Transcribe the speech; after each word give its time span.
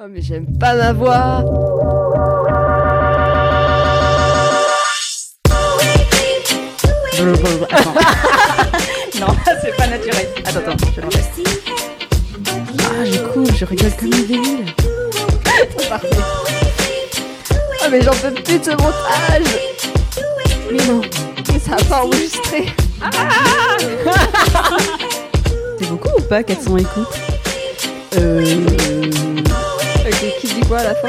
Oh 0.00 0.04
mais 0.08 0.22
j'aime 0.22 0.46
pas 0.58 0.76
ma 0.76 0.92
voix 0.92 1.42
Attends. 7.72 7.94
non, 9.18 9.26
c'est 9.60 9.76
pas 9.76 9.88
naturel. 9.88 10.28
Attends, 10.44 10.60
attends, 10.60 10.76
je 10.94 11.00
l'enlève. 11.00 11.26
Ah, 12.78 13.02
du 13.10 13.18
coup, 13.18 13.44
je 13.56 13.64
rigole 13.64 13.90
comme 13.98 14.12
une 14.12 14.26
débile. 14.26 14.66
Parfait. 15.88 16.06
Oh 17.50 17.86
mais 17.90 18.00
j'en 18.00 18.12
peux 18.12 18.30
plus 18.30 18.60
de 18.60 18.64
ce 18.64 18.70
montage 18.70 19.58
Mais 20.70 20.86
non. 20.86 21.00
Mais 21.52 21.58
ça 21.58 21.72
a 21.72 21.82
pas 21.88 22.04
enregistré 22.04 22.66
C'est 25.80 25.88
beaucoup 25.88 26.10
ou 26.16 26.20
pas 26.22 26.44
400 26.44 26.76
écoutes? 26.76 27.18
Euh... 28.16 28.44
Quoi 30.68 30.78
à 30.80 30.84
la 30.84 30.94
fin 30.94 31.08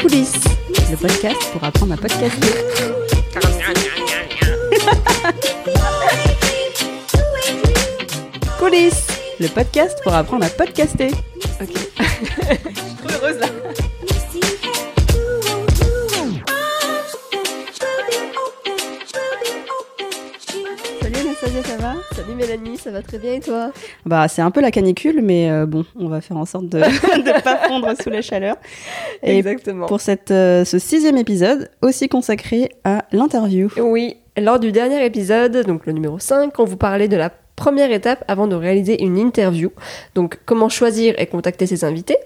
Coulisses. 0.00 0.42
Le 0.90 0.96
podcast 0.96 1.38
pour 1.52 1.62
apprendre 1.62 1.94
à 1.94 1.96
podcaster. 1.96 2.48
Coulisses. 8.58 9.06
Le 9.38 9.46
podcast 9.46 9.96
pour 10.02 10.14
apprendre 10.14 10.46
à 10.46 10.48
podcaster. 10.48 11.12
Ça 22.78 22.90
va 22.90 23.02
très 23.02 23.18
bien 23.18 23.34
et 23.34 23.40
toi 23.40 23.72
Bah, 24.06 24.28
c'est 24.28 24.42
un 24.42 24.50
peu 24.50 24.60
la 24.60 24.70
canicule, 24.70 25.20
mais 25.22 25.50
euh, 25.50 25.66
bon, 25.66 25.84
on 25.98 26.08
va 26.08 26.20
faire 26.20 26.36
en 26.36 26.44
sorte 26.44 26.68
de 26.68 26.78
ne 26.78 27.42
pas 27.42 27.56
fondre 27.68 27.88
sous 28.00 28.10
la 28.10 28.22
chaleur. 28.22 28.56
Et 29.22 29.38
Exactement. 29.38 29.86
pour 29.86 30.00
cette, 30.00 30.30
euh, 30.30 30.64
ce 30.64 30.78
sixième 30.78 31.16
épisode, 31.16 31.70
aussi 31.82 32.08
consacré 32.08 32.70
à 32.84 33.04
l'interview. 33.12 33.68
Oui, 33.78 34.16
lors 34.36 34.58
du 34.60 34.72
dernier 34.72 35.04
épisode, 35.04 35.64
donc 35.66 35.86
le 35.86 35.92
numéro 35.92 36.18
5, 36.18 36.58
on 36.58 36.64
vous 36.64 36.76
parlait 36.76 37.08
de 37.08 37.16
la 37.16 37.30
première 37.56 37.90
étape 37.90 38.24
avant 38.28 38.46
de 38.46 38.54
réaliser 38.54 39.02
une 39.02 39.18
interview. 39.18 39.70
Donc 40.14 40.38
comment 40.46 40.68
choisir 40.68 41.14
et 41.18 41.26
contacter 41.26 41.66
ses 41.66 41.84
invités. 41.84 42.16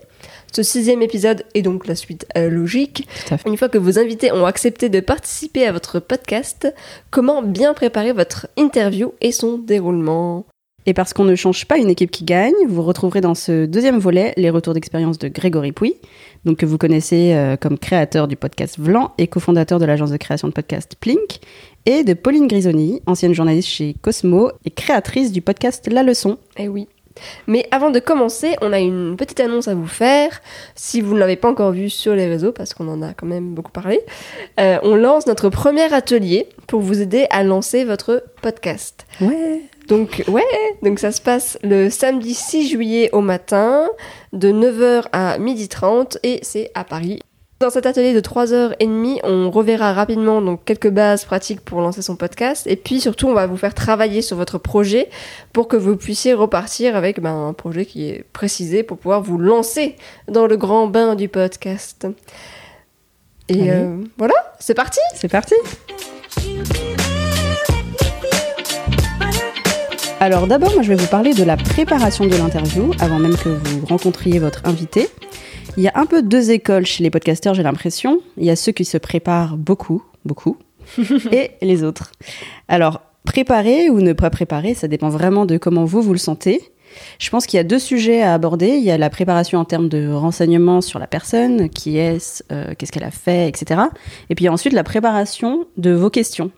Ce 0.52 0.62
sixième 0.62 1.00
épisode 1.00 1.44
est 1.54 1.62
donc 1.62 1.86
la 1.86 1.94
suite 1.94 2.26
euh, 2.36 2.50
logique. 2.50 3.08
Une 3.46 3.56
fois 3.56 3.70
que 3.70 3.78
vos 3.78 3.98
invités 3.98 4.32
ont 4.32 4.44
accepté 4.44 4.90
de 4.90 5.00
participer 5.00 5.66
à 5.66 5.72
votre 5.72 5.98
podcast, 5.98 6.72
comment 7.10 7.42
bien 7.42 7.72
préparer 7.72 8.12
votre 8.12 8.48
interview 8.58 9.14
et 9.22 9.32
son 9.32 9.56
déroulement? 9.56 10.44
Et 10.84 10.92
parce 10.92 11.14
qu'on 11.14 11.24
ne 11.24 11.36
change 11.36 11.66
pas 11.66 11.78
une 11.78 11.88
équipe 11.88 12.10
qui 12.10 12.24
gagne, 12.24 12.52
vous 12.68 12.82
retrouverez 12.82 13.22
dans 13.22 13.34
ce 13.34 13.64
deuxième 13.64 13.98
volet 13.98 14.34
les 14.36 14.50
retours 14.50 14.74
d'expérience 14.74 15.18
de 15.18 15.28
Grégory 15.28 15.72
Pouy, 15.72 15.94
donc 16.44 16.58
que 16.58 16.66
vous 16.66 16.76
connaissez 16.76 17.32
euh, 17.34 17.56
comme 17.56 17.78
créateur 17.78 18.28
du 18.28 18.36
podcast 18.36 18.78
Vlan 18.78 19.12
et 19.16 19.28
cofondateur 19.28 19.78
de 19.78 19.86
l'agence 19.86 20.10
de 20.10 20.16
création 20.18 20.48
de 20.48 20.52
podcast 20.52 20.96
Plink, 21.00 21.38
et 21.86 22.04
de 22.04 22.12
Pauline 22.14 22.46
Grisoni, 22.46 23.00
ancienne 23.06 23.32
journaliste 23.32 23.68
chez 23.68 23.94
Cosmo 24.02 24.50
et 24.64 24.70
créatrice 24.70 25.32
du 25.32 25.40
podcast 25.40 25.88
La 25.90 26.02
Leçon. 26.02 26.36
Eh 26.58 26.68
oui. 26.68 26.88
Mais 27.46 27.66
avant 27.70 27.90
de 27.90 27.98
commencer, 27.98 28.56
on 28.60 28.72
a 28.72 28.78
une 28.78 29.16
petite 29.16 29.40
annonce 29.40 29.68
à 29.68 29.74
vous 29.74 29.86
faire. 29.86 30.40
Si 30.74 31.00
vous 31.00 31.14
ne 31.14 31.20
l'avez 31.20 31.36
pas 31.36 31.48
encore 31.48 31.72
vu 31.72 31.90
sur 31.90 32.14
les 32.14 32.26
réseaux, 32.26 32.52
parce 32.52 32.74
qu'on 32.74 32.88
en 32.88 33.02
a 33.02 33.14
quand 33.14 33.26
même 33.26 33.54
beaucoup 33.54 33.72
parlé, 33.72 34.00
euh, 34.60 34.78
on 34.82 34.94
lance 34.94 35.26
notre 35.26 35.48
premier 35.48 35.92
atelier 35.92 36.48
pour 36.66 36.80
vous 36.80 37.00
aider 37.00 37.26
à 37.30 37.42
lancer 37.42 37.84
votre 37.84 38.24
podcast. 38.40 39.06
Ouais. 39.20 39.62
Donc 39.88 40.22
ouais, 40.28 40.42
donc 40.82 40.98
ça 40.98 41.10
se 41.10 41.20
passe 41.20 41.58
le 41.62 41.90
samedi 41.90 42.34
6 42.34 42.68
juillet 42.68 43.10
au 43.12 43.20
matin, 43.20 43.88
de 44.32 44.52
9h 44.52 45.06
à 45.12 45.38
12h30 45.38 46.18
et 46.22 46.38
c'est 46.42 46.70
à 46.74 46.84
Paris. 46.84 47.20
Dans 47.62 47.70
cet 47.70 47.86
atelier 47.86 48.12
de 48.12 48.18
3h30, 48.18 49.20
on 49.22 49.48
reverra 49.48 49.92
rapidement 49.92 50.42
donc 50.42 50.64
quelques 50.64 50.90
bases 50.90 51.24
pratiques 51.24 51.60
pour 51.60 51.80
lancer 51.80 52.02
son 52.02 52.16
podcast 52.16 52.66
et 52.66 52.74
puis 52.74 53.00
surtout 53.00 53.28
on 53.28 53.34
va 53.34 53.46
vous 53.46 53.56
faire 53.56 53.72
travailler 53.72 54.20
sur 54.20 54.36
votre 54.36 54.58
projet 54.58 55.08
pour 55.52 55.68
que 55.68 55.76
vous 55.76 55.94
puissiez 55.94 56.34
repartir 56.34 56.96
avec 56.96 57.20
ben, 57.20 57.50
un 57.50 57.52
projet 57.52 57.86
qui 57.86 58.08
est 58.08 58.24
précisé 58.32 58.82
pour 58.82 58.98
pouvoir 58.98 59.22
vous 59.22 59.38
lancer 59.38 59.94
dans 60.26 60.48
le 60.48 60.56
grand 60.56 60.88
bain 60.88 61.14
du 61.14 61.28
podcast. 61.28 62.08
Et 63.48 63.70
euh, 63.70 63.96
voilà, 64.18 64.34
c'est 64.58 64.74
parti 64.74 64.98
C'est 65.14 65.30
parti 65.30 65.54
Alors 70.18 70.48
d'abord, 70.48 70.72
moi 70.72 70.82
je 70.82 70.88
vais 70.88 70.96
vous 70.96 71.06
parler 71.06 71.32
de 71.32 71.44
la 71.44 71.56
préparation 71.56 72.26
de 72.26 72.34
l'interview 72.34 72.90
avant 72.98 73.20
même 73.20 73.36
que 73.36 73.50
vous 73.50 73.86
rencontriez 73.86 74.40
votre 74.40 74.62
invité. 74.64 75.08
Il 75.76 75.82
y 75.82 75.88
a 75.88 75.92
un 75.94 76.06
peu 76.06 76.22
deux 76.22 76.50
écoles 76.50 76.86
chez 76.86 77.02
les 77.02 77.10
podcasteurs, 77.10 77.54
j'ai 77.54 77.62
l'impression. 77.62 78.20
Il 78.36 78.44
y 78.44 78.50
a 78.50 78.56
ceux 78.56 78.72
qui 78.72 78.84
se 78.84 78.98
préparent 78.98 79.56
beaucoup, 79.56 80.02
beaucoup, 80.24 80.56
et 81.32 81.52
les 81.62 81.82
autres. 81.82 82.12
Alors, 82.68 83.00
préparer 83.24 83.88
ou 83.90 84.00
ne 84.00 84.12
pas 84.12 84.30
préparer, 84.30 84.74
ça 84.74 84.88
dépend 84.88 85.08
vraiment 85.08 85.46
de 85.46 85.56
comment 85.56 85.84
vous, 85.84 86.02
vous 86.02 86.12
le 86.12 86.18
sentez. 86.18 86.72
Je 87.18 87.30
pense 87.30 87.46
qu'il 87.46 87.56
y 87.56 87.60
a 87.60 87.64
deux 87.64 87.78
sujets 87.78 88.22
à 88.22 88.34
aborder. 88.34 88.68
Il 88.68 88.84
y 88.84 88.90
a 88.90 88.98
la 88.98 89.10
préparation 89.10 89.58
en 89.58 89.64
termes 89.64 89.88
de 89.88 90.10
renseignements 90.10 90.80
sur 90.80 90.98
la 90.98 91.06
personne, 91.06 91.70
qui 91.70 91.96
est-ce, 91.96 92.42
euh, 92.52 92.74
qu'est-ce 92.76 92.92
qu'elle 92.92 93.04
a 93.04 93.10
fait, 93.10 93.48
etc. 93.48 93.80
Et 94.28 94.34
puis 94.34 94.48
ensuite 94.48 94.74
la 94.74 94.84
préparation 94.84 95.66
de 95.78 95.92
vos 95.92 96.10
questions. 96.10 96.50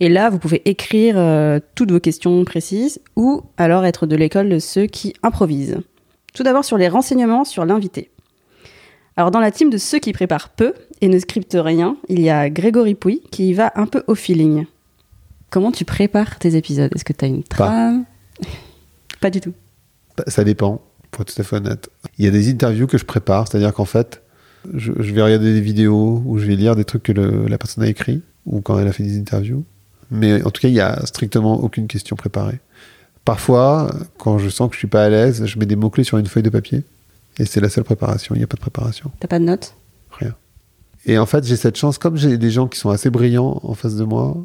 Et 0.00 0.08
là, 0.08 0.30
vous 0.30 0.38
pouvez 0.38 0.62
écrire 0.68 1.14
euh, 1.18 1.60
toutes 1.74 1.90
vos 1.90 2.00
questions 2.00 2.44
précises 2.44 3.00
ou 3.16 3.42
alors 3.56 3.84
être 3.84 4.06
de 4.06 4.16
l'école 4.16 4.48
de 4.48 4.58
ceux 4.58 4.86
qui 4.86 5.14
improvisent. 5.22 5.78
Tout 6.34 6.42
d'abord 6.42 6.64
sur 6.64 6.78
les 6.78 6.88
renseignements 6.88 7.44
sur 7.44 7.64
l'invité. 7.64 8.10
Alors 9.16 9.30
dans 9.30 9.40
la 9.40 9.50
team 9.50 9.70
de 9.70 9.76
ceux 9.78 9.98
qui 9.98 10.12
préparent 10.12 10.48
peu 10.50 10.72
et 11.00 11.08
ne 11.08 11.18
scriptent 11.18 11.58
rien, 11.58 11.96
il 12.08 12.20
y 12.20 12.30
a 12.30 12.48
Grégory 12.50 12.94
Pouy 12.94 13.20
qui 13.30 13.50
y 13.50 13.52
va 13.54 13.72
un 13.76 13.86
peu 13.86 14.02
au 14.06 14.14
feeling. 14.14 14.66
Comment 15.50 15.70
tu 15.72 15.84
prépares 15.84 16.38
tes 16.38 16.56
épisodes? 16.56 16.90
Est-ce 16.94 17.04
que 17.04 17.12
tu 17.12 17.24
as 17.24 17.28
une 17.28 17.42
trame? 17.44 18.04
Pas 19.20 19.30
du 19.30 19.40
tout. 19.40 19.52
Bah, 20.16 20.24
Ça 20.28 20.44
dépend, 20.44 20.80
pour 21.10 21.22
être 21.22 21.34
tout 21.34 21.40
à 21.40 21.44
fait 21.44 21.56
honnête. 21.56 21.90
Il 22.18 22.24
y 22.24 22.28
a 22.28 22.30
des 22.30 22.50
interviews 22.50 22.86
que 22.86 22.96
je 22.98 23.04
prépare, 23.04 23.46
c'est-à-dire 23.48 23.74
qu'en 23.74 23.84
fait, 23.84 24.22
je, 24.74 24.92
je 24.98 25.12
vais 25.12 25.20
regarder 25.22 25.52
des 25.52 25.60
vidéos 25.60 26.22
ou 26.24 26.38
je 26.38 26.46
vais 26.46 26.56
lire 26.56 26.74
des 26.74 26.84
trucs 26.84 27.02
que 27.02 27.12
le- 27.12 27.46
la 27.48 27.58
personne 27.58 27.84
a 27.84 27.88
écrit 27.88 28.22
ou 28.46 28.60
quand 28.62 28.78
elle 28.78 28.88
a 28.88 28.92
fait 28.92 29.02
des 29.02 29.18
interviews. 29.18 29.64
Mais 30.10 30.42
en 30.42 30.50
tout 30.50 30.60
cas, 30.62 30.68
il 30.68 30.74
y 30.74 30.80
a 30.80 31.04
strictement 31.06 31.62
aucune 31.62 31.86
question 31.86 32.16
préparée. 32.16 32.60
Parfois, 33.24 33.94
quand 34.18 34.38
je 34.38 34.48
sens 34.48 34.68
que 34.68 34.74
je 34.74 34.78
suis 34.78 34.88
pas 34.88 35.04
à 35.04 35.08
l'aise, 35.10 35.44
je 35.46 35.58
mets 35.58 35.66
des 35.66 35.76
mots-clés 35.76 36.04
sur 36.04 36.18
une 36.18 36.26
feuille 36.26 36.42
de 36.42 36.50
papier 36.50 36.82
et 37.38 37.44
c'est 37.46 37.60
la 37.60 37.68
seule 37.68 37.84
préparation. 37.84 38.34
Il 38.34 38.38
n'y 38.38 38.44
a 38.44 38.46
pas 38.46 38.56
de 38.56 38.60
préparation, 38.60 39.10
T'as 39.20 39.28
pas 39.28 39.38
de 39.38 39.44
notes? 39.44 39.74
Rien. 40.10 40.34
Et 41.06 41.18
en 41.18 41.26
fait, 41.26 41.44
j'ai 41.44 41.56
cette 41.56 41.76
chance, 41.76 41.98
comme 41.98 42.16
j'ai 42.16 42.38
des 42.38 42.50
gens 42.50 42.68
qui 42.68 42.78
sont 42.78 42.90
assez 42.90 43.10
brillants 43.10 43.60
en 43.62 43.74
face 43.74 43.96
de 43.96 44.04
moi, 44.04 44.36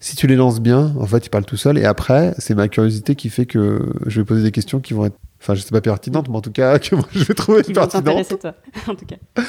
si 0.00 0.16
tu 0.16 0.26
les 0.26 0.34
lances 0.36 0.60
bien, 0.60 0.94
en 0.98 1.06
fait, 1.06 1.26
ils 1.26 1.30
parlent 1.30 1.44
tout 1.44 1.58
seuls. 1.58 1.76
Et 1.78 1.84
après, 1.84 2.34
c'est 2.38 2.54
ma 2.54 2.68
curiosité 2.68 3.14
qui 3.14 3.28
fait 3.28 3.44
que 3.46 3.92
je 4.06 4.20
vais 4.20 4.24
poser 4.24 4.42
des 4.42 4.50
questions 4.50 4.80
qui 4.80 4.94
vont 4.94 5.04
être, 5.04 5.16
enfin, 5.42 5.54
je 5.54 5.60
sais 5.60 5.70
pas 5.70 5.82
pertinentes, 5.82 6.28
mais 6.30 6.36
en 6.36 6.40
tout 6.40 6.50
cas, 6.52 6.78
que 6.80 6.94
moi, 6.96 7.04
je 7.12 7.22
vais 7.24 7.34
trouver 7.34 7.62
qui 7.62 7.72
pertinentes. 7.74 8.38
toi, 8.40 8.54
en 8.88 8.94
tout 8.94 9.04
cas. 9.06 9.16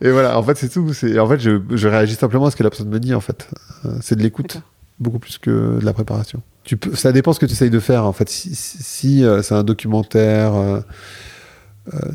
Et 0.00 0.10
voilà, 0.10 0.38
en 0.38 0.42
fait, 0.42 0.56
c'est 0.56 0.70
tout. 0.70 0.92
C'est, 0.94 1.18
en 1.18 1.28
fait, 1.28 1.38
je, 1.40 1.60
je 1.70 1.88
réagis 1.88 2.14
simplement 2.14 2.46
à 2.46 2.50
ce 2.50 2.56
que 2.56 2.62
la 2.64 2.70
personne 2.70 2.88
me 2.88 2.98
dit, 3.00 3.14
en 3.14 3.20
fait. 3.20 3.48
Euh, 3.84 3.96
c'est 4.00 4.16
de 4.16 4.22
l'écoute, 4.22 4.56
beaucoup 4.98 5.18
plus 5.18 5.36
que 5.38 5.78
de 5.78 5.84
la 5.84 5.92
préparation. 5.92 6.40
Tu 6.64 6.76
peux, 6.78 6.96
ça 6.96 7.12
dépend 7.12 7.32
ce 7.34 7.38
que 7.38 7.46
tu 7.46 7.52
essayes 7.52 7.70
de 7.70 7.80
faire, 7.80 8.06
en 8.06 8.12
fait. 8.14 8.28
Si, 8.30 8.54
si- 8.54 8.82
si, 8.82 9.24
euh, 9.24 9.42
c'est 9.42 9.54
un 9.54 9.62
documentaire, 9.62 10.54
euh, 10.54 10.80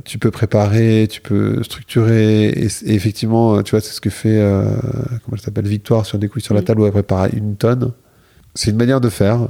tu 0.05 0.17
peux 0.19 0.31
préparer, 0.31 1.07
tu 1.09 1.21
peux 1.21 1.61
structurer. 1.63 2.45
Et, 2.49 2.67
effectivement, 2.85 3.55
euh, 3.57 3.61
tu 3.63 3.71
vois, 3.71 3.81
c'est 3.81 3.91
ce 3.93 4.01
que 4.01 4.09
fait, 4.09 4.39
euh, 4.41 4.65
comment 5.23 5.35
elle 5.35 5.41
s'appelle, 5.41 5.67
Victoire 5.67 6.05
sur 6.05 6.17
des 6.19 6.27
couilles 6.27 6.41
sur 6.41 6.53
la 6.53 6.59
Oui. 6.61 6.65
table 6.65 6.81
où 6.81 6.85
elle 6.85 6.91
prépare 6.91 7.27
une 7.33 7.55
tonne. 7.55 7.91
C'est 8.55 8.71
une 8.71 8.77
manière 8.77 9.01
de 9.01 9.09
faire. 9.09 9.41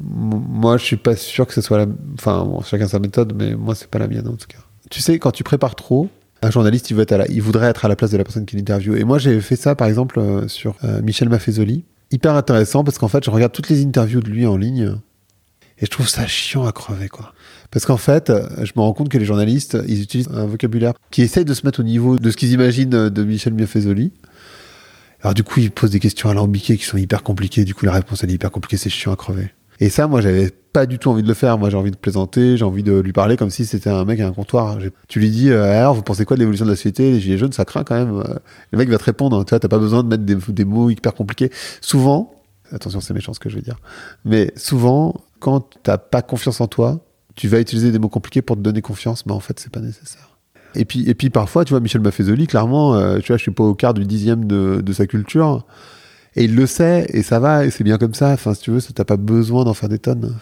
M- 0.00 0.42
Moi, 0.48 0.76
je 0.78 0.84
suis 0.84 0.96
pas 0.96 1.16
sûr 1.16 1.46
que 1.46 1.52
ce 1.54 1.60
soit 1.60 1.78
la. 1.78 1.86
Enfin, 2.14 2.44
bon, 2.44 2.60
chacun 2.62 2.88
sa 2.88 2.98
méthode, 2.98 3.32
mais 3.36 3.54
moi, 3.54 3.74
c'est 3.74 3.88
pas 3.88 3.98
la 3.98 4.08
mienne 4.08 4.28
en 4.28 4.32
tout 4.36 4.46
cas. 4.48 4.58
Tu 4.90 5.00
sais, 5.00 5.18
quand 5.18 5.30
tu 5.32 5.44
prépares 5.44 5.74
trop, 5.76 6.08
un 6.42 6.50
journaliste, 6.50 6.90
il, 6.90 6.94
veut 6.96 7.02
être 7.02 7.12
à 7.12 7.18
la- 7.18 7.28
il 7.28 7.42
voudrait 7.42 7.66
être 7.68 7.84
à 7.84 7.88
la 7.88 7.96
place 7.96 8.10
de 8.10 8.16
la 8.16 8.24
personne 8.24 8.46
qui 8.46 8.56
l'interviewe. 8.56 8.96
Et 8.96 9.04
moi, 9.04 9.18
j'ai 9.18 9.40
fait 9.40 9.56
ça, 9.56 9.74
par 9.74 9.86
exemple, 9.88 10.18
euh, 10.20 10.46
sur 10.48 10.76
euh, 10.84 11.02
Michel 11.02 11.28
Maffezoli. 11.28 11.84
Hyper 12.10 12.34
intéressant 12.34 12.84
parce 12.84 12.96
qu'en 12.98 13.08
fait, 13.08 13.24
je 13.24 13.30
regarde 13.30 13.52
toutes 13.52 13.68
les 13.68 13.84
interviews 13.84 14.20
de 14.20 14.30
lui 14.30 14.46
en 14.46 14.56
ligne 14.56 14.94
et 15.80 15.84
je 15.84 15.90
trouve 15.90 16.08
ça 16.08 16.26
chiant 16.26 16.64
à 16.66 16.72
crever, 16.72 17.08
quoi. 17.08 17.34
Parce 17.70 17.84
qu'en 17.84 17.96
fait, 17.96 18.32
je 18.62 18.72
me 18.76 18.80
rends 18.80 18.94
compte 18.94 19.08
que 19.08 19.18
les 19.18 19.24
journalistes, 19.26 19.76
ils 19.86 20.02
utilisent 20.02 20.30
un 20.32 20.46
vocabulaire 20.46 20.94
qui 21.10 21.22
essaye 21.22 21.44
de 21.44 21.52
se 21.54 21.66
mettre 21.66 21.80
au 21.80 21.82
niveau 21.82 22.18
de 22.18 22.30
ce 22.30 22.36
qu'ils 22.36 22.52
imaginent 22.52 22.88
de 22.88 23.24
Michel 23.24 23.52
Maffezoli. 23.54 24.12
Alors 25.20 25.34
du 25.34 25.42
coup, 25.42 25.60
ils 25.60 25.70
posent 25.70 25.90
des 25.90 26.00
questions 26.00 26.30
alambiquées 26.30 26.76
qui 26.78 26.84
sont 26.84 26.96
hyper 26.96 27.22
compliquées. 27.22 27.64
Du 27.64 27.74
coup, 27.74 27.84
la 27.84 27.92
réponse, 27.92 28.24
elle 28.24 28.30
est 28.30 28.34
hyper 28.34 28.50
compliquée. 28.50 28.76
C'est 28.76 28.88
chiant 28.88 29.12
à 29.12 29.16
crever. 29.16 29.50
Et 29.80 29.90
ça, 29.90 30.06
moi, 30.06 30.20
j'avais 30.20 30.50
pas 30.72 30.86
du 30.86 30.98
tout 30.98 31.10
envie 31.10 31.22
de 31.22 31.28
le 31.28 31.34
faire. 31.34 31.58
Moi, 31.58 31.70
j'ai 31.70 31.76
envie 31.76 31.90
de 31.90 31.96
plaisanter, 31.96 32.56
j'ai 32.56 32.64
envie 32.64 32.82
de 32.82 32.98
lui 32.98 33.12
parler 33.12 33.36
comme 33.36 33.50
si 33.50 33.64
c'était 33.64 33.90
un 33.90 34.04
mec 34.04 34.18
à 34.20 34.26
un 34.26 34.32
comptoir. 34.32 34.78
Tu 35.06 35.20
lui 35.20 35.30
dis, 35.30 35.50
euh, 35.50 35.64
alors, 35.64 35.94
vous 35.94 36.02
pensez 36.02 36.24
quoi 36.24 36.36
de 36.36 36.40
l'évolution 36.40 36.64
de 36.64 36.70
la 36.70 36.76
société? 36.76 37.12
Les 37.12 37.20
gilets 37.20 37.38
jaunes, 37.38 37.52
ça 37.52 37.64
craint 37.64 37.84
quand 37.84 37.94
même. 37.94 38.16
Euh, 38.18 38.34
Le 38.70 38.78
mec 38.78 38.88
va 38.88 38.98
te 38.98 39.04
répondre. 39.04 39.44
Tu 39.44 39.50
vois, 39.50 39.60
t'as 39.60 39.68
pas 39.68 39.78
besoin 39.78 40.02
de 40.02 40.08
mettre 40.08 40.24
des, 40.24 40.36
des 40.36 40.64
mots 40.64 40.90
hyper 40.90 41.14
compliqués. 41.14 41.50
Souvent, 41.80 42.34
attention, 42.72 43.00
c'est 43.00 43.14
méchant 43.14 43.32
ce 43.34 43.40
que 43.40 43.48
je 43.48 43.56
veux 43.56 43.62
dire, 43.62 43.78
mais 44.24 44.52
souvent, 44.56 45.14
quand 45.40 45.68
t'as 45.82 45.98
pas 45.98 46.22
confiance 46.22 46.60
en 46.60 46.66
toi, 46.66 47.00
tu 47.38 47.48
vas 47.48 47.60
utiliser 47.60 47.90
des 47.92 47.98
mots 47.98 48.08
compliqués 48.08 48.42
pour 48.42 48.56
te 48.56 48.60
donner 48.60 48.82
confiance, 48.82 49.24
mais 49.26 49.32
en 49.32 49.40
fait, 49.40 49.58
c'est 49.60 49.70
pas 49.72 49.80
nécessaire. 49.80 50.28
Et 50.74 50.84
puis, 50.84 51.08
et 51.08 51.14
puis 51.14 51.30
parfois, 51.30 51.64
tu 51.64 51.72
vois, 51.72 51.80
Michel 51.80 52.00
Maffezoli, 52.02 52.46
clairement, 52.46 52.94
euh, 52.94 53.18
tu 53.20 53.28
vois, 53.28 53.36
je 53.36 53.42
suis 53.42 53.50
pas 53.52 53.64
au 53.64 53.74
quart 53.74 53.94
du 53.94 54.04
dixième 54.04 54.44
de, 54.44 54.80
de 54.84 54.92
sa 54.92 55.06
culture. 55.06 55.64
Et 56.36 56.44
il 56.44 56.54
le 56.54 56.66
sait, 56.66 57.06
et 57.12 57.22
ça 57.22 57.40
va, 57.40 57.64
et 57.64 57.70
c'est 57.70 57.84
bien 57.84 57.96
comme 57.96 58.14
ça. 58.14 58.30
Enfin, 58.32 58.54
si 58.54 58.62
tu 58.62 58.70
veux, 58.70 58.80
t'as 58.80 59.04
pas 59.04 59.16
besoin 59.16 59.64
d'en 59.64 59.72
faire 59.74 59.88
des 59.88 59.98
tonnes. 59.98 60.34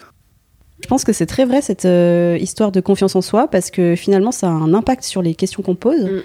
Je 0.81 0.87
pense 0.87 1.03
que 1.03 1.13
c'est 1.13 1.25
très 1.25 1.45
vrai 1.45 1.61
cette 1.61 1.85
euh, 1.85 2.37
histoire 2.39 2.71
de 2.71 2.81
confiance 2.81 3.15
en 3.15 3.21
soi 3.21 3.47
parce 3.47 3.71
que 3.71 3.95
finalement 3.95 4.31
ça 4.31 4.47
a 4.47 4.51
un 4.51 4.75
impact 4.75 5.03
sur 5.03 5.21
les 5.23 5.33
questions 5.33 5.63
qu'on 5.63 5.73
pose. 5.75 6.03
Mm. 6.03 6.21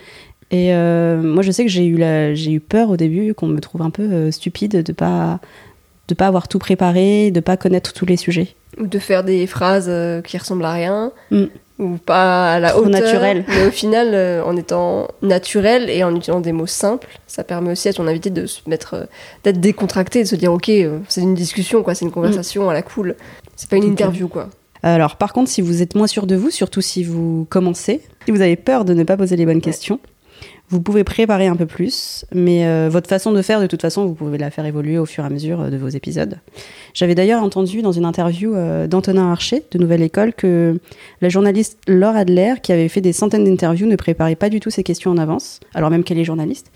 Et 0.51 0.75
euh, 0.75 1.23
moi 1.23 1.43
je 1.43 1.51
sais 1.51 1.65
que 1.65 1.71
j'ai 1.71 1.87
eu, 1.87 1.97
la- 1.97 2.35
j'ai 2.35 2.53
eu 2.53 2.61
peur 2.61 2.91
au 2.91 2.99
début 2.99 3.33
qu'on 3.33 3.47
me 3.49 3.61
trouve 3.61 3.81
un 3.81 3.89
peu 3.89 4.03
euh, 4.03 4.31
stupide 4.31 4.83
de 4.83 4.93
pas 4.93 5.41
de 6.13 6.17
pas 6.17 6.27
avoir 6.27 6.47
tout 6.47 6.59
préparé, 6.59 7.31
de 7.31 7.41
pas 7.41 7.57
connaître 7.57 7.95
tous 7.95 8.05
les 8.05 8.19
sujets. 8.19 8.55
Ou 8.79 8.87
de 8.87 8.99
faire 8.99 9.25
des 9.25 9.47
phrases 9.47 9.87
euh, 9.89 10.21
qui 10.21 10.37
ressemblent 10.37 10.65
à 10.65 10.73
rien. 10.73 11.13
Mm. 11.31 11.45
Ou 11.79 11.97
pas 11.97 12.53
à 12.53 12.61
la 12.61 12.71
Trop 12.71 12.81
hauteur. 12.81 13.01
naturel. 13.01 13.45
Mais 13.49 13.67
au 13.67 13.71
final, 13.71 14.11
euh, 14.13 14.45
en 14.45 14.57
étant 14.57 15.09
naturel 15.23 15.89
et 15.89 16.05
en 16.05 16.15
utilisant 16.15 16.41
des 16.41 16.53
mots 16.53 16.67
simples, 16.67 17.19
ça 17.27 17.45
permet 17.45 17.73
aussi 17.73 17.89
à 17.89 17.95
ton 17.95 18.07
invité 18.07 18.29
de 18.29 18.45
se 18.45 18.61
mettre, 18.69 18.95
euh, 18.95 19.05
d'être 19.43 19.59
décontracté, 19.59 20.23
de 20.23 20.29
se 20.29 20.37
dire 20.37 20.53
ok, 20.53 20.71
c'est 21.09 21.23
une 21.23 21.35
discussion, 21.35 21.83
quoi, 21.83 21.95
c'est 21.95 22.05
une 22.05 22.13
conversation 22.13 22.69
à 22.69 22.75
la 22.75 22.83
cool. 22.83 23.17
C'est 23.57 23.71
pas 23.71 23.77
une 23.77 23.85
interview, 23.85 24.29
quoi. 24.29 24.49
Alors 24.85 25.17
par 25.17 25.33
contre 25.33 25.49
si 25.49 25.61
vous 25.63 25.81
êtes 25.81 25.95
moins 25.95 26.09
sûr 26.09 26.27
de 26.27 26.35
vous, 26.35 26.51
surtout 26.51 26.81
si 26.81 27.05
vous 27.05 27.47
commencez, 27.49 28.03
si 28.25 28.33
vous 28.33 28.41
avez 28.41 28.57
peur 28.57 28.85
de 28.85 28.95
ne 28.95 29.05
pas 29.05 29.17
poser 29.17 29.37
les 29.37 29.47
bonnes 29.47 29.61
questions, 29.61 30.01
vous 30.73 30.81
pouvez 30.81 31.05
préparer 31.05 31.49
un 31.49 31.55
peu 31.55 31.67
plus, 31.67 32.25
mais 32.33 32.67
euh, 32.67 32.89
votre 32.91 33.07
façon 33.07 33.31
de 33.31 33.43
faire, 33.43 33.61
de 33.61 33.67
toute 33.67 33.83
façon, 33.83 34.07
vous 34.07 34.15
pouvez 34.15 34.39
la 34.39 34.51
faire 34.51 34.65
évoluer 34.65 34.99
au 34.99 35.05
fur 35.05 35.23
et 35.23 35.27
à 35.27 35.31
mesure 35.31 35.61
euh, 35.61 35.69
de 35.69 35.77
vos 35.77 35.89
épisodes. 35.89 36.39
J'avais 36.95 37.15
d'ailleurs 37.15 37.43
entendu 37.43 37.83
dans 37.83 37.93
une 37.93 38.07
interview 38.07 38.55
euh, 38.55 38.87
d'Antonin 38.87 39.31
Archer 39.31 39.63
de 39.71 39.79
Nouvelle 39.79 40.01
École 40.01 40.33
que 40.33 40.81
la 41.21 41.29
journaliste 41.29 41.79
Laure 41.87 42.17
Adler, 42.17 42.55
qui 42.63 42.73
avait 42.73 42.89
fait 42.89 43.03
des 43.03 43.13
centaines 43.13 43.45
d'interviews, 43.45 43.87
ne 43.87 43.97
préparait 43.97 44.35
pas 44.35 44.49
du 44.49 44.61
tout 44.61 44.71
ses 44.71 44.83
questions 44.83 45.11
en 45.11 45.19
avance, 45.19 45.61
alors 45.75 45.91
même 45.91 46.05
qu'elle 46.05 46.19
est 46.19 46.25
journaliste, 46.25 46.73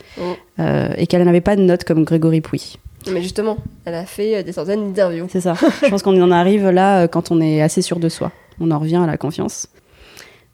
euh, 0.59 0.89
et 0.99 1.07
qu'elle 1.07 1.25
n'avait 1.25 1.41
pas 1.41 1.57
de 1.57 1.63
notes 1.63 1.85
comme 1.85 2.05
Grégory 2.05 2.43
Pouy. 2.43 2.79
Mais 3.11 3.23
justement, 3.23 3.57
elle 3.87 3.95
a 3.95 4.05
fait 4.05 4.45
des 4.45 4.53
centaines 4.53 4.89
d'interviews. 4.89 5.27
C'est 5.31 5.41
ça. 5.41 5.55
Je 5.83 5.89
pense 5.89 6.03
qu'on 6.03 6.21
en 6.21 6.31
arrive 6.31 6.69
là 6.69 7.09
quand 7.09 7.31
on 7.31 7.41
est 7.41 7.63
assez 7.63 7.81
sûr 7.81 7.99
de 7.99 8.11
soi. 8.11 8.31
On 8.61 8.71
en 8.71 8.79
revient 8.79 8.97
à 8.97 9.07
la 9.07 9.17
confiance. 9.17 9.69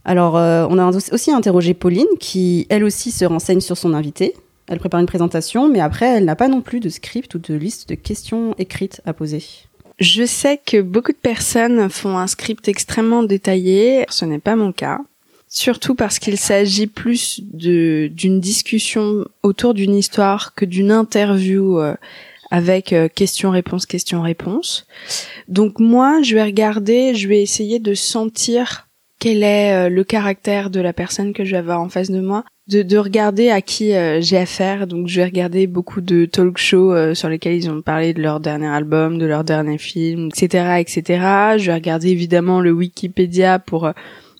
Alors, 0.05 0.37
euh, 0.37 0.67
on 0.69 0.79
a 0.79 0.89
aussi 1.13 1.31
interrogé 1.31 1.75
Pauline, 1.75 2.07
qui 2.19 2.67
elle 2.69 2.85
aussi 2.85 3.11
se 3.11 3.25
renseigne 3.25 3.61
sur 3.61 3.77
son 3.77 3.95
invité. 3.95 4.35
Elle 4.67 4.79
prépare 4.79 5.01
une 5.01 5.07
présentation, 5.07 5.69
mais 5.69 5.81
après, 5.81 6.07
elle 6.07 6.25
n'a 6.25 6.37
pas 6.37 6.49
non 6.49 6.61
plus 6.61 6.81
de 6.81 6.89
script 6.89 7.35
ou 7.35 7.39
de 7.39 7.55
liste 7.55 7.89
de 7.89 7.95
questions 7.95 8.55
écrites 8.59 9.01
à 9.07 9.13
poser. 9.13 9.43
Je 9.99 10.25
sais 10.25 10.59
que 10.65 10.81
beaucoup 10.81 11.13
de 11.13 11.17
personnes 11.17 11.89
font 11.89 12.19
un 12.19 12.27
script 12.27 12.67
extrêmement 12.69 13.23
détaillé. 13.23 14.05
Ce 14.09 14.25
n'est 14.25 14.39
pas 14.39 14.57
mon 14.57 14.73
cas. 14.73 14.99
Surtout 15.49 15.95
parce 15.95 16.19
qu'il 16.19 16.39
s'agit 16.39 16.87
plus 16.87 17.41
d'une 17.43 18.41
discussion 18.41 19.27
autour 19.43 19.75
d'une 19.75 19.95
histoire 19.95 20.55
que 20.55 20.65
d'une 20.65 20.91
interview 20.91 21.79
euh, 21.79 21.95
avec 22.51 22.93
euh, 22.93 23.09
question-réponse, 23.09 23.85
question-réponse. 23.85 24.87
Donc 25.49 25.79
moi, 25.79 26.23
je 26.23 26.35
vais 26.35 26.43
regarder, 26.43 27.15
je 27.15 27.29
vais 27.29 27.43
essayer 27.43 27.81
de 27.81 27.93
sentir 27.93 28.89
quel 29.23 29.45
est 29.45 29.73
euh, 29.73 29.89
le 29.89 30.03
caractère 30.03 30.69
de 30.69 30.81
la 30.81 30.93
personne 30.93 31.33
que 31.33 31.45
je 31.45 31.53
vais 31.53 31.59
avoir 31.59 31.81
en 31.81 31.89
face 31.89 32.11
de 32.11 32.21
moi, 32.21 32.45
de, 32.67 32.83
de 32.83 32.99
regarder 32.99 33.51
à 33.51 33.61
qui 33.61 33.95
euh, 33.95 34.21
j'ai 34.21 34.37
affaire. 34.37 34.89
Donc 34.89 35.07
je 35.07 35.21
vais 35.21 35.25
regarder 35.25 35.69
beaucoup 35.69 36.01
de 36.01 36.25
talk 36.25 36.59
shows 36.59 36.93
euh, 36.93 37.15
sur 37.15 37.29
lesquels 37.29 37.55
ils 37.55 37.71
ont 37.71 37.83
parlé 37.83 38.15
de 38.15 38.21
leur 38.21 38.41
dernier 38.41 38.67
album, 38.67 39.19
de 39.19 39.27
leur 39.27 39.45
dernier 39.45 39.79
film, 39.79 40.31
etc., 40.35 40.81
etc. 40.81 41.05
Je 41.57 41.67
vais 41.67 41.75
regarder 41.75 42.09
évidemment 42.09 42.61
le 42.61 42.73
Wikipédia 42.73 43.61
pour 43.61 43.87
euh, 43.87 43.93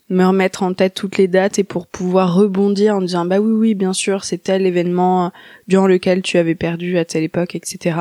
me 0.09 0.25
remettre 0.25 0.63
en 0.63 0.73
tête 0.73 0.95
toutes 0.95 1.17
les 1.17 1.29
dates 1.29 1.59
et 1.59 1.63
pour 1.63 1.87
pouvoir 1.87 2.35
rebondir 2.35 2.97
en 2.97 3.01
disant 3.01 3.23
bah 3.23 3.39
oui 3.39 3.53
oui 3.53 3.75
bien 3.75 3.93
sûr 3.93 4.25
c'est 4.25 4.37
tel 4.37 4.65
événement 4.65 5.27
euh, 5.27 5.29
durant 5.69 5.87
lequel 5.87 6.21
tu 6.21 6.37
avais 6.37 6.55
perdu 6.55 6.97
à 6.97 7.05
telle 7.05 7.23
époque, 7.23 7.55
etc. 7.55 7.95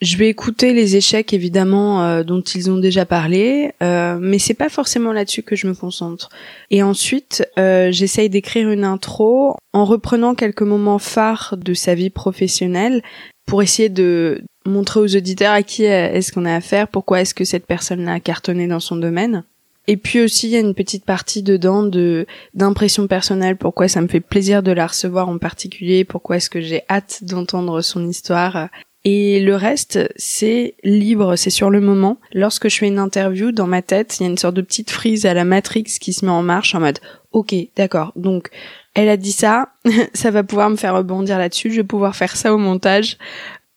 Je 0.00 0.16
vais 0.16 0.28
écouter 0.28 0.74
les 0.74 0.94
échecs 0.94 1.32
évidemment 1.32 2.04
euh, 2.04 2.22
dont 2.22 2.40
ils 2.40 2.70
ont 2.70 2.78
déjà 2.78 3.04
parlé, 3.04 3.72
euh, 3.82 4.16
mais 4.20 4.38
c'est 4.38 4.54
pas 4.54 4.68
forcément 4.68 5.12
là-dessus 5.12 5.42
que 5.42 5.56
je 5.56 5.66
me 5.66 5.74
concentre. 5.74 6.28
Et 6.70 6.84
ensuite, 6.84 7.44
euh, 7.58 7.90
j'essaye 7.90 8.30
d'écrire 8.30 8.70
une 8.70 8.84
intro 8.84 9.56
en 9.72 9.84
reprenant 9.84 10.36
quelques 10.36 10.62
moments 10.62 11.00
phares 11.00 11.56
de 11.56 11.74
sa 11.74 11.96
vie 11.96 12.10
professionnelle 12.10 13.02
pour 13.44 13.60
essayer 13.60 13.88
de 13.88 14.44
montrer 14.64 15.00
aux 15.00 15.16
auditeurs 15.16 15.52
à 15.52 15.64
qui 15.64 15.82
est-ce 15.82 16.30
qu'on 16.30 16.44
a 16.44 16.54
affaire, 16.54 16.86
pourquoi 16.86 17.22
est-ce 17.22 17.34
que 17.34 17.44
cette 17.44 17.66
personne 17.66 18.06
a 18.06 18.20
cartonné 18.20 18.68
dans 18.68 18.80
son 18.80 18.96
domaine. 18.96 19.42
Et 19.88 19.96
puis 19.96 20.20
aussi, 20.20 20.48
il 20.48 20.50
y 20.50 20.56
a 20.56 20.60
une 20.60 20.74
petite 20.74 21.06
partie 21.06 21.42
dedans 21.42 21.82
de 21.82 22.26
d'impression 22.52 23.06
personnelle, 23.06 23.56
pourquoi 23.56 23.88
ça 23.88 24.02
me 24.02 24.06
fait 24.06 24.20
plaisir 24.20 24.62
de 24.62 24.70
la 24.70 24.86
recevoir 24.86 25.30
en 25.30 25.38
particulier, 25.38 26.04
pourquoi 26.04 26.36
est-ce 26.36 26.50
que 26.50 26.60
j'ai 26.60 26.82
hâte 26.90 27.24
d'entendre 27.24 27.80
son 27.80 28.06
histoire. 28.06 28.68
Et 29.04 29.40
le 29.40 29.54
reste, 29.54 30.00
c'est 30.16 30.74
libre, 30.82 31.36
c'est 31.36 31.50
sur 31.50 31.70
le 31.70 31.80
moment. 31.80 32.18
Lorsque 32.32 32.68
je 32.68 32.78
fais 32.78 32.88
une 32.88 32.98
interview, 32.98 33.52
dans 33.52 33.66
ma 33.66 33.80
tête, 33.80 34.18
il 34.18 34.24
y 34.24 34.26
a 34.26 34.28
une 34.28 34.38
sorte 34.38 34.56
de 34.56 34.62
petite 34.62 34.90
frise 34.90 35.24
à 35.24 35.34
la 35.34 35.44
Matrix 35.44 35.84
qui 35.84 36.12
se 36.12 36.24
met 36.24 36.30
en 36.30 36.42
marche 36.42 36.74
en 36.74 36.80
mode, 36.80 36.98
ok, 37.32 37.54
d'accord, 37.76 38.12
donc 38.16 38.50
elle 38.94 39.08
a 39.08 39.16
dit 39.16 39.32
ça, 39.32 39.68
ça 40.14 40.30
va 40.30 40.42
pouvoir 40.42 40.70
me 40.70 40.76
faire 40.76 40.96
rebondir 40.96 41.38
là-dessus, 41.38 41.70
je 41.70 41.76
vais 41.76 41.86
pouvoir 41.86 42.16
faire 42.16 42.36
ça 42.36 42.52
au 42.52 42.58
montage. 42.58 43.16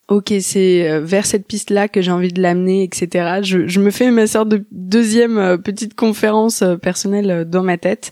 Ok, 0.08 0.34
c'est 0.42 0.90
euh, 0.90 1.00
vers 1.00 1.26
cette 1.26 1.48
piste-là 1.48 1.88
que 1.88 2.02
j'ai 2.02 2.12
envie 2.12 2.34
de 2.34 2.42
l'amener, 2.42 2.84
etc. 2.84 3.40
Je, 3.44 3.80
me 3.80 3.92
fais 3.92 4.12
ma 4.12 4.28
sorte 4.28 4.50
de 4.50 4.66
deuxième 4.72 5.38
euh, 5.38 5.58
petite 5.58 5.94
conférence 5.94 6.64
euh, 6.64 6.76
personnelle 6.76 7.46
dans 7.48 7.64
ma 7.64 7.78
tête 7.78 8.12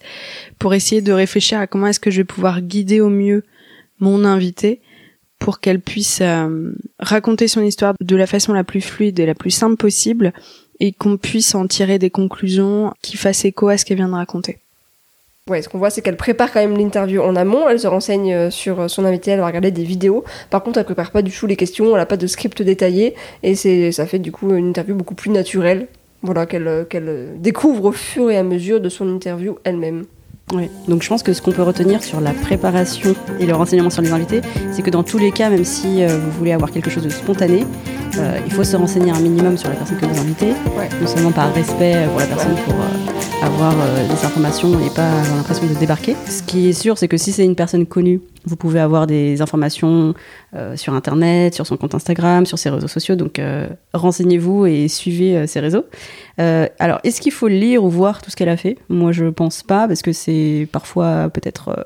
pour 0.59 0.73
essayer 0.73 1.01
de 1.01 1.11
réfléchir 1.11 1.59
à 1.59 1.67
comment 1.67 1.87
est-ce 1.87 1.99
que 1.99 2.09
je 2.09 2.21
vais 2.21 2.25
pouvoir 2.25 2.61
guider 2.61 3.01
au 3.01 3.09
mieux 3.09 3.43
mon 3.99 4.23
invité 4.23 4.79
pour 5.39 5.59
qu'elle 5.59 5.79
puisse 5.79 6.19
euh, 6.21 6.73
raconter 6.99 7.47
son 7.47 7.61
histoire 7.61 7.93
de 7.99 8.15
la 8.15 8.27
façon 8.27 8.53
la 8.53 8.63
plus 8.63 8.81
fluide 8.81 9.19
et 9.19 9.25
la 9.25 9.35
plus 9.35 9.51
simple 9.51 9.77
possible 9.77 10.33
et 10.79 10.91
qu'on 10.91 11.17
puisse 11.17 11.55
en 11.55 11.67
tirer 11.67 11.99
des 11.99 12.09
conclusions 12.09 12.93
qui 13.01 13.17
fassent 13.17 13.45
écho 13.45 13.69
à 13.69 13.77
ce 13.77 13.85
qu'elle 13.85 13.97
vient 13.97 14.09
de 14.09 14.13
raconter. 14.13 14.59
Ouais, 15.49 15.63
ce 15.63 15.69
qu'on 15.69 15.79
voit, 15.79 15.89
c'est 15.89 16.01
qu'elle 16.01 16.17
prépare 16.17 16.51
quand 16.51 16.59
même 16.59 16.77
l'interview 16.77 17.21
en 17.21 17.35
amont. 17.35 17.67
Elle 17.67 17.79
se 17.79 17.87
renseigne 17.87 18.33
euh, 18.33 18.51
sur 18.51 18.81
euh, 18.81 18.87
son 18.87 19.03
invité, 19.03 19.31
elle 19.31 19.39
va 19.39 19.47
regarder 19.47 19.71
des 19.71 19.83
vidéos. 19.83 20.23
Par 20.51 20.61
contre, 20.61 20.77
elle 20.77 20.85
prépare 20.85 21.11
pas 21.11 21.23
du 21.23 21.31
tout 21.31 21.47
les 21.47 21.55
questions, 21.55 21.95
elle 21.95 22.01
a 22.01 22.05
pas 22.05 22.17
de 22.17 22.27
script 22.27 22.61
détaillé. 22.61 23.15
Et 23.41 23.55
c'est, 23.55 23.91
ça 23.91 24.05
fait 24.05 24.19
du 24.19 24.31
coup 24.31 24.53
une 24.53 24.69
interview 24.69 24.95
beaucoup 24.95 25.15
plus 25.15 25.31
naturelle. 25.31 25.87
Voilà, 26.21 26.45
qu'elle, 26.45 27.29
découvre 27.37 27.85
au 27.85 27.91
fur 27.91 28.29
et 28.29 28.37
à 28.37 28.43
mesure 28.43 28.79
de 28.79 28.89
son 28.89 29.07
interview 29.09 29.57
elle-même. 29.63 30.05
Oui. 30.53 30.69
Donc 30.87 31.03
je 31.03 31.09
pense 31.09 31.21
que 31.21 31.33
ce 31.33 31.41
qu'on 31.41 31.51
peut 31.51 31.61
retenir 31.61 32.03
sur 32.03 32.19
la 32.21 32.31
préparation 32.33 33.13
et 33.39 33.45
le 33.45 33.53
renseignement 33.53 33.89
sur 33.91 34.01
les 34.01 34.11
invités, 34.11 34.41
c'est 34.71 34.81
que 34.81 34.89
dans 34.89 35.03
tous 35.03 35.17
les 35.19 35.31
cas, 35.31 35.49
même 35.49 35.63
si 35.65 36.03
euh, 36.03 36.17
vous 36.17 36.31
voulez 36.37 36.53
avoir 36.53 36.71
quelque 36.71 36.89
chose 36.89 37.03
de 37.03 37.09
spontané, 37.09 37.65
euh, 38.17 38.39
il 38.45 38.51
faut 38.51 38.63
se 38.63 38.75
renseigner 38.75 39.11
un 39.11 39.19
minimum 39.19 39.57
sur 39.57 39.69
la 39.69 39.75
personne 39.75 39.97
que 39.97 40.05
vous 40.05 40.19
invitez, 40.19 40.47
Ouais. 40.77 40.89
non 40.99 41.07
seulement 41.07 41.31
par 41.31 41.53
respect 41.53 41.95
pour 42.09 42.19
la 42.19 42.25
personne, 42.25 42.55
pour 42.65 42.73
euh, 42.73 43.45
avoir 43.45 43.73
euh, 43.79 44.07
des 44.07 44.25
informations 44.25 44.71
et 44.85 44.89
pas 44.95 45.07
avoir 45.07 45.37
l'impression 45.37 45.67
de 45.67 45.73
débarquer. 45.75 46.15
Ce 46.27 46.41
qui 46.41 46.69
est 46.69 46.73
sûr, 46.73 46.97
c'est 46.97 47.07
que 47.07 47.17
si 47.17 47.31
c'est 47.31 47.45
une 47.45 47.55
personne 47.55 47.85
connue, 47.85 48.19
vous 48.45 48.55
pouvez 48.55 48.79
avoir 48.79 49.07
des 49.07 49.41
informations 49.41 50.13
euh, 50.55 50.75
sur 50.75 50.93
Internet, 50.93 51.53
sur 51.53 51.65
son 51.67 51.77
compte 51.77 51.95
Instagram, 51.95 52.45
sur 52.45 52.57
ses 52.57 52.69
réseaux 52.69 52.87
sociaux. 52.87 53.15
Donc 53.15 53.39
euh, 53.39 53.67
renseignez-vous 53.93 54.65
et 54.65 54.87
suivez 54.87 55.37
euh, 55.37 55.47
ses 55.47 55.59
réseaux. 55.59 55.85
Alors, 56.37 56.99
est-ce 57.03 57.19
qu'il 57.19 57.33
faut 57.33 57.49
lire 57.49 57.83
ou 57.83 57.89
voir 57.89 58.21
tout 58.21 58.31
ce 58.31 58.35
qu'elle 58.37 58.47
a 58.49 58.55
fait? 58.55 58.77
Moi, 58.87 59.11
je 59.11 59.25
pense 59.25 59.61
pas, 59.61 59.87
parce 59.89 60.01
que 60.01 60.13
c'est 60.13 60.69
parfois 60.71 61.29
peut-être 61.29 61.85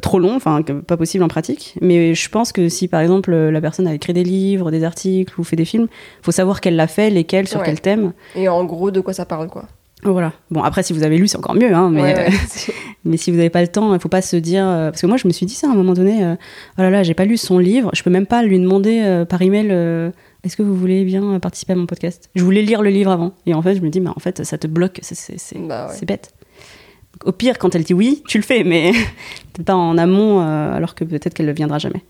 trop 0.00 0.18
long, 0.18 0.34
enfin 0.34 0.62
pas 0.62 0.96
possible 0.96 1.22
en 1.22 1.28
pratique. 1.28 1.76
Mais 1.82 2.14
je 2.14 2.28
pense 2.30 2.50
que 2.50 2.70
si 2.70 2.88
par 2.88 3.00
exemple 3.02 3.30
la 3.34 3.60
personne 3.60 3.86
a 3.86 3.92
écrit 3.94 4.14
des 4.14 4.24
livres, 4.24 4.70
des 4.70 4.84
articles 4.84 5.38
ou 5.38 5.44
fait 5.44 5.56
des 5.56 5.66
films, 5.66 5.88
faut 6.22 6.32
savoir 6.32 6.62
qu'elle 6.62 6.76
l'a 6.76 6.86
fait, 6.86 7.10
lesquels, 7.10 7.46
sur 7.46 7.60
Ouais. 7.60 7.66
quel 7.66 7.80
thème. 7.82 8.12
Et 8.34 8.48
en 8.48 8.64
gros, 8.64 8.90
de 8.90 9.00
quoi 9.00 9.12
ça 9.12 9.26
parle, 9.26 9.48
quoi? 9.48 9.66
Voilà. 10.02 10.32
Bon, 10.50 10.62
après, 10.62 10.82
si 10.82 10.92
vous 10.92 11.02
avez 11.02 11.16
lu, 11.18 11.28
c'est 11.28 11.38
encore 11.38 11.54
mieux, 11.54 11.72
hein, 11.74 11.90
mais, 11.90 12.02
Ouais, 12.02 12.14
ouais. 12.14 12.28
mais 13.04 13.16
si 13.16 13.30
vous 13.30 13.36
n'avez 13.36 13.50
pas 13.50 13.60
le 13.62 13.68
temps, 13.68 13.92
il 13.94 14.00
faut 14.00 14.08
pas 14.08 14.22
se 14.22 14.36
dire. 14.36 14.66
euh, 14.66 14.90
parce 14.90 15.00
que 15.02 15.06
moi, 15.06 15.16
je 15.16 15.26
me 15.28 15.32
suis 15.32 15.46
dit 15.46 15.54
ça 15.54 15.68
à 15.68 15.70
un 15.70 15.74
moment 15.74 15.92
donné. 15.94 16.24
euh, 16.24 16.34
oh 16.78 16.82
là 16.82 16.90
là, 16.90 17.02
j'ai 17.02 17.14
pas 17.14 17.24
lu 17.24 17.36
son 17.36 17.58
livre. 17.58 17.90
Je 17.94 18.02
peux 18.02 18.10
même 18.10 18.26
pas 18.26 18.42
lui 18.42 18.58
demander 18.58 19.00
euh, 19.02 19.24
par 19.24 19.42
email. 19.42 19.66
Est-ce 20.44 20.56
que 20.56 20.62
vous 20.62 20.74
voulez 20.76 21.04
bien 21.04 21.38
participer 21.40 21.72
à 21.72 21.76
mon 21.76 21.86
podcast? 21.86 22.28
Je 22.34 22.44
voulais 22.44 22.62
lire 22.62 22.82
le 22.82 22.90
livre 22.90 23.10
avant. 23.10 23.32
Et 23.46 23.54
en 23.54 23.62
fait, 23.62 23.74
je 23.76 23.80
me 23.80 23.88
dis, 23.88 24.00
mais 24.00 24.10
en 24.10 24.20
fait, 24.20 24.44
ça 24.44 24.58
te 24.58 24.66
bloque. 24.66 24.98
C'est 25.02 25.58
Bah 25.66 25.88
ouais. 25.90 26.06
bête. 26.06 26.32
Au 27.24 27.32
pire, 27.32 27.58
quand 27.58 27.74
elle 27.74 27.84
dit 27.84 27.94
oui, 27.94 28.22
tu 28.26 28.38
le 28.38 28.42
fais, 28.44 28.64
mais 28.64 28.90
peut-être 29.52 29.66
pas 29.66 29.74
en 29.74 29.96
amont, 29.98 30.40
euh, 30.40 30.74
alors 30.76 30.94
que 30.94 31.04
peut-être 31.04 31.32
qu'elle 31.34 31.46
ne 31.46 31.52
viendra 31.52 31.78
jamais. 31.78 32.02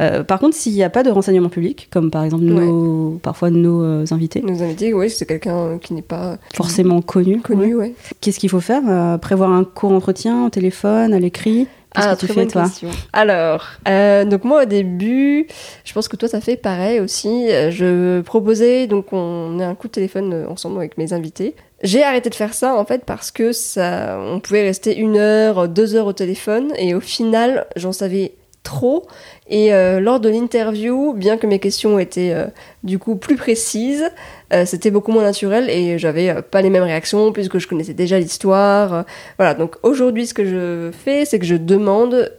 Euh, 0.00 0.22
par 0.22 0.38
contre, 0.38 0.56
s'il 0.56 0.72
n'y 0.74 0.82
a 0.84 0.90
pas 0.90 1.02
de 1.02 1.10
renseignements 1.10 1.48
publics, 1.48 1.88
comme 1.90 2.10
par 2.10 2.22
exemple 2.24 2.44
nos, 2.44 3.18
parfois 3.22 3.50
nos 3.50 3.82
euh, 3.82 4.04
invités, 4.12 4.42
Nos 4.42 4.62
invités, 4.62 4.94
oui, 4.94 5.10
c'est 5.10 5.26
quelqu'un 5.26 5.78
qui 5.78 5.92
n'est 5.94 6.02
pas 6.02 6.38
forcément 6.54 7.02
connu, 7.02 7.40
ouais. 7.74 7.94
Qu'est-ce 8.20 8.38
qu'il 8.38 8.50
faut 8.50 8.60
faire 8.60 9.18
Prévoir 9.20 9.50
un 9.52 9.64
court 9.64 9.92
entretien 9.92 10.46
au 10.46 10.50
téléphone, 10.50 11.12
à 11.12 11.18
l'écrit? 11.18 11.66
Qu'est-ce 11.94 12.08
Ah, 12.08 12.14
que 12.16 12.20
tu 12.20 12.26
très 12.26 12.34
fais, 12.34 12.40
bonne 12.40 12.50
toi? 12.50 12.62
question. 12.64 12.88
Alors, 13.12 13.66
euh, 13.86 14.24
donc 14.24 14.42
moi 14.42 14.62
au 14.62 14.66
début, 14.66 15.46
je 15.84 15.92
pense 15.92 16.08
que 16.08 16.16
toi 16.16 16.28
ça 16.28 16.40
fait 16.40 16.56
pareil 16.56 16.98
aussi. 16.98 17.46
Je 17.70 18.20
proposais, 18.22 18.88
donc 18.88 19.12
on 19.12 19.60
a 19.60 19.66
un 19.66 19.74
coup 19.76 19.86
de 19.86 19.92
téléphone 19.92 20.44
ensemble 20.48 20.78
avec 20.78 20.98
mes 20.98 21.12
invités. 21.12 21.54
J'ai 21.84 22.02
arrêté 22.02 22.30
de 22.30 22.34
faire 22.34 22.54
ça 22.54 22.74
en 22.74 22.86
fait 22.86 23.04
parce 23.04 23.30
que 23.30 23.52
ça, 23.52 24.18
on 24.18 24.40
pouvait 24.40 24.62
rester 24.62 24.96
une 24.96 25.18
heure, 25.18 25.68
deux 25.68 25.94
heures 25.94 26.06
au 26.06 26.14
téléphone 26.14 26.72
et 26.78 26.94
au 26.94 27.00
final, 27.00 27.66
j'en 27.76 27.92
savais 27.92 28.32
trop. 28.62 29.06
Et 29.50 29.74
euh, 29.74 30.00
lors 30.00 30.18
de 30.18 30.30
l'interview, 30.30 31.12
bien 31.12 31.36
que 31.36 31.46
mes 31.46 31.58
questions 31.58 31.98
étaient 31.98 32.32
euh, 32.32 32.46
du 32.84 32.98
coup 32.98 33.16
plus 33.16 33.36
précises, 33.36 34.10
euh, 34.54 34.64
c'était 34.64 34.90
beaucoup 34.90 35.12
moins 35.12 35.24
naturel 35.24 35.68
et 35.68 35.98
j'avais 35.98 36.42
pas 36.42 36.62
les 36.62 36.70
mêmes 36.70 36.84
réactions 36.84 37.32
puisque 37.32 37.58
je 37.58 37.68
connaissais 37.68 37.92
déjà 37.92 38.18
l'histoire. 38.18 39.04
voilà, 39.36 39.52
donc 39.52 39.76
aujourd'hui, 39.82 40.26
ce 40.26 40.32
que 40.32 40.46
je 40.46 40.90
fais, 40.90 41.26
c'est 41.26 41.38
que 41.38 41.44
je 41.44 41.56
demande 41.56 42.32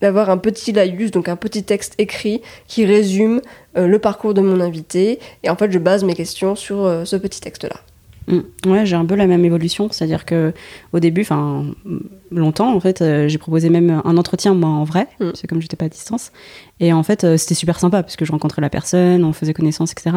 d'avoir 0.00 0.28
un 0.28 0.38
petit 0.38 0.72
laïus, 0.72 1.12
donc 1.12 1.28
un 1.28 1.36
petit 1.36 1.62
texte 1.62 1.94
écrit 1.98 2.42
qui 2.66 2.84
résume 2.84 3.42
le 3.76 3.98
parcours 3.98 4.34
de 4.34 4.40
mon 4.40 4.60
invité. 4.60 5.20
Et 5.44 5.50
en 5.50 5.56
fait, 5.56 5.70
je 5.70 5.78
base 5.78 6.02
mes 6.02 6.14
questions 6.14 6.56
sur 6.56 7.02
ce 7.04 7.16
petit 7.16 7.40
texte-là. 7.40 7.80
Mm. 8.28 8.70
Ouais, 8.70 8.84
j'ai 8.86 8.94
un 8.96 9.06
peu 9.06 9.14
la 9.14 9.26
même 9.26 9.44
évolution, 9.44 9.88
c'est-à-dire 9.90 10.26
que 10.26 10.52
au 10.92 11.00
début, 11.00 11.22
enfin 11.22 11.64
longtemps 12.30 12.74
en 12.74 12.78
fait, 12.80 13.00
euh, 13.00 13.26
j'ai 13.26 13.38
proposé 13.38 13.70
même 13.70 14.02
un 14.04 14.16
entretien 14.18 14.52
moi 14.54 14.68
en 14.68 14.84
vrai, 14.84 15.08
Mm. 15.20 15.30
c'est 15.34 15.46
comme 15.46 15.62
j'étais 15.62 15.76
pas 15.76 15.86
à 15.86 15.88
distance, 15.88 16.30
et 16.78 16.92
en 16.92 17.02
fait 17.02 17.24
euh, 17.24 17.36
c'était 17.38 17.54
super 17.54 17.80
sympa 17.80 18.02
parce 18.02 18.16
que 18.16 18.24
je 18.26 18.32
rencontrais 18.32 18.60
la 18.60 18.68
personne, 18.70 19.24
on 19.24 19.32
faisait 19.32 19.54
connaissance, 19.54 19.92
etc. 19.92 20.16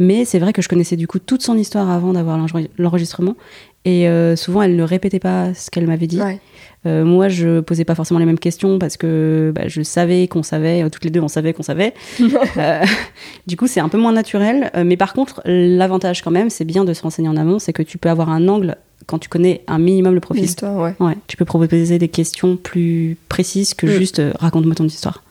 Mais 0.00 0.24
c'est 0.24 0.40
vrai 0.40 0.52
que 0.52 0.62
je 0.62 0.68
connaissais 0.68 0.96
du 0.96 1.06
coup 1.06 1.18
toute 1.20 1.42
son 1.42 1.56
histoire 1.56 1.88
avant 1.90 2.12
d'avoir 2.12 2.36
l'enre- 2.38 2.68
l'enregistrement, 2.76 3.36
et 3.84 4.08
euh, 4.08 4.36
souvent 4.36 4.62
elle 4.62 4.76
ne 4.76 4.82
répétait 4.82 5.18
pas 5.20 5.52
ce 5.54 5.70
qu'elle 5.70 5.86
m'avait 5.86 6.06
dit. 6.06 6.20
Ouais. 6.20 6.40
Euh, 6.86 7.02
moi, 7.02 7.28
je 7.30 7.60
posais 7.60 7.84
pas 7.86 7.94
forcément 7.94 8.20
les 8.20 8.26
mêmes 8.26 8.38
questions 8.38 8.78
parce 8.78 8.98
que 8.98 9.52
bah, 9.54 9.68
je 9.68 9.80
savais 9.80 10.28
qu'on 10.28 10.42
savait, 10.42 10.82
euh, 10.84 10.90
toutes 10.90 11.04
les 11.04 11.10
deux, 11.10 11.20
on 11.20 11.28
savait 11.28 11.54
qu'on 11.54 11.62
savait. 11.62 11.94
Euh, 12.58 12.84
du 13.46 13.56
coup, 13.56 13.66
c'est 13.66 13.80
un 13.80 13.88
peu 13.88 13.96
moins 13.96 14.12
naturel. 14.12 14.70
Mais 14.84 14.96
par 14.98 15.14
contre, 15.14 15.40
l'avantage 15.46 16.20
quand 16.22 16.30
même, 16.30 16.50
c'est 16.50 16.64
bien 16.66 16.84
de 16.84 16.92
se 16.92 17.02
renseigner 17.02 17.28
en 17.28 17.36
amont, 17.38 17.58
c'est 17.58 17.72
que 17.72 17.82
tu 17.82 17.96
peux 17.96 18.10
avoir 18.10 18.28
un 18.28 18.48
angle 18.48 18.76
quand 19.06 19.18
tu 19.18 19.28
connais 19.30 19.62
un 19.66 19.78
minimum 19.78 20.12
le 20.14 20.20
profil. 20.20 20.42
L'histoire, 20.42 20.76
ouais. 20.78 20.94
Ouais, 21.00 21.16
tu 21.26 21.36
peux 21.38 21.44
proposer 21.46 21.98
des 21.98 22.08
questions 22.08 22.56
plus 22.56 23.16
précises 23.30 23.72
que 23.74 23.86
Mm. 23.86 23.90
juste 23.90 24.22
raconte-moi 24.38 24.74
ton 24.74 24.84
histoire. 24.84 25.22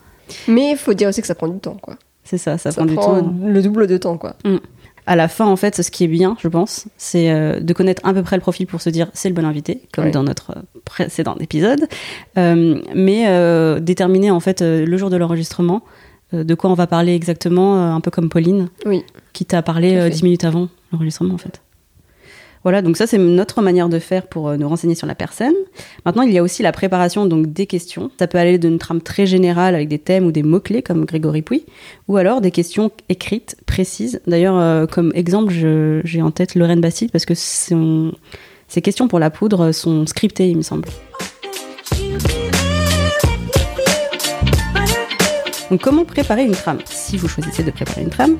Mais 0.48 0.72
il 0.72 0.76
faut 0.76 0.92
dire 0.94 1.08
aussi 1.08 1.20
que 1.20 1.26
ça 1.26 1.34
prend 1.36 1.48
du 1.48 1.58
temps, 1.60 1.76
quoi. 1.80 1.94
C'est 2.24 2.38
ça, 2.38 2.58
ça, 2.58 2.72
Ça, 2.72 2.78
prend, 2.84 2.86
du 2.86 2.96
temps. 2.96 3.34
le 3.46 3.62
double 3.62 3.86
de 3.86 3.96
temps, 3.96 4.16
quoi. 4.18 4.34
À 5.06 5.16
la 5.16 5.28
fin, 5.28 5.44
en 5.46 5.56
fait, 5.56 5.82
ce 5.82 5.90
qui 5.90 6.04
est 6.04 6.08
bien, 6.08 6.36
je 6.42 6.48
pense, 6.48 6.86
c'est 6.96 7.30
euh, 7.30 7.60
de 7.60 7.72
connaître 7.74 8.00
à 8.06 8.14
peu 8.14 8.22
près 8.22 8.36
le 8.36 8.40
profil 8.40 8.66
pour 8.66 8.80
se 8.80 8.88
dire 8.88 9.08
c'est 9.12 9.28
le 9.28 9.34
bon 9.34 9.44
invité, 9.44 9.82
comme 9.92 10.06
Ouais. 10.06 10.10
dans 10.10 10.22
notre 10.22 10.52
euh, 10.52 10.62
précédent 10.86 11.36
épisode. 11.40 11.86
Euh, 12.38 12.80
mais 12.94 13.24
euh, 13.28 13.80
déterminer, 13.80 14.30
en 14.30 14.40
fait, 14.40 14.62
euh, 14.62 14.86
le 14.86 14.96
jour 14.96 15.10
de 15.10 15.16
l'enregistrement, 15.16 15.82
euh, 16.32 16.42
de 16.42 16.54
quoi 16.54 16.70
on 16.70 16.74
va 16.74 16.86
parler 16.86 17.14
exactement, 17.14 17.76
euh, 17.76 17.90
un 17.92 18.00
peu 18.00 18.10
comme 18.10 18.30
Pauline, 18.30 18.68
Oui. 18.86 19.02
qui 19.34 19.44
t'a 19.44 19.60
parlé 19.62 20.08
dix 20.08 20.22
minutes 20.22 20.44
avant 20.44 20.68
l'enregistrement, 20.92 21.34
en 21.34 21.38
fait. 21.38 21.60
Voilà, 22.64 22.80
donc 22.80 22.96
ça 22.96 23.06
c'est 23.06 23.18
notre 23.18 23.60
manière 23.60 23.90
de 23.90 23.98
faire 23.98 24.26
pour 24.26 24.48
euh, 24.48 24.56
nous 24.56 24.66
renseigner 24.66 24.94
sur 24.94 25.06
la 25.06 25.14
personne. 25.14 25.52
Maintenant, 26.06 26.22
il 26.22 26.32
y 26.32 26.38
a 26.38 26.42
aussi 26.42 26.62
la 26.62 26.72
préparation 26.72 27.26
donc 27.26 27.52
des 27.52 27.66
questions. 27.66 28.10
Ça 28.18 28.26
peut 28.26 28.38
aller 28.38 28.56
d'une 28.56 28.78
trame 28.78 29.02
très 29.02 29.26
générale 29.26 29.74
avec 29.74 29.88
des 29.88 29.98
thèmes 29.98 30.24
ou 30.24 30.32
des 30.32 30.42
mots-clés 30.42 30.82
comme 30.82 31.04
Grégory 31.04 31.42
Pouy, 31.42 31.66
ou 32.08 32.16
alors 32.16 32.40
des 32.40 32.50
questions 32.50 32.90
écrites, 33.10 33.56
précises. 33.66 34.22
D'ailleurs, 34.26 34.56
euh, 34.56 34.86
comme 34.86 35.12
exemple, 35.14 35.52
j'ai 36.04 36.22
en 36.22 36.30
tête 36.30 36.54
Lorraine 36.54 36.80
Bastide 36.80 37.10
parce 37.12 37.26
que 37.26 37.34
ses 37.34 38.82
questions 38.82 39.08
pour 39.08 39.18
la 39.18 39.28
poudre 39.28 39.72
sont 39.72 40.06
scriptées, 40.06 40.48
il 40.48 40.56
me 40.56 40.62
semble. 40.62 40.88
Donc 45.70 45.82
comment 45.82 46.04
préparer 46.06 46.44
une 46.44 46.52
trame? 46.52 46.78
Si 46.86 47.18
vous 47.18 47.28
choisissez 47.28 47.62
de 47.62 47.70
préparer 47.70 48.02
une 48.02 48.10
trame, 48.10 48.38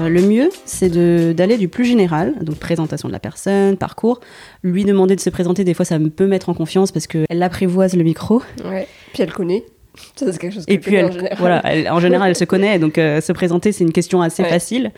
euh, 0.00 0.08
le 0.08 0.22
mieux 0.22 0.48
c'est 0.64 0.88
d'aller 1.34 1.58
du 1.58 1.68
plus 1.68 1.84
général, 1.84 2.34
donc 2.40 2.56
présentation 2.56 3.08
de 3.08 3.12
la 3.12 3.18
personne, 3.18 3.76
parcours, 3.76 4.20
lui 4.62 4.84
demander 4.84 5.16
de 5.16 5.20
se 5.20 5.30
présenter, 5.30 5.64
des 5.64 5.74
fois 5.74 5.84
ça 5.84 5.98
me 5.98 6.08
peut 6.10 6.26
mettre 6.26 6.48
en 6.48 6.54
confiance 6.54 6.92
parce 6.92 7.06
qu'elle 7.06 7.42
apprivoise 7.42 7.94
le 7.96 8.02
micro, 8.04 8.42
Ouais. 8.64 8.86
Puis 9.12 9.22
elle 9.22 9.32
connaît. 9.32 9.64
Ça, 10.16 10.32
c'est 10.32 10.38
quelque 10.38 10.54
chose 10.54 10.64
et 10.68 10.78
qu'elle 10.78 10.80
puis 10.80 10.94
elle, 10.96 11.04
en 11.06 11.12
général. 11.12 11.36
voilà, 11.38 11.60
elle- 11.64 11.90
en 11.90 12.00
général 12.00 12.30
elle 12.30 12.36
se 12.36 12.44
connaît, 12.44 12.78
donc 12.78 12.96
euh, 12.96 13.20
se 13.20 13.32
présenter 13.32 13.72
c'est 13.72 13.84
une 13.84 13.92
question 13.92 14.22
assez 14.22 14.42
Ouais. 14.42 14.48
facile. 14.48 14.90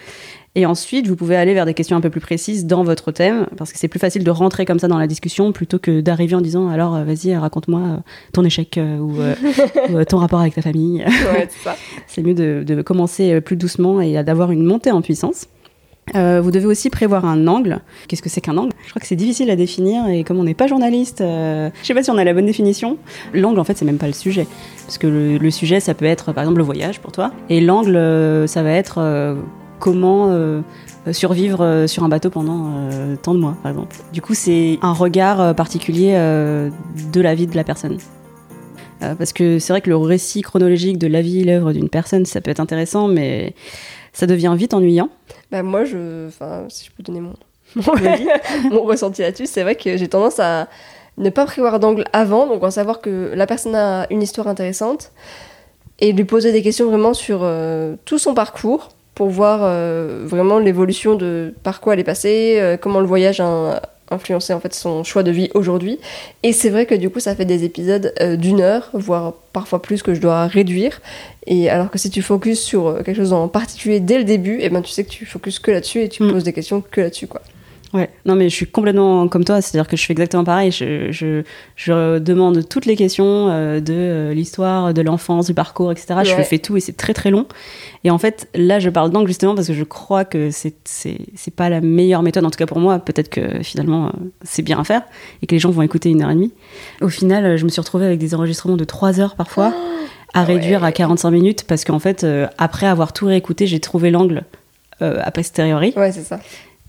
Et 0.56 0.66
ensuite, 0.66 1.08
vous 1.08 1.16
pouvez 1.16 1.36
aller 1.36 1.52
vers 1.52 1.66
des 1.66 1.74
questions 1.74 1.96
un 1.96 2.00
peu 2.00 2.10
plus 2.10 2.20
précises 2.20 2.66
dans 2.66 2.84
votre 2.84 3.10
thème, 3.10 3.46
parce 3.56 3.72
que 3.72 3.78
c'est 3.78 3.88
plus 3.88 3.98
facile 3.98 4.22
de 4.22 4.30
rentrer 4.30 4.64
comme 4.64 4.78
ça 4.78 4.86
dans 4.86 4.98
la 4.98 5.06
discussion 5.06 5.52
plutôt 5.52 5.78
que 5.78 6.00
d'arriver 6.00 6.36
en 6.36 6.40
disant 6.40 6.68
alors 6.68 6.94
euh, 6.94 7.04
vas-y 7.04 7.36
raconte-moi 7.36 7.80
euh, 7.80 7.96
ton 8.32 8.44
échec 8.44 8.78
euh, 8.78 8.98
ou, 8.98 9.16
ou, 9.92 10.04
ton 10.04 10.18
rapport 10.18 10.40
avec 10.40 10.54
ta 10.54 10.62
famille. 10.62 11.04
Ouais, 11.04 11.48
c'est 12.06 12.22
mieux 12.22 12.34
de, 12.34 12.62
de 12.64 12.82
commencer 12.82 13.40
plus 13.40 13.56
doucement 13.56 14.00
et 14.00 14.22
d'avoir 14.22 14.52
une 14.52 14.64
montée 14.64 14.90
en 14.90 15.02
puissance. 15.02 15.48
Euh, 16.14 16.40
vous 16.42 16.50
devez 16.50 16.66
aussi 16.66 16.90
prévoir 16.90 17.24
un 17.24 17.46
angle. 17.46 17.80
Qu'est-ce 18.08 18.22
que 18.22 18.28
c'est 18.28 18.40
qu'un 18.40 18.56
angle? 18.56 18.72
Je 18.84 18.90
crois 18.90 19.00
que 19.00 19.06
c'est 19.06 19.16
difficile 19.16 19.50
à 19.50 19.56
définir 19.56 20.06
et 20.08 20.22
comme 20.22 20.38
on 20.38 20.44
n'est 20.44 20.54
pas 20.54 20.66
journaliste, 20.66 21.20
euh, 21.20 21.70
je 21.80 21.86
sais 21.86 21.94
pas 21.94 22.02
si 22.02 22.10
on 22.10 22.18
a 22.18 22.24
la 22.24 22.34
bonne 22.34 22.46
définition. 22.46 22.98
L'angle, 23.32 23.58
en 23.58 23.64
fait, 23.64 23.76
c'est 23.76 23.84
même 23.84 23.98
pas 23.98 24.06
le 24.06 24.12
sujet. 24.12 24.46
Parce 24.84 24.98
que 24.98 25.06
le, 25.06 25.38
le 25.38 25.50
sujet, 25.50 25.80
ça 25.80 25.94
peut 25.94 26.04
être 26.04 26.32
par 26.32 26.44
exemple 26.44 26.58
le 26.58 26.64
voyage 26.64 27.00
pour 27.00 27.10
toi. 27.10 27.32
Et 27.48 27.60
l'angle, 27.60 27.96
euh, 27.96 28.46
ça 28.46 28.62
va 28.62 28.70
être 28.70 29.00
comment 29.84 30.28
euh, 30.30 30.62
survivre 31.12 31.60
euh, 31.60 31.86
sur 31.86 32.04
un 32.04 32.08
bateau 32.08 32.30
pendant 32.30 32.72
euh, 32.90 33.16
tant 33.22 33.34
de 33.34 33.38
mois, 33.38 33.54
par 33.62 33.70
exemple. 33.70 33.94
Du 34.14 34.22
coup, 34.22 34.32
c'est 34.32 34.78
un 34.80 34.94
regard 34.94 35.42
euh, 35.42 35.52
particulier 35.52 36.14
euh, 36.14 36.70
de 37.12 37.20
la 37.20 37.34
vie 37.34 37.46
de 37.46 37.54
la 37.54 37.64
personne. 37.64 37.98
Euh, 39.02 39.14
parce 39.14 39.34
que 39.34 39.58
c'est 39.58 39.74
vrai 39.74 39.82
que 39.82 39.90
le 39.90 39.96
récit 39.98 40.40
chronologique 40.40 40.96
de 40.96 41.06
la 41.06 41.20
vie 41.20 41.40
et 41.40 41.44
l'œuvre 41.44 41.74
d'une 41.74 41.90
personne, 41.90 42.24
ça 42.24 42.40
peut 42.40 42.50
être 42.50 42.60
intéressant, 42.60 43.08
mais 43.08 43.54
ça 44.14 44.26
devient 44.26 44.54
vite 44.56 44.72
ennuyant. 44.72 45.10
Bah, 45.50 45.62
moi, 45.62 45.84
je. 45.84 46.28
Enfin, 46.28 46.64
si 46.70 46.86
je 46.86 46.90
peux 46.90 47.02
donner 47.02 47.20
mon. 47.20 47.34
mon 48.70 48.84
ressenti 48.84 49.20
là-dessus, 49.20 49.46
c'est 49.46 49.64
vrai 49.64 49.74
que 49.74 49.98
j'ai 49.98 50.08
tendance 50.08 50.40
à 50.40 50.68
ne 51.18 51.28
pas 51.28 51.44
prévoir 51.44 51.78
d'angle 51.78 52.04
avant, 52.14 52.46
donc 52.46 52.62
en 52.62 52.70
savoir 52.70 53.02
que 53.02 53.32
la 53.34 53.46
personne 53.46 53.74
a 53.74 54.06
une 54.10 54.22
histoire 54.22 54.48
intéressante, 54.48 55.12
et 55.98 56.12
lui 56.12 56.24
poser 56.24 56.52
des 56.52 56.62
questions 56.62 56.86
vraiment 56.86 57.12
sur 57.12 57.40
euh, 57.42 57.96
tout 58.06 58.18
son 58.18 58.32
parcours 58.32 58.88
pour 59.14 59.28
voir 59.28 59.60
euh, 59.62 60.22
vraiment 60.24 60.58
l'évolution 60.58 61.14
de 61.14 61.54
par 61.62 61.80
quoi 61.80 61.94
elle 61.94 62.00
est 62.00 62.04
passée, 62.04 62.56
euh, 62.58 62.76
comment 62.76 63.00
le 63.00 63.06
voyage 63.06 63.40
a 63.40 63.80
influencé 64.10 64.52
en 64.52 64.60
fait 64.60 64.74
son 64.74 65.02
choix 65.02 65.22
de 65.22 65.30
vie 65.30 65.50
aujourd'hui. 65.54 65.98
Et 66.42 66.52
c'est 66.52 66.68
vrai 66.68 66.84
que 66.84 66.94
du 66.94 67.08
coup, 67.10 67.20
ça 67.20 67.34
fait 67.34 67.44
des 67.46 67.64
épisodes 67.64 68.12
euh, 68.20 68.36
d'une 68.36 68.60
heure, 68.60 68.90
voire 68.92 69.32
parfois 69.52 69.80
plus 69.80 70.02
que 70.02 70.12
je 70.14 70.20
dois 70.20 70.46
réduire. 70.46 71.00
Et 71.46 71.70
alors 71.70 71.90
que 71.90 71.98
si 71.98 72.10
tu 72.10 72.20
focuses 72.22 72.60
sur 72.60 73.02
quelque 73.04 73.16
chose 73.16 73.32
en 73.32 73.48
particulier 73.48 74.00
dès 74.00 74.18
le 74.18 74.24
début, 74.24 74.60
et 74.60 74.68
ben 74.68 74.82
tu 74.82 74.90
sais 74.90 75.04
que 75.04 75.10
tu 75.10 75.24
focuses 75.26 75.58
que 75.58 75.70
là-dessus 75.70 76.02
et 76.02 76.08
tu 76.08 76.22
Mm. 76.22 76.32
poses 76.32 76.44
des 76.44 76.52
questions 76.52 76.82
que 76.90 77.00
là-dessus 77.00 77.26
quoi. 77.28 77.40
Ouais, 77.94 78.10
non 78.26 78.34
mais 78.34 78.48
je 78.48 78.54
suis 78.56 78.66
complètement 78.66 79.28
comme 79.28 79.44
toi, 79.44 79.62
c'est-à-dire 79.62 79.86
que 79.86 79.96
je 79.96 80.04
fais 80.04 80.12
exactement 80.12 80.42
pareil. 80.42 80.72
Je, 80.72 81.12
je, 81.12 81.44
je 81.76 82.18
demande 82.18 82.68
toutes 82.68 82.86
les 82.86 82.96
questions 82.96 83.48
euh, 83.48 83.78
de 83.78 83.94
euh, 83.94 84.34
l'histoire, 84.34 84.92
de 84.92 85.00
l'enfance, 85.00 85.46
du 85.46 85.54
parcours, 85.54 85.92
etc. 85.92 86.16
Je 86.24 86.42
fais 86.42 86.58
tout 86.58 86.76
et 86.76 86.80
c'est 86.80 86.96
très 86.96 87.14
très 87.14 87.30
long. 87.30 87.46
Et 88.02 88.10
en 88.10 88.18
fait, 88.18 88.48
là, 88.52 88.80
je 88.80 88.90
parle 88.90 89.10
d'angle 89.10 89.28
justement 89.28 89.54
parce 89.54 89.68
que 89.68 89.74
je 89.74 89.84
crois 89.84 90.24
que 90.24 90.50
c'est 90.50 90.74
c'est 90.84 91.54
pas 91.54 91.68
la 91.68 91.80
meilleure 91.80 92.24
méthode, 92.24 92.44
en 92.44 92.50
tout 92.50 92.58
cas 92.58 92.66
pour 92.66 92.80
moi. 92.80 92.98
Peut-être 92.98 93.28
que 93.28 93.62
finalement 93.62 94.06
euh, 94.06 94.10
c'est 94.42 94.62
bien 94.62 94.80
à 94.80 94.84
faire 94.84 95.02
et 95.40 95.46
que 95.46 95.54
les 95.54 95.60
gens 95.60 95.70
vont 95.70 95.82
écouter 95.82 96.10
une 96.10 96.20
heure 96.20 96.30
et 96.30 96.34
demie. 96.34 96.52
Au 97.00 97.08
final, 97.08 97.56
je 97.56 97.64
me 97.64 97.68
suis 97.68 97.80
retrouvée 97.80 98.06
avec 98.06 98.18
des 98.18 98.34
enregistrements 98.34 98.76
de 98.76 98.84
trois 98.84 99.20
heures 99.20 99.36
parfois, 99.36 99.72
à 100.32 100.42
réduire 100.42 100.82
ouais. 100.82 100.88
à 100.88 100.92
45 100.92 101.30
minutes 101.30 101.64
parce 101.68 101.84
qu'en 101.84 102.00
fait, 102.00 102.26
après 102.58 102.86
avoir 102.86 103.12
tout 103.12 103.26
réécouté, 103.26 103.68
j'ai 103.68 103.78
trouvé 103.78 104.10
l'angle 104.10 104.42
a 105.00 105.30
posteriori. 105.30 105.92
Ouais, 105.96 106.12
c'est 106.12 106.24
ça. 106.24 106.40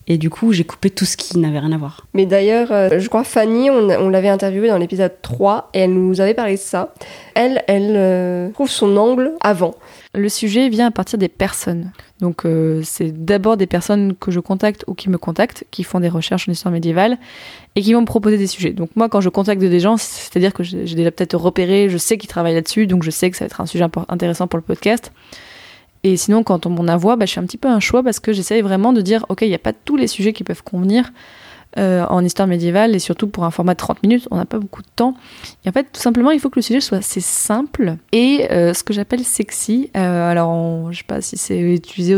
Et 0.07 0.17
du 0.17 0.29
coup, 0.29 0.53
j'ai 0.53 0.63
coupé 0.63 0.91
tout 0.91 1.05
ce 1.05 1.17
qui 1.17 1.39
n'avait 1.39 1.59
rien 1.59 1.71
à 1.71 1.77
voir. 1.77 2.05
Mais 2.13 2.25
d'ailleurs, 2.27 2.71
euh, 2.71 2.99
je 2.99 3.09
crois 3.09 3.23
Fanny, 3.23 3.71
on, 3.71 3.89
on 3.89 4.09
l'avait 4.09 4.29
interviewée 4.29 4.67
dans 4.67 4.77
l'épisode 4.77 5.13
3 5.21 5.69
et 5.73 5.79
elle 5.79 5.93
nous 5.93 6.21
avait 6.21 6.35
parlé 6.35 6.53
de 6.53 6.59
ça. 6.59 6.93
Elle, 7.33 7.63
elle 7.67 7.93
euh, 7.95 8.49
trouve 8.51 8.69
son 8.69 8.97
angle 8.97 9.33
avant. 9.41 9.73
Le 10.13 10.29
sujet 10.29 10.69
vient 10.69 10.87
à 10.87 10.91
partir 10.91 11.17
des 11.17 11.27
personnes. 11.27 11.91
Donc 12.21 12.45
euh, 12.45 12.81
c'est 12.83 13.25
d'abord 13.25 13.57
des 13.57 13.67
personnes 13.67 14.15
que 14.15 14.31
je 14.31 14.39
contacte 14.39 14.85
ou 14.87 14.93
qui 14.93 15.09
me 15.09 15.17
contactent, 15.17 15.65
qui 15.71 15.83
font 15.83 15.99
des 15.99 16.07
recherches 16.07 16.47
en 16.47 16.51
histoire 16.51 16.71
médiévale 16.71 17.17
et 17.75 17.81
qui 17.81 17.93
vont 17.93 18.01
me 18.01 18.05
proposer 18.05 18.37
des 18.37 18.47
sujets. 18.47 18.71
Donc 18.71 18.91
moi 18.95 19.09
quand 19.09 19.21
je 19.21 19.29
contacte 19.29 19.59
des 19.59 19.79
gens, 19.79 19.97
c'est-à-dire 19.97 20.53
que 20.53 20.63
j'ai 20.63 20.95
déjà 20.95 21.11
peut-être 21.11 21.35
repéré, 21.35 21.89
je 21.89 21.97
sais 21.97 22.17
qu'ils 22.17 22.29
travaillent 22.29 22.53
là-dessus, 22.53 22.87
donc 22.87 23.03
je 23.03 23.11
sais 23.11 23.29
que 23.31 23.37
ça 23.37 23.45
va 23.45 23.47
être 23.47 23.59
un 23.59 23.65
sujet 23.65 23.85
intéressant 24.07 24.47
pour 24.47 24.57
le 24.57 24.63
podcast. 24.63 25.11
Et 26.07 26.17
sinon 26.17 26.43
quand 26.43 26.67
on 26.67 26.69
m'en 26.69 26.83
bah, 26.83 27.25
je 27.25 27.33
fais 27.33 27.39
un 27.39 27.45
petit 27.45 27.57
peu 27.57 27.67
un 27.67 27.79
choix 27.79 28.03
parce 28.03 28.19
que 28.19 28.31
j'essaye 28.31 28.61
vraiment 28.61 28.93
de 28.93 29.01
dire, 29.01 29.25
ok, 29.29 29.41
il 29.41 29.47
n'y 29.49 29.55
a 29.55 29.59
pas 29.59 29.73
tous 29.73 29.95
les 29.95 30.05
sujets 30.05 30.33
qui 30.33 30.43
peuvent 30.43 30.61
convenir 30.61 31.11
euh, 31.79 32.05
en 32.09 32.23
histoire 32.23 32.47
médiévale 32.47 32.93
et 32.93 32.99
surtout 32.99 33.27
pour 33.27 33.43
un 33.43 33.49
format 33.49 33.73
de 33.73 33.79
30 33.79 34.03
minutes, 34.03 34.27
on 34.29 34.35
n'a 34.37 34.45
pas 34.45 34.59
beaucoup 34.59 34.83
de 34.83 34.87
temps. 34.95 35.15
Et 35.65 35.69
en 35.69 35.71
fait, 35.71 35.87
tout 35.91 35.99
simplement, 35.99 36.29
il 36.29 36.39
faut 36.39 36.51
que 36.51 36.59
le 36.59 36.61
sujet 36.61 36.79
soit 36.79 36.99
assez 36.99 37.21
simple 37.21 37.97
et 38.11 38.45
euh, 38.51 38.75
ce 38.75 38.83
que 38.83 38.93
j'appelle 38.93 39.23
sexy. 39.23 39.89
Euh, 39.97 40.29
alors, 40.29 40.51
on- 40.51 40.91
je 40.91 40.99
sais 40.99 41.03
pas 41.05 41.21
si 41.21 41.37
c'est 41.37 41.59
utilisé 41.59 42.15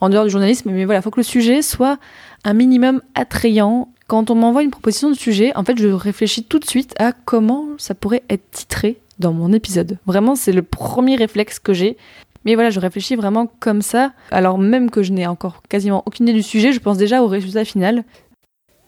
en 0.00 0.08
dehors 0.08 0.24
du 0.24 0.30
journalisme, 0.30 0.70
mais 0.70 0.84
voilà, 0.84 1.00
il 1.00 1.02
faut 1.02 1.10
que 1.10 1.18
le 1.18 1.24
sujet 1.24 1.62
soit 1.62 1.98
un 2.44 2.54
minimum 2.54 3.02
attrayant. 3.16 3.88
Quand 4.06 4.30
on 4.30 4.36
m'envoie 4.36 4.62
une 4.62 4.70
proposition 4.70 5.10
de 5.10 5.14
sujet, 5.16 5.50
en 5.56 5.64
fait, 5.64 5.76
je 5.76 5.88
réfléchis 5.88 6.44
tout 6.44 6.60
de 6.60 6.66
suite 6.66 6.94
à 7.00 7.10
comment 7.10 7.64
ça 7.78 7.96
pourrait 7.96 8.22
être 8.30 8.48
titré 8.52 9.00
dans 9.18 9.32
mon 9.32 9.52
épisode. 9.52 9.98
Vraiment, 10.06 10.36
c'est 10.36 10.52
le 10.52 10.62
premier 10.62 11.16
réflexe 11.16 11.58
que 11.58 11.74
j'ai. 11.74 11.96
Mais 12.44 12.54
voilà, 12.54 12.70
je 12.70 12.80
réfléchis 12.80 13.16
vraiment 13.16 13.50
comme 13.60 13.82
ça. 13.82 14.12
Alors 14.30 14.58
même 14.58 14.90
que 14.90 15.02
je 15.02 15.12
n'ai 15.12 15.26
encore 15.26 15.62
quasiment 15.68 16.02
aucune 16.06 16.28
idée 16.28 16.38
du 16.38 16.42
sujet, 16.42 16.72
je 16.72 16.80
pense 16.80 16.96
déjà 16.96 17.22
au 17.22 17.26
résultat 17.26 17.64
final. 17.64 18.04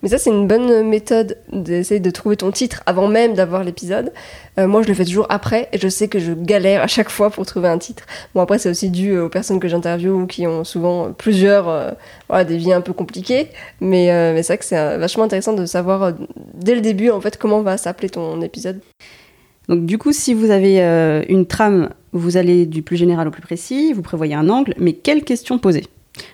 Mais 0.02 0.08
ça, 0.08 0.18
c'est 0.18 0.30
une 0.30 0.48
bonne 0.48 0.88
méthode 0.88 1.38
d'essayer 1.52 2.00
de 2.00 2.10
trouver 2.10 2.36
ton 2.36 2.50
titre 2.50 2.82
avant 2.86 3.06
même 3.06 3.34
d'avoir 3.34 3.62
l'épisode. 3.62 4.12
Euh, 4.58 4.66
moi, 4.66 4.82
je 4.82 4.88
le 4.88 4.94
fais 4.94 5.04
toujours 5.04 5.26
après 5.28 5.68
et 5.72 5.78
je 5.78 5.86
sais 5.86 6.08
que 6.08 6.18
je 6.18 6.32
galère 6.32 6.82
à 6.82 6.88
chaque 6.88 7.08
fois 7.08 7.30
pour 7.30 7.46
trouver 7.46 7.68
un 7.68 7.78
titre. 7.78 8.04
Bon, 8.34 8.40
après, 8.40 8.58
c'est 8.58 8.68
aussi 8.68 8.90
dû 8.90 9.16
aux 9.16 9.28
personnes 9.28 9.60
que 9.60 9.68
j'interviewe 9.68 10.26
qui 10.26 10.44
ont 10.48 10.64
souvent 10.64 11.12
plusieurs, 11.12 11.68
euh, 11.68 11.92
voilà, 12.28 12.42
des 12.42 12.56
vies 12.56 12.72
un 12.72 12.80
peu 12.80 12.92
compliquées. 12.92 13.46
Mais, 13.80 14.10
euh, 14.10 14.34
mais 14.34 14.42
c'est 14.42 14.54
vrai 14.54 14.58
que 14.58 14.64
c'est 14.64 14.76
euh, 14.76 14.98
vachement 14.98 15.22
intéressant 15.22 15.52
de 15.52 15.66
savoir 15.66 16.02
euh, 16.02 16.12
dès 16.54 16.74
le 16.74 16.80
début, 16.80 17.10
en 17.10 17.20
fait, 17.20 17.36
comment 17.36 17.62
va 17.62 17.76
s'appeler 17.76 18.10
ton 18.10 18.40
épisode. 18.40 18.80
Donc 19.68 19.86
du 19.86 19.98
coup, 19.98 20.12
si 20.12 20.34
vous 20.34 20.50
avez 20.50 20.82
euh, 20.82 21.22
une 21.28 21.46
trame, 21.46 21.90
vous 22.12 22.36
allez 22.36 22.66
du 22.66 22.82
plus 22.82 22.96
général 22.96 23.28
au 23.28 23.30
plus 23.30 23.42
précis, 23.42 23.92
vous 23.92 24.02
prévoyez 24.02 24.34
un 24.34 24.48
angle, 24.48 24.74
mais 24.78 24.92
quelles 24.92 25.24
questions 25.24 25.58
poser? 25.58 25.84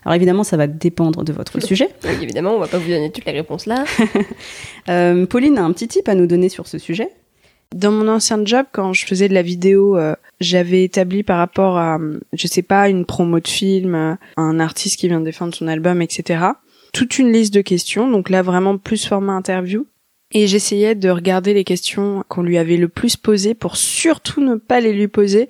Alors 0.04 0.14
évidemment, 0.14 0.44
ça 0.44 0.56
va 0.56 0.66
dépendre 0.66 1.24
de 1.24 1.32
votre 1.32 1.60
sujet. 1.64 1.88
Oui, 2.04 2.10
évidemment, 2.22 2.54
on 2.54 2.58
va 2.58 2.66
pas 2.66 2.78
vous 2.78 2.88
donner 2.88 3.10
toutes 3.10 3.24
les 3.24 3.32
réponses 3.32 3.66
là. 3.66 3.84
Euh, 4.88 5.26
Pauline 5.26 5.58
a 5.58 5.64
un 5.64 5.72
petit 5.72 5.86
tip 5.86 6.08
à 6.08 6.14
nous 6.14 6.26
donner 6.26 6.48
sur 6.48 6.66
ce 6.66 6.78
sujet? 6.78 7.10
Dans 7.74 7.92
mon 7.92 8.08
ancien 8.08 8.42
job, 8.46 8.64
quand 8.72 8.94
je 8.94 9.04
faisais 9.04 9.28
de 9.28 9.34
la 9.34 9.42
vidéo, 9.42 9.98
euh, 9.98 10.14
j'avais 10.40 10.82
établi 10.82 11.22
par 11.22 11.36
rapport 11.36 11.76
à, 11.76 11.98
euh, 11.98 12.18
je 12.32 12.46
sais 12.46 12.62
pas, 12.62 12.88
une 12.88 13.04
promo 13.04 13.38
de 13.38 13.48
film, 13.48 14.16
un 14.38 14.60
artiste 14.60 14.98
qui 14.98 15.08
vient 15.08 15.20
de 15.20 15.26
défendre 15.26 15.54
son 15.54 15.68
album, 15.68 16.00
etc. 16.00 16.42
Toute 16.94 17.18
une 17.18 17.30
liste 17.30 17.52
de 17.52 17.60
questions. 17.60 18.10
Donc 18.10 18.30
là, 18.30 18.40
vraiment 18.40 18.78
plus 18.78 19.06
format 19.06 19.34
interview. 19.34 19.86
Et 20.32 20.46
j'essayais 20.46 20.94
de 20.94 21.08
regarder 21.08 21.54
les 21.54 21.64
questions 21.64 22.22
qu'on 22.28 22.42
lui 22.42 22.58
avait 22.58 22.76
le 22.76 22.88
plus 22.88 23.16
posées 23.16 23.54
pour 23.54 23.76
surtout 23.76 24.42
ne 24.42 24.56
pas 24.56 24.80
les 24.80 24.92
lui 24.92 25.08
poser 25.08 25.48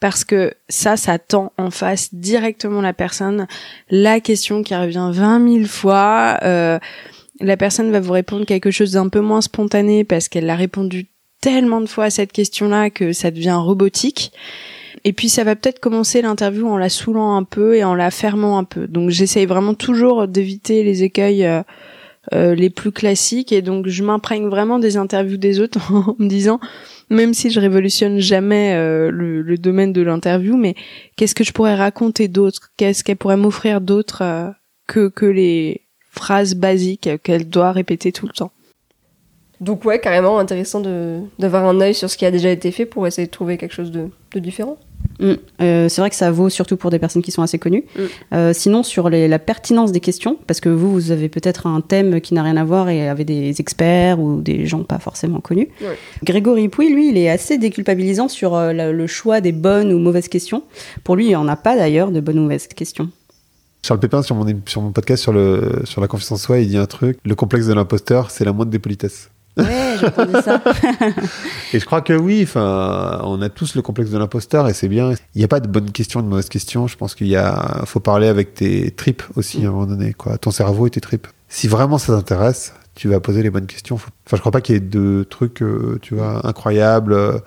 parce 0.00 0.22
que 0.24 0.52
ça, 0.68 0.98
ça 0.98 1.18
tend 1.18 1.52
en 1.56 1.70
face 1.70 2.14
directement 2.14 2.82
la 2.82 2.92
personne. 2.92 3.46
La 3.90 4.20
question 4.20 4.62
qui 4.62 4.74
revient 4.76 5.10
20 5.12 5.52
000 5.54 5.64
fois, 5.66 6.38
euh, 6.42 6.78
la 7.40 7.56
personne 7.56 7.90
va 7.90 8.00
vous 8.00 8.12
répondre 8.12 8.44
quelque 8.44 8.70
chose 8.70 8.92
d'un 8.92 9.08
peu 9.08 9.20
moins 9.20 9.40
spontané 9.40 10.04
parce 10.04 10.28
qu'elle 10.28 10.46
l'a 10.46 10.56
répondu 10.56 11.06
tellement 11.40 11.80
de 11.80 11.86
fois 11.86 12.04
à 12.04 12.10
cette 12.10 12.32
question-là 12.32 12.90
que 12.90 13.12
ça 13.12 13.30
devient 13.30 13.58
robotique. 13.58 14.32
Et 15.04 15.12
puis 15.14 15.28
ça 15.28 15.44
va 15.44 15.56
peut-être 15.56 15.80
commencer 15.80 16.20
l'interview 16.20 16.68
en 16.68 16.76
la 16.76 16.88
saoulant 16.90 17.36
un 17.36 17.44
peu 17.44 17.76
et 17.76 17.84
en 17.84 17.94
la 17.94 18.10
fermant 18.10 18.58
un 18.58 18.64
peu. 18.64 18.88
Donc 18.88 19.08
j'essaye 19.08 19.46
vraiment 19.46 19.74
toujours 19.74 20.28
d'éviter 20.28 20.82
les 20.82 21.02
écueils 21.02 21.46
euh, 21.46 21.62
euh, 22.34 22.54
les 22.54 22.70
plus 22.70 22.92
classiques. 22.92 23.52
Et 23.52 23.62
donc 23.62 23.88
je 23.88 24.02
m'imprègne 24.02 24.48
vraiment 24.48 24.78
des 24.78 24.96
interviews 24.96 25.36
des 25.36 25.60
autres 25.60 25.92
en 25.92 26.14
me 26.18 26.28
disant 26.28 26.60
même 27.10 27.32
si 27.34 27.50
je 27.50 27.60
révolutionne 27.60 28.18
jamais 28.18 28.74
euh, 28.74 29.10
le, 29.10 29.42
le 29.42 29.56
domaine 29.56 29.92
de 29.92 30.02
l'interview 30.02 30.56
mais 30.56 30.74
qu'est-ce 31.16 31.34
que 31.34 31.44
je 31.44 31.52
pourrais 31.52 31.74
raconter 31.74 32.28
d'autre? 32.28 32.70
Qu'est-ce 32.76 33.02
qu'elle 33.02 33.16
pourrait 33.16 33.36
m'offrir 33.36 33.80
d'autre 33.80 34.22
euh, 34.22 34.50
que 34.86 35.08
que 35.08 35.26
les 35.26 35.82
phrases 36.10 36.54
basiques 36.54 37.08
qu'elle 37.22 37.48
doit 37.48 37.72
répéter 37.72 38.12
tout 38.12 38.26
le 38.26 38.32
temps? 38.32 38.52
Donc 39.60 39.84
ouais, 39.84 40.00
carrément 40.00 40.38
intéressant 40.38 40.80
de 40.80 41.20
d'avoir 41.38 41.64
un 41.64 41.80
œil 41.80 41.94
sur 41.94 42.08
ce 42.08 42.16
qui 42.16 42.24
a 42.26 42.30
déjà 42.30 42.50
été 42.50 42.70
fait 42.70 42.86
pour 42.86 43.06
essayer 43.06 43.26
de 43.26 43.32
trouver 43.32 43.56
quelque 43.58 43.74
chose 43.74 43.90
de, 43.90 44.08
de 44.32 44.38
différent. 44.38 44.78
Mm. 45.20 45.32
Euh, 45.62 45.88
c'est 45.88 46.00
vrai 46.00 46.10
que 46.10 46.16
ça 46.16 46.30
vaut 46.30 46.48
surtout 46.48 46.76
pour 46.76 46.90
des 46.90 46.98
personnes 46.98 47.22
qui 47.22 47.30
sont 47.32 47.42
assez 47.42 47.58
connues. 47.58 47.84
Mm. 47.96 48.00
Euh, 48.34 48.52
sinon, 48.52 48.82
sur 48.82 49.08
les- 49.10 49.26
la 49.28 49.38
pertinence 49.38 49.90
des 49.92 50.00
questions, 50.00 50.38
parce 50.46 50.60
que 50.60 50.68
vous, 50.68 50.92
vous 50.92 51.10
avez 51.10 51.28
peut-être 51.28 51.66
un 51.66 51.80
thème 51.80 52.20
qui 52.20 52.34
n'a 52.34 52.42
rien 52.42 52.56
à 52.56 52.64
voir 52.64 52.88
et 52.88 53.08
avec 53.08 53.26
des 53.26 53.60
experts 53.60 54.20
ou 54.20 54.40
des 54.40 54.66
gens 54.66 54.84
pas 54.84 54.98
forcément 54.98 55.40
connus. 55.40 55.68
Grégory 56.24 56.68
Pouy, 56.68 56.88
lui, 56.92 57.08
il 57.10 57.16
est 57.18 57.28
assez 57.30 57.58
déculpabilisant 57.58 58.28
sur 58.28 58.54
euh, 58.54 58.72
la- 58.72 58.92
le 58.92 59.06
choix 59.06 59.40
des 59.40 59.52
bonnes 59.52 59.92
ou 59.92 59.98
mauvaises 59.98 60.28
questions. 60.28 60.62
Pour 61.04 61.16
lui, 61.16 61.24
il 61.26 61.28
n'y 61.28 61.36
en 61.36 61.48
a 61.48 61.56
pas 61.56 61.76
d'ailleurs 61.76 62.10
de 62.12 62.20
bonnes 62.20 62.38
ou 62.38 62.42
mauvaises 62.42 62.66
questions. 62.68 63.10
Charles 63.82 64.00
Pépin, 64.00 64.22
sur 64.22 64.34
mon, 64.34 64.44
sur 64.66 64.82
mon 64.82 64.90
podcast 64.92 65.22
sur, 65.22 65.32
le, 65.32 65.82
sur 65.84 66.00
la 66.00 66.08
confiance 66.08 66.32
en 66.32 66.36
soi, 66.36 66.58
il 66.58 66.68
dit 66.68 66.76
un 66.76 66.86
truc 66.86 67.18
le 67.24 67.34
complexe 67.34 67.66
de 67.66 67.72
l'imposteur, 67.74 68.30
c'est 68.30 68.44
la 68.44 68.52
moindre 68.52 68.70
des 68.72 68.78
politesses. 68.80 69.30
Ouais, 69.58 70.42
ça. 70.42 70.62
Et 71.72 71.80
je 71.80 71.84
crois 71.84 72.00
que 72.00 72.12
oui, 72.12 72.40
enfin, 72.44 73.20
on 73.24 73.40
a 73.42 73.48
tous 73.48 73.74
le 73.74 73.82
complexe 73.82 74.10
de 74.10 74.18
l'imposteur 74.18 74.68
et 74.68 74.74
c'est 74.74 74.88
bien. 74.88 75.12
Il 75.34 75.38
n'y 75.38 75.44
a 75.44 75.48
pas 75.48 75.60
de 75.60 75.68
bonnes 75.68 75.90
questions, 75.90 76.22
de 76.22 76.26
mauvaises 76.28 76.48
questions. 76.48 76.86
Je 76.86 76.96
pense 76.96 77.14
qu'il 77.14 77.26
y 77.28 77.36
a, 77.36 77.82
faut 77.84 78.00
parler 78.00 78.28
avec 78.28 78.54
tes 78.54 78.90
tripes 78.92 79.22
aussi 79.36 79.64
à 79.64 79.68
un 79.68 79.72
moment 79.72 79.86
donné, 79.86 80.14
quoi. 80.14 80.38
Ton 80.38 80.50
cerveau 80.50 80.86
et 80.86 80.90
tes 80.90 81.00
tripes. 81.00 81.26
Si 81.48 81.68
vraiment 81.68 81.98
ça 81.98 82.14
t'intéresse, 82.14 82.72
tu 82.94 83.08
vas 83.08 83.20
poser 83.20 83.42
les 83.42 83.50
bonnes 83.50 83.66
questions. 83.66 83.96
Enfin, 83.96 84.08
je 84.34 84.38
crois 84.38 84.52
pas 84.52 84.60
qu'il 84.60 84.74
y 84.74 84.78
ait 84.78 84.80
de 84.80 85.26
trucs, 85.28 85.62
euh, 85.62 85.98
tu 86.02 86.14
vois, 86.14 86.46
incroyables. 86.46 87.12
euh. 87.12 87.38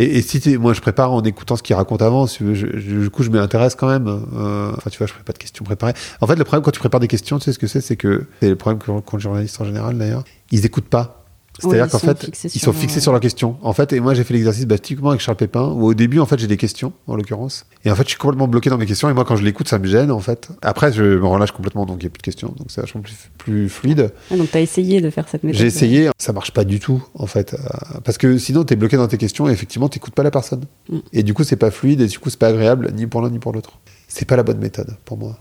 Et, 0.00 0.18
et 0.18 0.22
si 0.22 0.38
t'es- 0.40 0.56
moi 0.58 0.74
je 0.74 0.80
prépare 0.80 1.12
en 1.12 1.22
écoutant 1.24 1.56
ce 1.56 1.62
qu'il 1.64 1.74
raconte 1.74 2.02
avant, 2.02 2.26
je- 2.26 2.54
je- 2.54 2.66
du 3.00 3.10
coup 3.10 3.24
je 3.24 3.30
m'intéresse 3.30 3.74
quand 3.74 3.88
même. 3.88 4.06
euh, 4.36 4.72
Enfin, 4.76 4.90
tu 4.90 4.98
vois, 4.98 5.08
je 5.08 5.12
fais 5.12 5.24
pas 5.24 5.32
de 5.32 5.38
questions 5.38 5.64
préparées. 5.64 5.94
En 6.20 6.26
fait, 6.28 6.36
le 6.36 6.44
problème 6.44 6.62
quand 6.62 6.70
tu 6.70 6.78
prépares 6.78 7.00
des 7.00 7.08
questions, 7.08 7.38
tu 7.38 7.46
sais 7.46 7.52
ce 7.52 7.58
que 7.58 7.66
c'est, 7.66 7.80
c'est 7.80 7.96
que 7.96 8.26
c'est 8.40 8.48
le 8.48 8.54
problème 8.54 8.78
que 8.78 8.86
qu'ont 9.00 9.16
les 9.16 9.22
journalistes 9.22 9.60
en 9.60 9.64
général 9.64 9.98
d'ailleurs, 9.98 10.22
ils 10.52 10.64
écoutent 10.64 10.88
pas. 10.88 11.17
C'est-à-dire 11.58 11.88
qu'en 11.88 11.98
fait, 11.98 12.30
ils 12.54 12.60
sont 12.60 12.72
fixés 12.72 12.98
euh, 12.98 13.02
sur 13.02 13.12
leurs 13.12 13.20
questions. 13.20 13.56
En 13.62 13.72
fait, 13.72 13.92
et 13.92 14.00
moi 14.00 14.14
j'ai 14.14 14.24
fait 14.24 14.34
l'exercice 14.34 14.66
bah, 14.66 14.78
typiquement 14.78 15.10
avec 15.10 15.20
Charles 15.20 15.36
Pépin, 15.36 15.66
où 15.68 15.86
au 15.86 15.94
début 15.94 16.20
en 16.20 16.26
fait 16.26 16.38
j'ai 16.38 16.46
des 16.46 16.56
questions 16.56 16.92
en 17.06 17.16
l'occurrence, 17.16 17.66
et 17.84 17.90
en 17.90 17.94
fait 17.94 18.04
je 18.04 18.10
suis 18.10 18.18
complètement 18.18 18.48
bloqué 18.48 18.70
dans 18.70 18.78
mes 18.78 18.86
questions, 18.86 19.10
et 19.10 19.12
moi 19.14 19.24
quand 19.24 19.36
je 19.36 19.44
l'écoute 19.44 19.68
ça 19.68 19.78
me 19.78 19.86
gêne 19.86 20.10
en 20.10 20.20
fait. 20.20 20.48
Après 20.62 20.92
je 20.92 21.02
me 21.02 21.26
relâche 21.26 21.52
complètement, 21.52 21.86
donc 21.86 21.96
il 22.00 22.04
n'y 22.04 22.08
a 22.08 22.10
plus 22.10 22.18
de 22.18 22.22
questions, 22.22 22.48
donc 22.56 22.68
c'est 22.68 22.80
vachement 22.80 23.00
plus, 23.00 23.30
plus 23.38 23.68
fluide. 23.68 24.12
Ah, 24.30 24.36
donc, 24.36 24.50
tu 24.50 24.56
as 24.56 24.60
essayé 24.60 25.00
de 25.00 25.10
faire 25.10 25.28
cette 25.28 25.44
méthode. 25.44 25.58
J'ai 25.60 25.66
essayé, 25.66 26.10
ça 26.18 26.32
marche 26.32 26.52
pas 26.52 26.64
du 26.64 26.80
tout 26.80 27.02
en 27.14 27.26
fait, 27.26 27.54
euh, 27.54 27.98
parce 28.04 28.18
que 28.18 28.38
sinon 28.38 28.64
t'es 28.64 28.76
bloqué 28.76 28.96
dans 28.96 29.08
tes 29.08 29.18
questions 29.18 29.48
et 29.48 29.52
effectivement 29.52 29.88
t'écoutes 29.88 30.14
pas 30.14 30.22
la 30.22 30.30
personne, 30.30 30.62
Mm. 30.88 30.98
et 31.12 31.22
du 31.22 31.34
coup 31.34 31.44
c'est 31.44 31.56
pas 31.56 31.70
fluide 31.70 32.00
et 32.00 32.06
du 32.06 32.18
coup 32.18 32.30
c'est 32.30 32.38
pas 32.38 32.48
agréable 32.48 32.90
ni 32.94 33.06
pour 33.06 33.20
l'un 33.20 33.30
ni 33.30 33.38
pour 33.38 33.52
l'autre. 33.52 33.78
C'est 34.06 34.24
pas 34.24 34.36
la 34.36 34.42
bonne 34.42 34.58
méthode 34.58 34.96
pour 35.04 35.18
moi. 35.18 35.38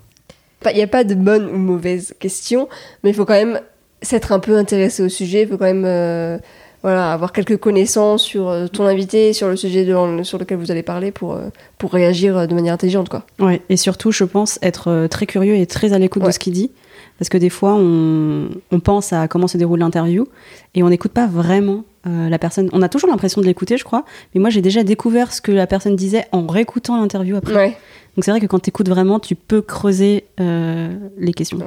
Il 0.70 0.76
n'y 0.76 0.82
a 0.82 0.88
pas 0.88 1.04
de 1.04 1.16
bonne 1.16 1.46
ou 1.46 1.58
mauvaise 1.58 2.14
question, 2.20 2.68
mais 3.04 3.12
il 3.12 3.14
faut 3.14 3.26
quand 3.26 3.34
même 3.34 3.62
s'être 4.02 4.32
un 4.32 4.40
peu 4.40 4.58
intéressé 4.58 5.04
au 5.04 5.10
sujet, 5.10 5.42
il 5.44 5.48
faut 5.48 5.58
quand 5.58 5.66
même 5.66 5.86
euh, 5.86 6.38
voilà, 6.84 7.12
avoir 7.12 7.32
quelques 7.34 7.58
connaissances 7.58 8.24
sur 8.24 8.48
euh, 8.50 8.68
ton 8.68 8.86
invité, 8.86 9.34
sur 9.34 9.48
le 9.48 9.56
sujet 9.56 9.86
de- 9.86 10.24
sur 10.24 10.38
lequel 10.38 10.58
vous 10.58 10.72
allez 10.72 10.84
parler 10.84 11.12
pour, 11.12 11.34
euh, 11.34 11.50
pour 11.78 11.92
réagir 11.92 12.48
de 12.48 12.54
manière 12.54 12.74
intelligente. 12.76 13.10
Quoi. 13.10 13.24
Ouais, 13.40 13.62
et 13.70 13.78
surtout, 13.78 14.12
je 14.12 14.24
pense 14.24 14.60
être 14.62 15.08
très 15.10 15.26
curieux 15.26 15.56
et 15.56 15.66
très 15.66 15.94
à 15.94 16.00
l'écoute 16.00 16.22
Ouais. 16.22 16.28
de 16.30 16.34
ce 16.34 16.40
qu'il 16.40 16.54
dit. 16.54 16.72
Parce 17.20 17.30
que 17.30 17.38
des 17.40 17.50
fois, 17.50 17.74
on, 17.76 18.50
on 18.72 18.80
pense 18.80 19.12
à 19.12 19.28
comment 19.28 19.48
se 19.48 19.58
déroule 19.58 19.80
l'interview 19.80 20.28
et 20.76 20.84
on 20.84 20.90
n'écoute 20.90 21.12
pas 21.14 21.26
vraiment 21.26 21.84
la 22.06 22.38
personne. 22.40 22.70
On 22.74 22.82
a 22.84 22.88
toujours 22.90 23.10
l'impression 23.10 23.42
de 23.42 23.48
l'écouter, 23.48 23.76
je 23.76 23.84
crois, 23.84 24.06
mais 24.34 24.40
moi 24.40 24.50
j'ai 24.50 24.62
déjà 24.62 24.84
découvert 24.84 25.34
ce 25.34 25.42
que 25.42 25.52
la 25.52 25.68
personne 25.68 25.96
disait 25.98 26.24
en 26.32 26.46
réécoutant 26.48 26.96
l'interview 27.02 27.36
après. 27.36 27.54
Ouais. 27.54 27.78
Donc 28.16 28.24
c'est 28.24 28.32
vrai 28.32 28.40
que 28.40 28.46
quand 28.46 28.60
tu 28.60 28.70
écoutes 28.70 28.88
vraiment, 28.88 29.20
tu 29.20 29.36
peux 29.36 29.62
creuser 29.62 30.24
les 30.38 31.34
questions. 31.36 31.60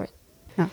Ah. 0.57 0.69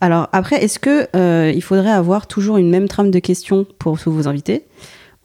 Alors 0.00 0.28
après, 0.32 0.62
est-ce 0.62 0.78
que 0.78 1.08
euh, 1.16 1.52
il 1.54 1.62
faudrait 1.62 1.90
avoir 1.90 2.26
toujours 2.26 2.58
une 2.58 2.70
même 2.70 2.88
trame 2.88 3.10
de 3.10 3.18
questions 3.18 3.66
pour 3.78 3.98
tous 3.98 4.10
vos 4.10 4.28
invités 4.28 4.64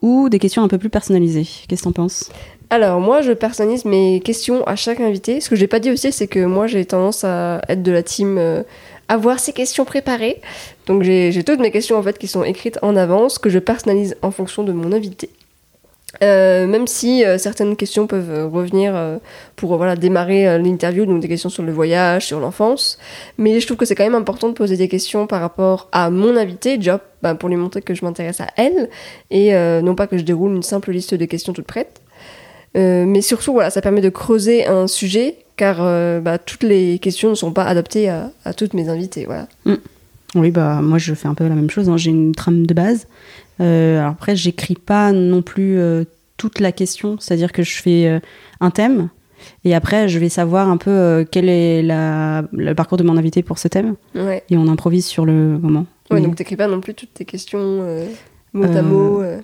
ou 0.01 0.29
des 0.29 0.39
questions 0.39 0.63
un 0.63 0.67
peu 0.67 0.77
plus 0.77 0.89
personnalisées? 0.89 1.47
Qu'est-ce 1.67 1.81
que 1.81 1.87
t'en 1.87 1.91
penses? 1.91 2.31
Alors 2.69 3.01
moi, 3.01 3.21
je 3.21 3.33
personnalise 3.33 3.83
mes 3.83 4.21
questions 4.21 4.63
à 4.65 4.77
chaque 4.77 5.01
invité. 5.01 5.41
Ce 5.41 5.49
que 5.49 5.57
j'ai 5.57 5.67
pas 5.67 5.79
dit 5.79 5.91
aussi, 5.91 6.11
c'est 6.13 6.27
que 6.27 6.45
moi, 6.45 6.67
j'ai 6.67 6.85
tendance 6.85 7.25
à 7.25 7.61
être 7.67 7.83
de 7.83 7.91
la 7.91 8.01
team 8.01 8.37
euh, 8.37 8.63
avoir 9.09 9.39
ses 9.39 9.51
questions 9.51 9.83
préparées. 9.83 10.41
Donc 10.87 11.03
j'ai 11.03 11.43
toutes 11.43 11.59
mes 11.59 11.71
questions 11.71 11.97
en 11.97 12.03
fait 12.03 12.17
qui 12.17 12.27
sont 12.27 12.43
écrites 12.43 12.79
en 12.81 12.95
avance, 12.95 13.39
que 13.39 13.49
je 13.49 13.59
personnalise 13.59 14.15
en 14.21 14.31
fonction 14.31 14.63
de 14.63 14.71
mon 14.71 14.93
invité. 14.93 15.29
Euh, 16.21 16.67
même 16.67 16.87
si 16.87 17.23
euh, 17.23 17.37
certaines 17.37 17.75
questions 17.77 18.05
peuvent 18.05 18.31
euh, 18.31 18.45
revenir 18.45 18.93
pour 19.55 19.77
voilà, 19.77 19.95
démarrer 19.95 20.59
l'interview, 20.59 21.05
donc 21.05 21.21
des 21.21 21.27
questions 21.27 21.49
sur 21.49 21.63
le 21.63 21.71
voyage, 21.71 22.25
sur 22.25 22.39
l'enfance. 22.39 22.97
Mais 23.37 23.59
je 23.59 23.65
trouve 23.65 23.77
que 23.77 23.85
c'est 23.85 23.95
quand 23.95 24.03
même 24.03 24.15
important 24.15 24.49
de 24.49 24.53
poser 24.53 24.77
des 24.77 24.87
questions 24.87 25.27
par 25.27 25.41
rapport 25.41 25.87
à 25.91 26.09
mon 26.09 26.35
invité, 26.35 26.77
job, 26.81 26.99
bah, 27.21 27.35
pour 27.35 27.49
lui 27.49 27.55
montrer 27.55 27.81
que 27.81 27.93
je 27.93 28.03
m'intéresse 28.03 28.41
à 28.41 28.47
elle, 28.57 28.89
et 29.29 29.53
non 29.81 29.95
pas 29.95 30.07
que 30.07 30.17
je 30.17 30.23
déroule 30.23 30.51
une 30.51 30.63
simple 30.63 30.91
liste 30.91 31.13
de 31.13 31.25
questions 31.25 31.53
toutes 31.53 31.65
prêtes. 31.65 32.01
Mais 32.75 33.21
surtout, 33.21 33.53
voilà, 33.53 33.69
ça 33.69 33.81
permet 33.81 34.01
de 34.01 34.09
creuser 34.09 34.65
un 34.65 34.87
sujet, 34.87 35.37
car 35.57 35.77
bah, 36.21 36.37
toutes 36.37 36.63
les 36.63 36.99
questions 36.99 37.29
ne 37.29 37.35
sont 37.35 37.51
pas 37.51 37.63
adaptées 37.63 38.09
à, 38.09 38.53
toutes 38.55 38.73
mes 38.73 38.89
invités. 38.89 39.25
Voilà. 39.25 39.47
Oui, 40.33 40.49
bah 40.51 40.79
moi 40.81 40.97
je 40.97 41.13
fais 41.13 41.27
un 41.27 41.33
peu 41.33 41.45
la 41.47 41.55
même 41.55 41.69
chose. 41.69 41.89
hein. 41.89 41.97
J'ai 41.97 42.11
une 42.11 42.33
trame 42.33 42.65
de 42.65 42.73
base. 42.73 43.07
Euh, 43.61 43.99
alors 43.99 44.11
après, 44.11 44.35
j'écris 44.35 44.75
pas 44.75 45.11
non 45.11 45.41
plus 45.41 45.77
euh, 45.79 46.03
toute 46.37 46.59
la 46.59 46.71
question, 46.71 47.17
c'est-à-dire 47.19 47.51
que 47.51 47.63
je 47.63 47.81
fais 47.81 48.07
euh, 48.07 48.19
un 48.59 48.71
thème 48.71 49.09
et 49.65 49.73
après 49.73 50.07
je 50.07 50.19
vais 50.19 50.29
savoir 50.29 50.69
un 50.69 50.77
peu 50.77 50.89
euh, 50.91 51.23
quel 51.29 51.49
est 51.49 51.81
la, 51.83 52.43
le 52.51 52.73
parcours 52.75 52.97
de 52.97 53.03
mon 53.03 53.17
invité 53.17 53.41
pour 53.43 53.57
ce 53.59 53.67
thème 53.67 53.95
Ouais. 54.15 54.43
et 54.49 54.57
on 54.57 54.67
improvise 54.67 55.05
sur 55.05 55.25
le 55.25 55.33
moment. 55.59 55.85
Ouais, 56.09 56.19
Mais- 56.19 56.21
donc 56.21 56.35
t'écris 56.35 56.55
pas 56.55 56.67
non 56.67 56.79
plus 56.81 56.93
toutes 56.93 57.13
tes 57.13 57.25
questions 57.25 57.59
euh, 57.61 58.07
mot 58.53 58.63
à 58.63 58.67
Euh, 58.67 58.81
mot. 58.83 59.21
euh. 59.21 59.39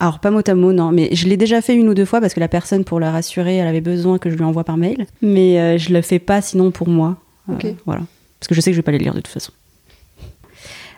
Alors 0.00 0.20
pas 0.20 0.30
mot 0.30 0.42
à 0.46 0.54
mot, 0.54 0.72
non, 0.72 0.92
mais 0.92 1.08
je 1.12 1.26
l'ai 1.26 1.36
déjà 1.36 1.60
fait 1.60 1.74
une 1.74 1.88
ou 1.88 1.94
deux 1.94 2.04
fois 2.04 2.20
parce 2.20 2.34
que 2.34 2.38
la 2.40 2.46
personne, 2.48 2.84
pour 2.84 3.00
la 3.00 3.10
rassurer, 3.10 3.56
elle 3.56 3.66
avait 3.66 3.80
besoin 3.80 4.18
que 4.18 4.30
je 4.30 4.36
lui 4.36 4.44
envoie 4.44 4.62
par 4.64 4.76
mail, 4.76 5.06
mais 5.22 5.60
euh, 5.60 5.76
je 5.78 5.92
le 5.92 6.02
fais 6.02 6.20
pas 6.20 6.40
sinon 6.40 6.70
pour 6.70 6.88
moi. 6.88 7.16
Euh, 7.48 7.54
Ok. 7.54 7.66
voilà, 7.84 8.02
parce 8.38 8.46
que 8.48 8.54
je 8.54 8.60
sais 8.60 8.70
que 8.70 8.74
je 8.74 8.78
vais 8.78 8.84
pas 8.84 8.92
les 8.92 8.98
lire 8.98 9.14
de 9.14 9.18
toute 9.20 9.26
façon. 9.32 9.50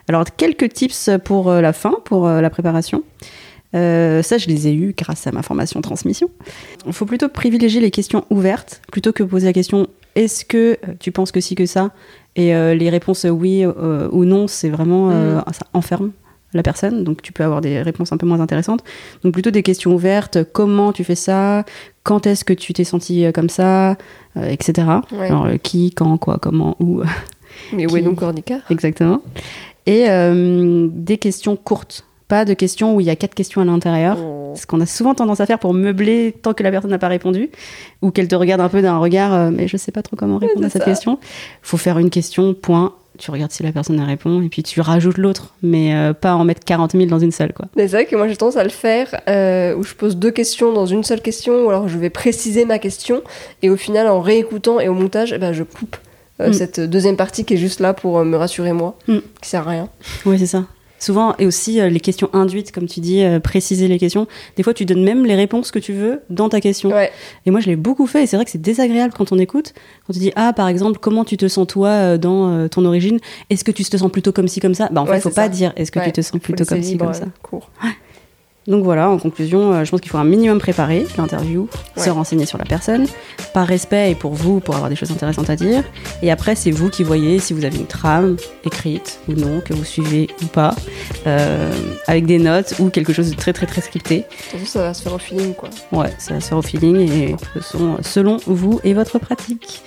Alors 0.08 0.24
quelques 0.36 0.72
tips 0.72 1.10
pour 1.24 1.50
euh, 1.50 1.60
la 1.60 1.72
fin, 1.72 1.94
pour 2.04 2.26
euh, 2.26 2.40
la 2.40 2.50
préparation. 2.50 3.02
Euh, 3.74 4.22
ça, 4.22 4.38
je 4.38 4.48
les 4.48 4.66
ai 4.68 4.74
eus 4.74 4.94
grâce 4.96 5.26
à 5.26 5.32
ma 5.32 5.42
formation 5.42 5.80
transmission. 5.80 6.30
Il 6.86 6.92
faut 6.92 7.06
plutôt 7.06 7.28
privilégier 7.28 7.80
les 7.80 7.90
questions 7.90 8.24
ouvertes 8.30 8.82
plutôt 8.90 9.12
que 9.12 9.22
poser 9.22 9.46
la 9.46 9.52
question 9.52 9.88
est-ce 10.16 10.44
que 10.44 10.76
tu 10.98 11.12
penses 11.12 11.30
que 11.30 11.40
si 11.40 11.54
que 11.54 11.66
ça? 11.66 11.92
Et 12.34 12.54
euh, 12.54 12.74
les 12.74 12.90
réponses 12.90 13.24
oui 13.30 13.64
euh, 13.64 14.08
ou 14.10 14.24
non, 14.24 14.48
c'est 14.48 14.68
vraiment 14.68 15.10
Mm. 15.10 15.44
ça 15.52 15.66
enferme 15.72 16.10
la 16.52 16.64
personne, 16.64 17.04
donc 17.04 17.22
tu 17.22 17.32
peux 17.32 17.44
avoir 17.44 17.60
des 17.60 17.80
réponses 17.80 18.10
un 18.10 18.16
peu 18.16 18.26
moins 18.26 18.40
intéressantes. 18.40 18.82
Donc 19.22 19.32
plutôt 19.32 19.52
des 19.52 19.62
questions 19.62 19.94
ouvertes. 19.94 20.38
Comment 20.52 20.92
tu 20.92 21.04
fais 21.04 21.14
ça? 21.14 21.64
Quand 22.02 22.26
est-ce 22.26 22.44
que 22.44 22.52
tu 22.52 22.72
t'es 22.72 22.82
senti 22.82 23.24
comme 23.32 23.48
ça? 23.48 23.96
Etc. 24.34 24.72
Ouais. 25.12 25.26
Alors 25.26 25.46
qui, 25.62 25.92
quand, 25.92 26.18
quoi, 26.18 26.38
comment, 26.42 26.76
où? 26.80 27.02
Mais 27.72 27.90
où 27.90 27.96
est 27.96 28.02
donc 28.02 28.16
Cornica 28.16 28.58
Exactement. 28.68 29.22
Et 29.86 30.08
euh, 30.08 30.88
des 30.90 31.18
questions 31.18 31.56
courtes. 31.56 32.04
Pas 32.28 32.44
de 32.44 32.54
questions 32.54 32.94
où 32.94 33.00
il 33.00 33.06
y 33.06 33.10
a 33.10 33.16
quatre 33.16 33.34
questions 33.34 33.60
à 33.60 33.64
l'intérieur. 33.64 34.16
Oh. 34.20 34.54
Ce 34.56 34.66
qu'on 34.66 34.80
a 34.80 34.86
souvent 34.86 35.14
tendance 35.14 35.40
à 35.40 35.46
faire 35.46 35.58
pour 35.58 35.74
meubler 35.74 36.34
tant 36.42 36.54
que 36.54 36.62
la 36.62 36.70
personne 36.70 36.90
n'a 36.90 36.98
pas 36.98 37.08
répondu, 37.08 37.50
ou 38.02 38.10
qu'elle 38.10 38.28
te 38.28 38.34
regarde 38.34 38.60
un 38.60 38.68
peu 38.68 38.82
d'un 38.82 38.98
regard, 38.98 39.34
euh, 39.34 39.50
mais 39.52 39.68
je 39.68 39.76
sais 39.76 39.92
pas 39.92 40.02
trop 40.02 40.16
comment 40.16 40.38
répondre 40.38 40.64
à 40.66 40.70
cette 40.70 40.82
ça. 40.82 40.88
question. 40.88 41.18
faut 41.62 41.76
faire 41.76 41.98
une 41.98 42.10
question, 42.10 42.54
point. 42.54 42.94
Tu 43.18 43.30
regardes 43.30 43.50
si 43.50 43.62
la 43.62 43.72
personne 43.72 43.98
elle 44.00 44.06
répond, 44.06 44.40
et 44.42 44.48
puis 44.48 44.62
tu 44.62 44.80
rajoutes 44.80 45.18
l'autre, 45.18 45.54
mais 45.62 45.94
euh, 45.94 46.12
pas 46.14 46.34
en 46.34 46.44
mettre 46.44 46.64
40 46.64 46.92
000 46.92 47.06
dans 47.06 47.18
une 47.18 47.32
seule, 47.32 47.52
quoi. 47.52 47.66
Mais 47.76 47.88
c'est 47.88 47.96
vrai 47.96 48.06
que 48.06 48.16
moi 48.16 48.28
j'ai 48.28 48.36
tendance 48.36 48.56
à 48.56 48.64
le 48.64 48.70
faire 48.70 49.20
euh, 49.28 49.74
où 49.74 49.82
je 49.82 49.94
pose 49.94 50.16
deux 50.16 50.30
questions 50.30 50.72
dans 50.72 50.86
une 50.86 51.04
seule 51.04 51.20
question 51.20 51.66
ou 51.66 51.68
alors 51.68 51.88
je 51.88 51.98
vais 51.98 52.10
préciser 52.10 52.64
ma 52.64 52.78
question 52.78 53.22
et 53.62 53.68
au 53.68 53.76
final 53.76 54.06
en 54.06 54.20
réécoutant 54.20 54.80
et 54.80 54.88
au 54.88 54.94
montage 54.94 55.32
eh 55.34 55.38
ben, 55.38 55.52
je 55.52 55.64
coupe 55.64 55.96
Mm. 56.48 56.52
cette 56.54 56.80
deuxième 56.80 57.16
partie 57.16 57.44
qui 57.44 57.54
est 57.54 57.58
juste 57.58 57.80
là 57.80 57.92
pour 57.94 58.18
euh, 58.18 58.24
me 58.24 58.36
rassurer 58.36 58.72
moi 58.72 58.96
Mm. 59.08 59.18
qui 59.42 59.48
sert 59.50 59.66
à 59.68 59.70
rien. 59.70 59.88
Oui, 60.26 60.38
c'est 60.38 60.46
ça. 60.46 60.64
Souvent, 60.98 61.34
et 61.38 61.46
aussi 61.46 61.80
euh, 61.80 61.88
les 61.88 61.98
questions 62.00 62.28
induites, 62.34 62.72
comme 62.72 62.86
tu 62.86 63.00
dis, 63.00 63.22
euh, 63.24 63.40
préciser 63.40 63.88
les 63.88 63.98
questions. 63.98 64.26
Des 64.56 64.62
fois, 64.62 64.74
tu 64.74 64.84
donnes 64.84 65.02
même 65.02 65.24
les 65.24 65.34
réponses 65.34 65.70
que 65.70 65.78
tu 65.78 65.94
veux 65.94 66.20
dans 66.28 66.50
ta 66.50 66.60
question. 66.60 66.90
Ouais. 66.90 67.10
Et 67.46 67.50
moi, 67.50 67.60
je 67.60 67.68
l'ai 67.70 67.76
beaucoup 67.76 68.06
fait, 68.06 68.24
et 68.24 68.26
c'est 68.26 68.36
vrai 68.36 68.44
que 68.44 68.50
c'est 68.50 68.60
désagréable 68.60 69.14
quand 69.16 69.32
on 69.32 69.38
écoute. 69.38 69.72
Quand 70.06 70.12
tu 70.12 70.18
dis, 70.18 70.30
ah, 70.36 70.52
par 70.52 70.68
exemple, 70.68 70.98
comment 71.00 71.24
tu 71.24 71.38
te 71.38 71.48
sens 71.48 71.66
toi 71.66 71.88
euh, 71.88 72.18
dans 72.18 72.50
euh, 72.52 72.68
ton 72.68 72.84
origine? 72.84 73.18
Est-ce 73.48 73.64
que 73.64 73.70
tu 73.72 73.82
te 73.82 73.96
sens 73.96 74.12
plutôt 74.12 74.32
comme 74.32 74.46
ci, 74.46 74.60
comme 74.60 74.74
ça? 74.74 74.90
Bah, 74.92 75.00
en 75.00 75.06
Ouais, 75.06 75.14
fait, 75.14 75.20
faut 75.22 75.28
c'est 75.30 75.34
pas 75.36 75.48
dire, 75.48 75.72
est-ce 75.76 75.90
que 75.90 76.00
Ouais, 76.00 76.04
tu 76.04 76.12
te 76.12 76.20
sens 76.20 76.32
Faut 76.32 76.38
plutôt 76.38 76.66
comme 76.66 76.82
ci, 76.82 76.90
libre, 76.90 77.06
comme 77.06 77.14
ça? 77.14 77.22
euh, 77.24 77.28
court. 77.42 77.70
Donc 78.66 78.84
voilà, 78.84 79.08
en 79.08 79.18
conclusion, 79.18 79.72
euh, 79.72 79.84
je 79.84 79.90
pense 79.90 80.00
qu'il 80.00 80.10
faut 80.10 80.18
un 80.18 80.24
minimum 80.24 80.58
préparer 80.58 81.06
l'interview, 81.16 81.66
se 81.96 82.10
renseigner 82.10 82.44
sur 82.44 82.58
la 82.58 82.66
personne, 82.66 83.06
par 83.54 83.66
respect 83.66 84.10
et 84.10 84.14
pour 84.14 84.34
vous, 84.34 84.60
pour 84.60 84.74
avoir 84.74 84.90
des 84.90 84.96
choses 84.96 85.10
intéressantes 85.10 85.48
à 85.48 85.56
dire. 85.56 85.82
Et 86.22 86.30
après, 86.30 86.54
c'est 86.54 86.70
vous 86.70 86.90
qui 86.90 87.02
voyez 87.02 87.38
si 87.38 87.54
vous 87.54 87.64
avez 87.64 87.78
une 87.78 87.86
trame 87.86 88.36
écrite 88.64 89.18
ou 89.28 89.32
non, 89.32 89.60
que 89.60 89.72
vous 89.72 89.84
suivez 89.84 90.28
ou 90.42 90.46
pas, 90.46 90.74
euh, 91.26 91.72
avec 92.06 92.26
des 92.26 92.38
notes 92.38 92.74
ou 92.78 92.90
quelque 92.90 93.14
chose 93.14 93.30
de 93.30 93.34
très 93.34 93.54
très 93.54 93.66
très 93.66 93.80
scripté. 93.80 94.24
Façon, 94.30 94.66
ça 94.66 94.82
va 94.82 94.94
se 94.94 95.02
faire 95.02 95.14
au 95.14 95.18
feeling 95.18 95.54
quoi. 95.54 95.70
Ouais, 95.90 96.12
ça 96.18 96.34
va 96.34 96.40
se 96.40 96.48
faire 96.48 96.58
au 96.58 96.62
feeling 96.62 97.10
et 97.10 97.36
ce 97.54 97.60
sont 97.60 97.96
selon 98.02 98.36
vous 98.46 98.78
et 98.84 98.92
votre 98.92 99.18
pratique. 99.18 99.82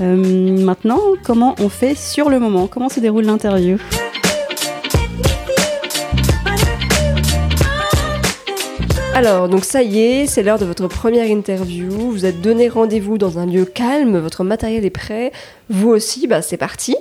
Euh, 0.00 0.16
maintenant, 0.64 1.00
comment 1.22 1.54
on 1.60 1.68
fait 1.68 1.94
sur 1.94 2.28
le 2.28 2.38
moment? 2.38 2.66
Comment 2.66 2.88
se 2.88 3.00
déroule 3.00 3.24
l'interview? 3.24 3.78
Alors, 9.14 9.46
donc 9.46 9.66
ça 9.66 9.82
y 9.82 10.00
est, 10.00 10.26
c'est 10.26 10.42
l'heure 10.42 10.58
de 10.58 10.64
votre 10.64 10.88
première 10.88 11.26
interview. 11.26 11.90
Vous 11.90 12.24
êtes 12.24 12.40
donné 12.40 12.70
rendez-vous 12.70 13.18
dans 13.18 13.38
un 13.38 13.44
lieu 13.44 13.66
calme, 13.66 14.16
votre 14.18 14.42
matériel 14.42 14.86
est 14.86 14.90
prêt. 14.90 15.32
Vous 15.68 15.90
aussi, 15.90 16.26
bah, 16.26 16.40
c'est 16.40 16.56
parti. 16.56 16.96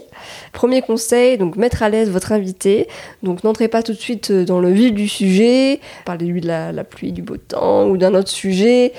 Premier 0.52 0.82
conseil, 0.82 1.38
donc 1.38 1.56
mettre 1.56 1.84
à 1.84 1.90
l'aise 1.90 2.12
votre 2.12 2.34
invité. 2.34 2.90
Donc 3.24 3.46
n'entrez 3.46 3.70
pas 3.70 3.82
tout 3.82 3.94
de 3.94 3.98
suite 3.98 4.32
euh, 4.32 4.44
dans 4.44 4.60
le 4.60 4.72
vif 4.72 4.94
du 4.94 5.08
sujet. 5.08 5.80
Parlez-lui 6.04 6.42
de 6.42 6.48
la, 6.48 6.74
la 6.74 6.84
pluie, 6.84 7.14
du 7.14 7.22
beau 7.22 7.38
temps 7.38 7.88
ou 7.88 7.96
d'un 7.96 8.14
autre 8.14 8.30
sujet. 8.30 8.92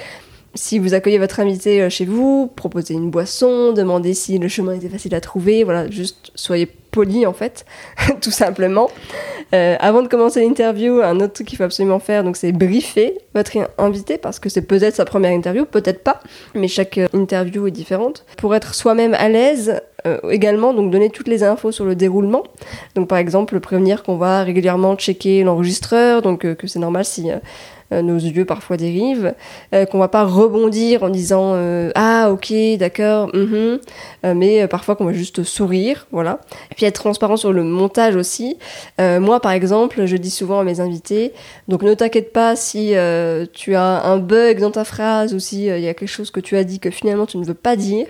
Si 0.54 0.78
vous 0.78 0.92
accueillez 0.92 1.18
votre 1.18 1.40
invité 1.40 1.80
euh, 1.80 1.88
chez 1.88 2.04
vous, 2.04 2.50
proposez 2.54 2.92
une 2.92 3.10
boisson, 3.10 3.72
demandez 3.72 4.12
si 4.12 4.38
le 4.38 4.48
chemin 4.48 4.74
était 4.74 4.90
facile 4.90 5.14
à 5.14 5.20
trouver. 5.20 5.64
Voilà, 5.64 5.90
juste 5.90 6.30
soyez 6.34 6.66
poli 6.66 7.24
en 7.24 7.32
fait, 7.32 7.64
tout 8.20 8.30
simplement. 8.30 8.90
Euh, 9.54 9.76
avant 9.80 10.02
de 10.02 10.08
commencer 10.08 10.40
l'interview, 10.40 11.00
un 11.00 11.20
autre 11.20 11.32
truc 11.32 11.46
qu'il 11.46 11.56
faut 11.56 11.64
absolument 11.64 12.00
faire, 12.00 12.22
donc 12.22 12.36
c'est 12.36 12.52
briefer 12.52 13.18
votre 13.34 13.52
invité 13.78 14.18
parce 14.18 14.38
que 14.38 14.50
c'est 14.50 14.62
peut-être 14.62 14.94
sa 14.94 15.06
première 15.06 15.32
interview, 15.32 15.64
peut-être 15.64 16.02
pas, 16.02 16.20
mais 16.54 16.68
chaque 16.68 16.98
euh, 16.98 17.08
interview 17.14 17.66
est 17.66 17.70
différente. 17.70 18.26
Pour 18.36 18.54
être 18.54 18.74
soi-même 18.74 19.14
à 19.14 19.30
l'aise, 19.30 19.80
également, 20.28 20.74
donc 20.74 20.90
donner 20.90 21.10
toutes 21.10 21.28
les 21.28 21.44
infos 21.44 21.70
sur 21.70 21.84
le 21.84 21.94
déroulement. 21.94 22.42
Donc 22.96 23.06
par 23.06 23.18
exemple, 23.18 23.60
prévenir 23.60 24.02
qu'on 24.02 24.16
va 24.16 24.42
régulièrement 24.42 24.96
checker 24.96 25.44
l'enregistreur, 25.44 26.22
donc 26.22 26.40
que 26.40 26.66
c'est 26.66 26.80
normal 26.80 27.04
si 27.04 27.30
nos 28.00 28.16
yeux 28.16 28.44
parfois 28.44 28.76
dérivent, 28.76 29.34
euh, 29.74 29.84
qu'on 29.84 29.98
va 29.98 30.08
pas 30.08 30.24
rebondir 30.24 31.02
en 31.02 31.10
disant 31.10 31.52
euh, 31.54 31.90
ah 31.94 32.30
ok 32.30 32.52
d'accord, 32.78 33.28
mhm 33.34 33.80
euh, 34.24 34.34
mais 34.34 34.62
euh, 34.62 34.66
parfois 34.68 34.94
qu'on 34.96 35.04
va 35.04 35.12
juste 35.12 35.42
sourire, 35.42 36.06
voilà. 36.12 36.40
Et 36.70 36.74
puis 36.74 36.86
être 36.86 37.00
transparent 37.00 37.36
sur 37.36 37.52
le 37.52 37.64
montage 37.64 38.16
aussi. 38.16 38.56
Euh, 39.00 39.20
moi 39.20 39.40
par 39.40 39.52
exemple, 39.52 40.06
je 40.06 40.16
dis 40.16 40.30
souvent 40.30 40.60
à 40.60 40.64
mes 40.64 40.80
invités, 40.80 41.32
donc 41.68 41.82
ne 41.82 41.92
t'inquiète 41.94 42.32
pas 42.32 42.56
si 42.56 42.94
euh, 42.94 43.46
tu 43.52 43.74
as 43.74 44.04
un 44.04 44.18
bug 44.18 44.60
dans 44.60 44.70
ta 44.70 44.84
phrase 44.84 45.34
ou 45.34 45.40
si 45.40 45.68
euh, 45.68 45.78
il 45.78 45.84
y 45.84 45.88
a 45.88 45.94
quelque 45.94 46.08
chose 46.08 46.30
que 46.30 46.40
tu 46.40 46.56
as 46.56 46.64
dit 46.64 46.78
que 46.78 46.90
finalement 46.90 47.26
tu 47.26 47.36
ne 47.36 47.44
veux 47.44 47.54
pas 47.54 47.76
dire, 47.76 48.06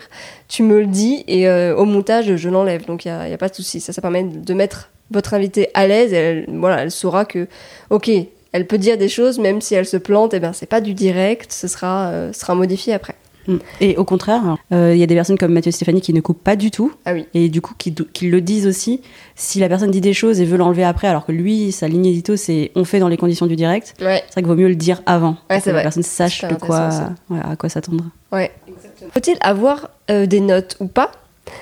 tu 0.49 0.63
me 0.63 0.81
le 0.81 0.87
dis 0.87 1.25
et 1.27 1.49
euh, 1.49 1.75
au 1.75 1.87
montage 1.87 2.37
je 2.37 2.49
l'enlève, 2.49 2.85
donc 2.85 3.05
il 3.05 3.09
n'y 3.09 3.15
a, 3.15 3.29
y 3.29 3.33
a 3.33 3.39
pas 3.39 3.49
de 3.49 3.55
souci. 3.55 3.81
Ça, 3.81 3.93
ça 3.93 4.03
permet 4.03 4.25
de 4.25 4.55
mettre 4.55 4.91
votre 5.11 5.35
invité 5.35 5.69
à 5.75 5.87
l'aise 5.87 6.13
elle, 6.13 6.47
voilà, 6.49 6.83
elle 6.83 6.91
saura 6.91 7.25
que 7.25 7.47
ok. 7.91 8.11
Elle 8.53 8.67
peut 8.67 8.79
dire 8.79 8.99
des 8.99 9.09
choses, 9.09 9.39
même 9.39 9.61
si 9.61 9.75
elle 9.75 9.87
se 9.87 9.97
plante, 9.97 10.35
et 10.35 10.41
ben 10.41 10.53
c'est 10.53 10.67
pas 10.67 10.81
du 10.81 10.95
direct, 10.95 11.53
ce 11.53 11.69
sera, 11.69 12.09
euh, 12.09 12.33
sera 12.33 12.55
modifié 12.55 12.93
après. 12.93 13.15
Mm. 13.47 13.57
Et 13.81 13.97
au 13.97 14.05
contraire, 14.05 14.57
euh, 14.73 14.95
il 14.95 15.01
y 15.01 15.03
a 15.03 15.07
des 15.07 15.15
personnes 15.15 15.39
comme 15.39 15.53
Mathieu 15.53 15.71
et 15.71 15.73
Stéphanie 15.73 16.01
qui 16.01 16.13
ne 16.13 16.21
coupent 16.21 16.43
pas 16.43 16.57
du 16.57 16.71
tout. 16.71 16.93
Ah 17.05 17.13
oui. 17.13 17.27
Et 17.35 17.49
du 17.49 17.61
coup, 17.61 17.75
qui, 17.77 17.95
qui 17.95 18.29
le 18.29 18.41
disent 18.41 18.67
aussi. 18.67 19.01
Si 19.35 19.59
la 19.59 19.69
personne 19.69 19.91
dit 19.91 20.01
des 20.01 20.13
choses 20.13 20.41
et 20.41 20.45
veut 20.45 20.57
l'enlever 20.57 20.85
après, 20.85 21.09
alors 21.09 21.27
que 21.27 21.33
lui, 21.33 21.73
sa 21.73 21.89
ligne 21.89 22.07
édito, 22.07 22.37
c'est 22.37 22.71
on 22.75 22.85
fait 22.85 22.99
dans 22.99 23.09
les 23.09 23.17
conditions 23.17 23.47
du 23.47 23.57
direct, 23.57 23.95
Ouais, 24.01 24.23
c'est 24.27 24.35
vrai 24.35 24.43
qu'il 24.43 24.47
vaut 24.47 24.55
mieux 24.55 24.69
le 24.69 24.77
dire 24.77 25.03
avant. 25.07 25.37
Ouais, 25.51 25.57
pour 25.57 25.65
que 25.65 25.71
la 25.71 25.83
personne 25.83 26.03
sache 26.03 26.45
de 26.45 26.55
quoi, 26.55 26.91
à 27.31 27.57
quoi 27.57 27.69
s'attendre. 27.69 28.05
Faut-il 28.31 29.37
avoir 29.41 29.91
euh, 30.11 30.27
des 30.27 30.41
notes 30.41 30.77
ou 30.81 30.87
pas? 30.87 31.11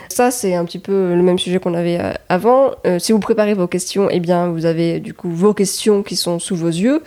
Ça, 0.09 0.31
c'est 0.31 0.55
un 0.55 0.65
petit 0.65 0.79
peu 0.79 1.15
le 1.15 1.23
même 1.23 1.39
sujet 1.39 1.59
qu'on 1.59 1.75
avait 1.75 1.99
euh, 2.01 2.13
avant. 2.29 2.73
Euh, 2.87 2.99
si 2.99 3.13
vous 3.13 3.21
préparez 3.21 3.55
vos 3.55 3.67
questions, 3.67 4.09
eh 4.11 4.21
bien, 4.21 4.49
vous 4.49 4.67
avez 4.67 5.01
du 5.01 5.15
coup 5.15 5.31
vos 5.31 5.55
questions 5.55 6.03
qui 6.03 6.17
sont 6.17 6.39
sous 6.39 6.57
vos 6.57 6.69
yeux. 6.69 7.03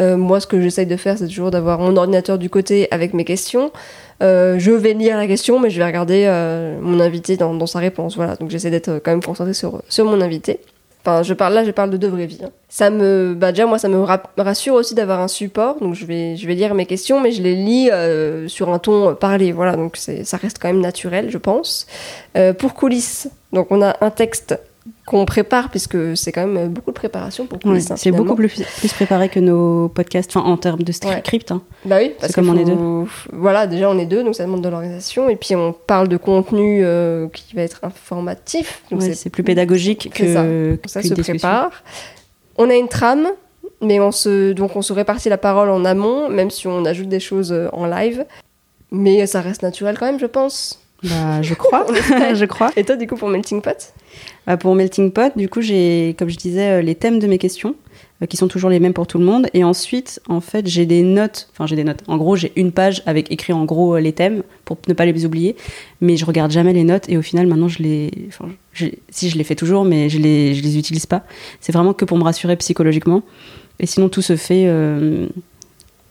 Euh, 0.00 0.16
moi, 0.16 0.40
ce 0.40 0.46
que 0.46 0.60
j'essaye 0.60 0.86
de 0.86 0.96
faire, 0.96 1.16
c'est 1.18 1.28
toujours 1.28 1.50
d'avoir 1.50 1.78
mon 1.78 1.96
ordinateur 1.96 2.38
du 2.38 2.50
côté 2.50 2.88
avec 2.90 3.14
mes 3.14 3.24
questions. 3.24 3.72
Je 4.20 4.70
vais 4.70 4.94
lire 4.94 5.16
la 5.16 5.28
question, 5.28 5.60
mais 5.60 5.70
je 5.70 5.78
vais 5.78 5.86
regarder 5.86 6.26
mon 6.82 6.98
invité 6.98 7.36
dans, 7.36 7.66
sa 7.66 7.78
réponse. 7.78 8.16
Voilà, 8.16 8.34
donc 8.34 8.50
j'essaie 8.50 8.70
d'être 8.70 9.00
quand 9.04 9.12
même 9.12 9.22
concentré 9.22 9.54
sur 9.54 9.80
mon 10.04 10.20
invité. 10.20 10.58
Enfin, 11.08 11.22
je 11.22 11.32
parle 11.32 11.54
là, 11.54 11.64
je 11.64 11.70
parle 11.70 11.88
de 11.90 11.96
de 11.96 12.06
vraie 12.06 12.26
vie. 12.26 12.40
hein. 12.44 12.50
Ça 12.68 12.90
me, 12.90 13.34
bah 13.34 13.50
déjà 13.52 13.64
moi, 13.64 13.78
ça 13.78 13.88
me 13.88 13.98
ra- 14.02 14.22
rassure 14.36 14.74
aussi 14.74 14.94
d'avoir 14.94 15.20
un 15.20 15.28
support. 15.28 15.80
Donc 15.80 15.94
je 15.94 16.04
vais, 16.04 16.36
je 16.36 16.46
vais 16.46 16.54
lire 16.54 16.74
mes 16.74 16.84
questions, 16.84 17.18
mais 17.20 17.32
je 17.32 17.42
les 17.42 17.54
lis 17.54 17.88
euh, 17.90 18.46
sur 18.46 18.68
un 18.72 18.78
ton 18.78 19.14
parlé. 19.14 19.52
Voilà, 19.52 19.74
donc 19.74 19.96
ça 19.96 20.36
reste 20.36 20.58
quand 20.60 20.68
même 20.68 20.80
naturel, 20.82 21.30
je 21.30 21.38
pense. 21.38 21.86
Euh, 22.36 22.52
pour 22.52 22.74
coulisses, 22.74 23.28
donc 23.54 23.68
on 23.70 23.80
a 23.80 23.96
un 24.02 24.10
texte 24.10 24.58
qu'on 25.08 25.24
prépare 25.24 25.70
puisque 25.70 26.16
c'est 26.16 26.32
quand 26.32 26.46
même 26.46 26.68
beaucoup 26.68 26.90
de 26.90 26.94
préparation 26.96 27.46
pour 27.46 27.58
coulisses. 27.58 27.90
hein, 27.90 27.96
c'est 27.96 28.12
beaucoup 28.12 28.34
plus, 28.34 28.48
plus 28.78 28.92
préparé 28.92 29.28
que 29.30 29.40
nos 29.40 29.88
podcasts, 29.88 30.30
enfin 30.36 30.46
en 30.48 30.56
termes 30.58 30.82
de 30.82 30.92
Ouais. 31.04 31.18
script. 31.20 31.50
hein. 31.50 31.62
Bah 31.84 31.96
oui, 32.00 32.12
parce 32.20 32.28
C'est 32.28 32.34
comme 32.34 32.50
on 32.50 32.56
est 32.56 32.66
faut- 32.66 33.30
Voilà, 33.32 33.66
déjà 33.66 33.88
on 33.90 33.98
est 33.98 34.06
deux, 34.06 34.22
donc 34.22 34.34
ça 34.34 34.44
demande 34.44 34.62
de 34.62 34.68
l'organisation. 34.68 35.28
Et 35.28 35.36
puis 35.36 35.56
on 35.56 35.72
parle 35.72 36.08
de 36.08 36.16
contenu 36.18 36.80
euh, 36.84 37.28
qui 37.28 37.56
va 37.56 37.62
être 37.62 37.80
informatif. 37.82 38.82
Donc 38.90 39.00
Ouais, 39.00 39.14
c'est 39.14 39.30
plus 39.30 39.42
pédagogique 39.42 40.10
ça. 40.14 40.18
que, 40.24 40.78
ça 40.86 41.00
qu'une 41.00 41.16
se 41.16 41.20
prépare. 41.22 41.70
On 42.58 42.68
a 42.68 42.74
une 42.74 42.88
trame, 42.88 43.28
mais 43.80 44.00
on 44.00 44.12
se, 44.12 44.52
donc 44.52 44.76
on 44.76 44.82
se 44.82 44.92
répartit 44.92 45.28
la 45.28 45.38
parole 45.38 45.70
en 45.70 45.84
amont, 45.84 46.28
même 46.28 46.50
si 46.50 46.66
on 46.66 46.84
ajoute 46.84 47.08
des 47.08 47.20
choses 47.20 47.52
euh, 47.52 47.68
en 47.72 47.86
live. 47.86 48.26
Mais 48.90 49.26
ça 49.26 49.40
reste 49.40 49.62
naturel 49.62 49.96
quand 49.98 50.06
même, 50.06 50.18
je 50.18 50.26
pense. 50.26 50.80
Bah, 51.02 51.42
je 51.42 51.54
crois, 51.54 51.86
je 52.34 52.44
crois. 52.44 52.70
Et 52.76 52.84
toi, 52.84 52.96
du 52.96 53.06
coup, 53.06 53.16
pour 53.16 53.28
Melting 53.28 53.62
Pot? 53.62 53.94
Bah, 54.46 54.56
pour 54.56 54.74
Melting 54.74 55.12
Pot, 55.12 55.36
du 55.36 55.48
coup, 55.48 55.60
j'ai, 55.60 56.14
comme 56.18 56.28
je 56.28 56.36
disais, 56.36 56.78
euh, 56.78 56.82
les 56.82 56.94
thèmes 56.94 57.18
de 57.18 57.26
mes 57.26 57.38
questions, 57.38 57.74
euh, 58.22 58.26
qui 58.26 58.36
sont 58.36 58.48
toujours 58.48 58.70
les 58.70 58.80
mêmes 58.80 58.94
pour 58.94 59.06
tout 59.06 59.18
le 59.18 59.24
monde. 59.24 59.48
Et 59.54 59.62
ensuite, 59.62 60.20
en 60.28 60.40
fait, 60.40 60.66
j'ai 60.66 60.86
des 60.86 61.02
notes. 61.02 61.48
Enfin, 61.52 61.66
j'ai 61.66 61.76
des 61.76 61.84
notes. 61.84 62.02
En 62.08 62.16
gros, 62.16 62.34
j'ai 62.34 62.52
une 62.56 62.72
page 62.72 63.02
avec 63.06 63.30
écrit 63.30 63.52
en 63.52 63.64
gros 63.64 63.94
euh, 63.94 64.00
les 64.00 64.12
thèmes 64.12 64.42
pour 64.64 64.78
ne 64.88 64.94
pas 64.94 65.06
les 65.06 65.24
oublier. 65.24 65.56
Mais 66.00 66.16
je 66.16 66.24
regarde 66.24 66.50
jamais 66.50 66.72
les 66.72 66.84
notes. 66.84 67.08
Et 67.08 67.16
au 67.16 67.22
final, 67.22 67.46
maintenant, 67.46 67.68
je 67.68 67.82
les. 67.82 68.10
Enfin, 68.28 68.48
si 69.10 69.30
je 69.30 69.38
les 69.38 69.44
fais 69.44 69.54
toujours, 69.54 69.84
mais 69.84 70.08
je 70.08 70.18
les, 70.18 70.54
je 70.54 70.62
les 70.62 70.78
utilise 70.78 71.06
pas. 71.06 71.24
C'est 71.60 71.72
vraiment 71.72 71.92
que 71.92 72.04
pour 72.04 72.18
me 72.18 72.24
rassurer 72.24 72.56
psychologiquement. 72.56 73.22
Et 73.80 73.86
sinon, 73.86 74.08
tout 74.08 74.22
se 74.22 74.36
fait 74.36 74.64
euh, 74.66 75.28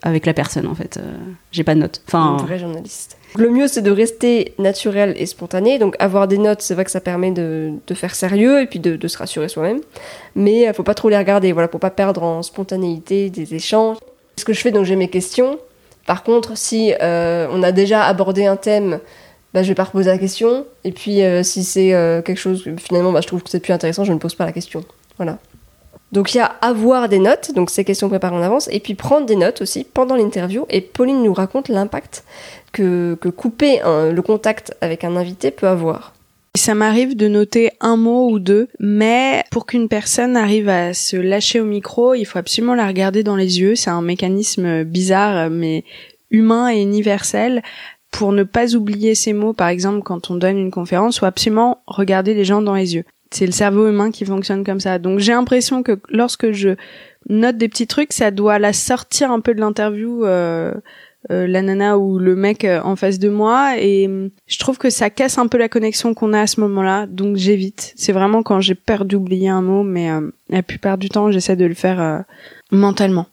avec 0.02 0.26
la 0.26 0.34
personne, 0.34 0.68
en 0.68 0.76
fait. 0.76 0.98
Euh, 0.98 1.18
j'ai 1.52 1.64
pas 1.64 1.76
de 1.76 1.82
notes. 1.82 2.02
Enfin, 2.08 2.38
Un 2.40 2.46
vrai 2.46 2.60
journaliste. 2.60 3.17
Le 3.36 3.50
mieux, 3.50 3.68
c'est 3.68 3.82
de 3.82 3.92
rester 3.92 4.54
naturel 4.58 5.14
et 5.18 5.26
spontané. 5.26 5.80
Donc, 5.80 5.96
avoir 6.00 6.28
des 6.28 6.38
notes, 6.38 6.62
c'est 6.62 6.74
vrai 6.74 6.86
que 6.86 6.92
ça 6.92 7.02
permet 7.02 7.32
de, 7.32 7.74
de 7.86 7.94
faire 7.94 8.16
sérieux 8.16 8.62
et 8.62 8.66
puis 8.66 8.80
de, 8.80 9.08
se 9.08 9.18
rassurer 9.18 9.50
soi-même. 9.50 9.82
Mais 10.36 10.62
il 10.62 10.74
faut 10.74 10.84
pas 10.84 10.94
trop 10.94 11.10
les 11.10 11.18
regarder, 11.18 11.52
voilà, 11.52 11.68
pour 11.68 11.80
pas 11.80 11.90
perdre 11.90 12.24
en 12.24 12.42
spontanéité 12.42 13.30
des 13.30 13.54
échanges. 13.54 13.98
Ce 14.38 14.46
que 14.46 14.54
je 14.54 14.62
fais, 14.62 14.72
donc 14.72 14.86
j'ai 14.86 14.96
mes 14.96 15.10
questions. 15.10 15.60
Par 16.06 16.24
contre, 16.24 16.58
si 16.58 16.94
euh, 17.02 17.48
on 17.52 17.62
a 17.64 17.72
déjà 17.72 18.06
abordé 18.06 18.46
un 18.46 18.56
thème, 18.56 19.00
bah, 19.54 19.64
je 19.64 19.68
vais 19.68 19.76
pas 19.76 19.84
reposer 19.84 20.10
la 20.10 20.18
question. 20.18 20.66
Et 20.84 20.92
puis, 20.92 21.22
euh, 21.22 21.44
si 21.44 21.64
c'est 21.64 21.94
euh, 21.94 22.22
quelque 22.22 22.40
chose 22.40 22.64
finalement, 22.78 23.12
bah, 23.12 23.22
je 23.22 23.28
trouve 23.28 23.44
que 23.44 23.50
c'est 23.50 23.60
plus 23.60 23.74
intéressant, 23.74 24.06
je 24.06 24.14
ne 24.14 24.18
pose 24.18 24.36
pas 24.36 24.46
la 24.46 24.54
question. 24.54 24.86
Voilà. 25.18 25.38
Donc, 26.18 26.34
il 26.34 26.38
y 26.38 26.40
a 26.40 26.56
avoir 26.62 27.10
des 27.10 27.20
notes, 27.20 27.52
donc 27.54 27.70
ces 27.70 27.86
questions 27.86 28.10
préparées 28.10 28.36
en 28.36 28.42
avance, 28.42 28.68
et 28.72 28.80
puis 28.80 28.96
prendre 28.96 29.28
des 29.28 29.36
notes 29.36 29.62
aussi 29.62 29.84
pendant 29.84 30.16
l'interview. 30.16 30.66
Et 30.68 30.82
Pauline 30.82 31.22
nous 31.22 31.32
raconte 31.32 31.70
l'impact 31.70 32.24
que, 32.72 33.16
que 33.22 33.30
couper 33.30 33.82
le 33.86 34.20
contact 34.22 34.76
avec 34.82 35.04
un 35.04 35.16
invité 35.16 35.52
peut 35.52 35.68
avoir. 35.68 36.16
Ça 36.56 36.74
m'arrive 36.74 37.16
de 37.16 37.28
noter 37.28 37.70
un 37.82 37.98
mot 37.98 38.32
ou 38.32 38.40
deux, 38.40 38.68
mais 38.80 39.44
pour 39.52 39.68
qu'une 39.68 39.90
personne 39.90 40.36
arrive 40.36 40.70
à 40.70 40.96
se 40.96 41.18
lâcher 41.18 41.60
au 41.60 41.66
micro, 41.66 42.16
il 42.16 42.26
faut 42.26 42.40
absolument 42.40 42.74
la 42.74 42.88
regarder 42.88 43.22
dans 43.22 43.36
les 43.36 43.60
yeux. 43.60 43.76
C'est 43.76 43.92
un 43.92 44.02
mécanisme 44.02 44.86
bizarre, 44.86 45.52
mais 45.52 45.84
humain 46.32 46.72
et 46.74 46.82
universel. 46.82 47.62
Pour 48.10 48.32
ne 48.32 48.42
pas 48.42 48.74
oublier 48.74 49.14
ces 49.14 49.34
mots, 49.34 49.54
par 49.54 49.68
exemple, 49.68 50.02
quand 50.02 50.32
on 50.32 50.36
donne 50.36 50.58
une 50.58 50.72
conférence, 50.72 51.20
faut 51.20 51.28
absolument 51.28 51.84
regarder 51.86 52.34
les 52.34 52.44
gens 52.44 52.64
dans 52.64 52.74
les 52.74 52.96
yeux. 52.96 53.06
C'est 53.32 53.46
le 53.46 53.52
cerveau 53.52 53.88
humain 53.88 54.12
qui 54.12 54.26
fonctionne 54.26 54.64
comme 54.64 54.80
ça. 54.80 55.00
Donc 55.00 55.20
j'ai 55.20 55.34
l'impression 55.34 55.84
que 55.84 56.00
lorsque 56.10 56.52
je 56.52 56.76
note 57.30 57.58
des 57.58 57.68
petits 57.68 57.88
trucs, 57.88 58.14
ça 58.14 58.32
doit 58.32 58.60
la 58.60 58.74
sortir 58.74 59.32
un 59.32 59.40
peu 59.40 59.54
de 59.54 59.60
l'interview. 59.60 60.26
euh, 60.26 60.74
euh, 61.30 61.46
la 61.46 61.62
nana 61.62 61.98
ou 61.98 62.20
le 62.20 62.36
mec 62.38 62.64
euh, 62.64 62.80
en 62.84 62.96
face 62.96 63.20
de 63.20 63.28
moi 63.28 63.78
et 63.80 64.08
hum, 64.08 64.30
je 64.46 64.60
trouve 64.60 64.78
que 64.78 64.90
ça 64.90 65.10
casse 65.10 65.38
un 65.38 65.48
peu 65.48 65.58
la 65.58 65.68
connexion 65.68 66.14
qu'on 66.14 66.32
a 66.32 66.40
à 66.42 66.48
ce 66.48 66.62
moment-là 66.62 67.06
donc 67.06 67.36
j'évite 67.36 67.94
c'est 67.98 68.14
vraiment 68.14 68.44
quand 68.44 68.62
j'ai 68.62 68.76
peur 68.76 69.04
d'oublier 69.04 69.50
un 69.50 69.62
mot 69.62 69.84
mais 69.84 70.10
euh, 70.10 70.32
la 70.48 70.64
plupart 70.64 70.98
du 70.98 71.10
temps 71.10 71.30
j'essaie 71.32 71.58
de 71.58 71.66
le 71.66 71.74
faire 71.74 72.00
euh, 72.00 72.20
mentalement 72.72 73.26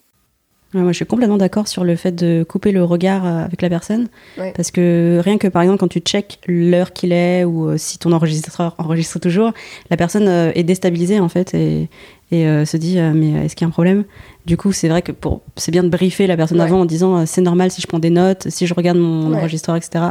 Ouais, 0.75 0.81
moi, 0.81 0.91
je 0.91 0.97
suis 0.97 1.07
complètement 1.07 1.37
d'accord 1.37 1.69
sur 1.69 1.85
le 1.85 1.95
fait 1.95 2.11
de 2.13 2.45
couper 2.49 2.73
le 2.73 2.83
regard 2.83 3.25
euh, 3.25 3.45
avec 3.45 3.63
la 3.63 3.69
personne. 3.69 4.09
Ouais. 4.39 4.53
Parce 4.57 4.71
que 4.73 5.21
rien 5.23 5.39
que, 5.39 5.47
par 5.47 5.63
exemple, 5.63 5.79
quand 5.79 5.89
tu 5.89 6.01
check 6.01 6.41
l'heure 6.49 6.93
qu'il 6.93 7.13
est 7.13 7.45
ou 7.45 7.69
euh, 7.69 7.77
si 7.77 7.99
ton 7.99 8.11
enregistreur 8.13 8.75
enregistre 8.79 9.21
toujours, 9.21 9.53
la 9.91 9.97
personne 9.97 10.27
euh, 10.27 10.51
est 10.55 10.65
déstabilisée, 10.65 11.21
en 11.21 11.29
fait, 11.29 11.55
et, 11.55 11.89
et 12.33 12.49
euh, 12.49 12.65
se 12.65 12.77
dit, 12.77 12.99
mais 12.99 13.45
est-ce 13.45 13.55
qu'il 13.55 13.65
y 13.65 13.67
a 13.67 13.69
un 13.69 13.71
problème? 13.71 14.05
Du 14.47 14.57
coup, 14.57 14.73
c'est 14.73 14.89
vrai 14.89 15.01
que 15.03 15.13
pour, 15.13 15.43
c'est 15.57 15.71
bien 15.71 15.85
de 15.85 15.89
briefer 15.89 16.27
la 16.27 16.37
personne 16.37 16.59
Ouais. 16.59 16.65
avant 16.65 16.81
en 16.81 16.85
disant, 16.85 17.25
c'est 17.25 17.41
normal 17.41 17.71
si 17.71 17.81
je 17.81 17.87
prends 17.87 18.01
des 18.01 18.11
notes, 18.11 18.49
si 18.51 18.67
je 18.67 18.75
regarde 18.75 18.99
mon 18.99 19.33
enregistreur, 19.33 19.77
etc., 19.77 20.05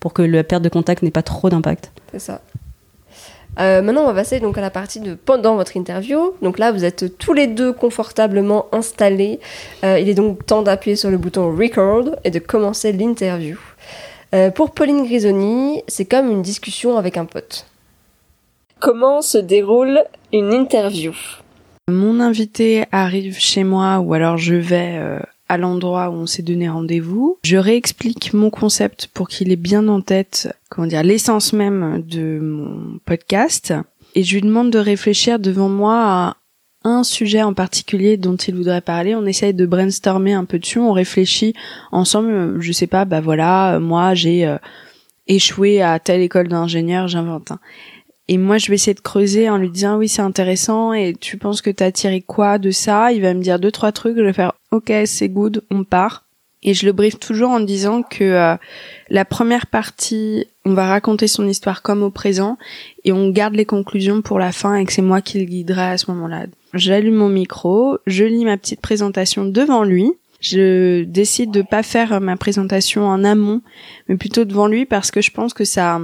pour 0.00 0.12
que 0.12 0.22
la 0.22 0.44
perte 0.44 0.62
de 0.62 0.68
contact 0.68 1.02
n'ait 1.02 1.10
pas 1.10 1.22
trop 1.22 1.48
d'impact. 1.48 1.90
C'est 2.12 2.18
ça. 2.20 2.42
Euh, 3.58 3.82
maintenant, 3.82 4.02
on 4.02 4.06
va 4.06 4.14
passer 4.14 4.40
donc 4.40 4.56
à 4.56 4.60
la 4.60 4.70
partie 4.70 5.00
de 5.00 5.14
pendant 5.14 5.56
votre 5.56 5.76
interview. 5.76 6.34
Donc 6.40 6.58
là, 6.58 6.72
vous 6.72 6.84
êtes 6.84 7.18
tous 7.18 7.32
les 7.32 7.46
deux 7.46 7.72
confortablement 7.72 8.66
installés. 8.72 9.40
Euh, 9.84 9.98
il 9.98 10.08
est 10.08 10.14
donc 10.14 10.46
temps 10.46 10.62
d'appuyer 10.62 10.96
sur 10.96 11.10
le 11.10 11.18
bouton 11.18 11.54
Record 11.54 12.16
et 12.24 12.30
de 12.30 12.38
commencer 12.38 12.92
l'interview. 12.92 13.58
Euh, 14.34 14.50
pour 14.50 14.70
Pauline 14.70 15.04
Grisoni, 15.04 15.82
c'est 15.88 16.04
comme 16.04 16.30
une 16.30 16.42
discussion 16.42 16.96
avec 16.96 17.16
un 17.16 17.24
pote. 17.24 17.66
Comment 18.78 19.22
se 19.22 19.38
déroule 19.38 20.00
une 20.32 20.52
interview? 20.52 21.12
Mon 21.88 22.20
invité 22.20 22.84
arrive 22.92 23.38
chez 23.38 23.64
moi 23.64 23.98
ou 23.98 24.14
alors 24.14 24.38
je 24.38 24.54
vais 24.54 24.94
euh, 24.94 25.18
à 25.50 25.58
l'endroit 25.58 26.10
où 26.10 26.12
on 26.12 26.26
s'est 26.26 26.44
donné 26.44 26.68
rendez-vous. 26.68 27.38
Je 27.42 27.56
réexplique 27.56 28.32
mon 28.32 28.50
concept 28.50 29.08
pour 29.12 29.26
qu'il 29.26 29.50
ait 29.50 29.56
bien 29.56 29.88
en 29.88 30.00
tête, 30.00 30.48
comment 30.68 30.86
dire, 30.86 31.02
l'essence 31.02 31.52
même 31.52 32.04
de 32.06 32.38
mon 32.40 33.00
podcast. 33.04 33.74
Et 34.14 34.22
je 34.22 34.34
lui 34.34 34.42
demande 34.42 34.70
de 34.70 34.78
réfléchir 34.78 35.40
devant 35.40 35.68
moi 35.68 35.96
à 35.96 36.36
un 36.84 37.02
sujet 37.02 37.42
en 37.42 37.52
particulier 37.52 38.16
dont 38.16 38.36
il 38.36 38.54
voudrait 38.54 38.80
parler. 38.80 39.16
On 39.16 39.26
essaye 39.26 39.52
de 39.52 39.66
brainstormer 39.66 40.34
un 40.34 40.44
peu 40.44 40.60
dessus. 40.60 40.78
On 40.78 40.92
réfléchit 40.92 41.52
ensemble. 41.90 42.60
Je 42.60 42.70
sais 42.70 42.86
pas, 42.86 43.04
bah 43.04 43.20
voilà, 43.20 43.80
moi 43.80 44.14
j'ai 44.14 44.46
euh, 44.46 44.56
échoué 45.26 45.82
à 45.82 45.98
telle 45.98 46.20
école 46.20 46.46
d'ingénieur, 46.46 47.08
j'invente 47.08 47.50
un. 47.50 47.58
Et 48.28 48.38
moi, 48.38 48.58
je 48.58 48.68
vais 48.68 48.76
essayer 48.76 48.94
de 48.94 49.00
creuser 49.00 49.50
en 49.50 49.56
lui 49.56 49.70
disant 49.70 49.96
oui, 49.98 50.08
c'est 50.08 50.22
intéressant. 50.22 50.92
Et 50.92 51.16
tu 51.18 51.36
penses 51.36 51.60
que 51.60 51.70
t'as 51.70 51.90
tiré 51.90 52.20
quoi 52.20 52.58
de 52.58 52.70
ça? 52.70 53.12
Il 53.12 53.22
va 53.22 53.34
me 53.34 53.42
dire 53.42 53.58
deux 53.58 53.72
trois 53.72 53.90
trucs. 53.90 54.16
Je 54.16 54.22
vais 54.22 54.32
faire 54.32 54.52
ok, 54.70 54.92
c'est 55.06 55.28
good, 55.28 55.62
on 55.70 55.84
part. 55.84 56.24
Et 56.62 56.74
je 56.74 56.84
le 56.84 56.92
briefe 56.92 57.18
toujours 57.18 57.50
en 57.50 57.60
disant 57.60 58.02
que 58.02 58.24
euh, 58.24 58.56
la 59.08 59.24
première 59.24 59.66
partie, 59.66 60.46
on 60.66 60.74
va 60.74 60.88
raconter 60.88 61.26
son 61.26 61.48
histoire 61.48 61.80
comme 61.80 62.02
au 62.02 62.10
présent, 62.10 62.58
et 63.04 63.12
on 63.12 63.30
garde 63.30 63.54
les 63.54 63.64
conclusions 63.64 64.20
pour 64.20 64.38
la 64.38 64.52
fin, 64.52 64.74
et 64.76 64.84
que 64.84 64.92
c'est 64.92 65.00
moi 65.00 65.22
qui 65.22 65.38
le 65.38 65.46
guiderai 65.46 65.92
à 65.92 65.98
ce 65.98 66.10
moment-là. 66.10 66.46
J'allume 66.74 67.14
mon 67.14 67.30
micro, 67.30 67.98
je 68.06 68.24
lis 68.24 68.44
ma 68.44 68.58
petite 68.58 68.80
présentation 68.80 69.44
devant 69.44 69.84
lui. 69.84 70.12
Je 70.40 71.04
décide 71.04 71.50
de 71.50 71.60
pas 71.60 71.82
faire 71.82 72.18
ma 72.20 72.36
présentation 72.36 73.06
en 73.06 73.24
amont, 73.24 73.60
mais 74.08 74.16
plutôt 74.16 74.46
devant 74.46 74.68
lui 74.68 74.86
parce 74.86 75.10
que 75.10 75.20
je 75.20 75.30
pense 75.30 75.52
que 75.52 75.64
ça, 75.64 76.00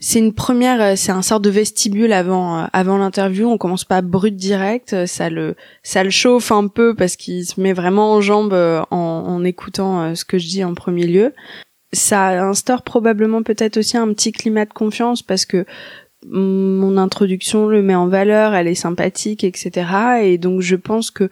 c'est 0.00 0.20
une 0.20 0.32
première, 0.32 0.80
euh, 0.80 0.96
c'est 0.96 1.10
un 1.10 1.22
sort 1.22 1.40
de 1.40 1.50
vestibule 1.50 2.12
avant 2.12 2.60
euh, 2.60 2.66
avant 2.72 2.98
l'interview. 2.98 3.48
On 3.48 3.58
commence 3.58 3.84
pas 3.84 4.00
brut 4.00 4.36
direct, 4.36 4.92
euh, 4.92 5.06
ça 5.06 5.28
le 5.28 5.56
ça 5.82 6.04
le 6.04 6.10
chauffe 6.10 6.52
un 6.52 6.68
peu 6.68 6.94
parce 6.94 7.16
qu'il 7.16 7.44
se 7.44 7.60
met 7.60 7.72
vraiment 7.72 8.14
en 8.14 8.20
jambe 8.20 8.52
euh, 8.52 8.80
en, 8.90 8.96
en 8.96 9.44
écoutant 9.44 10.14
ce 10.14 10.24
que 10.24 10.38
je 10.38 10.46
dis 10.46 10.64
en 10.64 10.74
premier 10.74 11.06
lieu. 11.06 11.34
Ça 11.92 12.44
instaure 12.44 12.82
probablement 12.82 13.42
peut-être 13.42 13.78
aussi 13.78 13.96
un 13.96 14.12
petit 14.12 14.30
climat 14.30 14.66
de 14.66 14.72
confiance 14.72 15.22
parce 15.22 15.46
que 15.46 15.64
mon 16.26 16.96
introduction 16.96 17.66
le 17.66 17.82
met 17.82 17.94
en 17.94 18.08
valeur, 18.08 18.54
elle 18.54 18.66
est 18.68 18.74
sympathique, 18.74 19.42
etc. 19.44 19.86
Et 20.22 20.38
donc 20.38 20.60
je 20.60 20.76
pense 20.76 21.10
que 21.10 21.28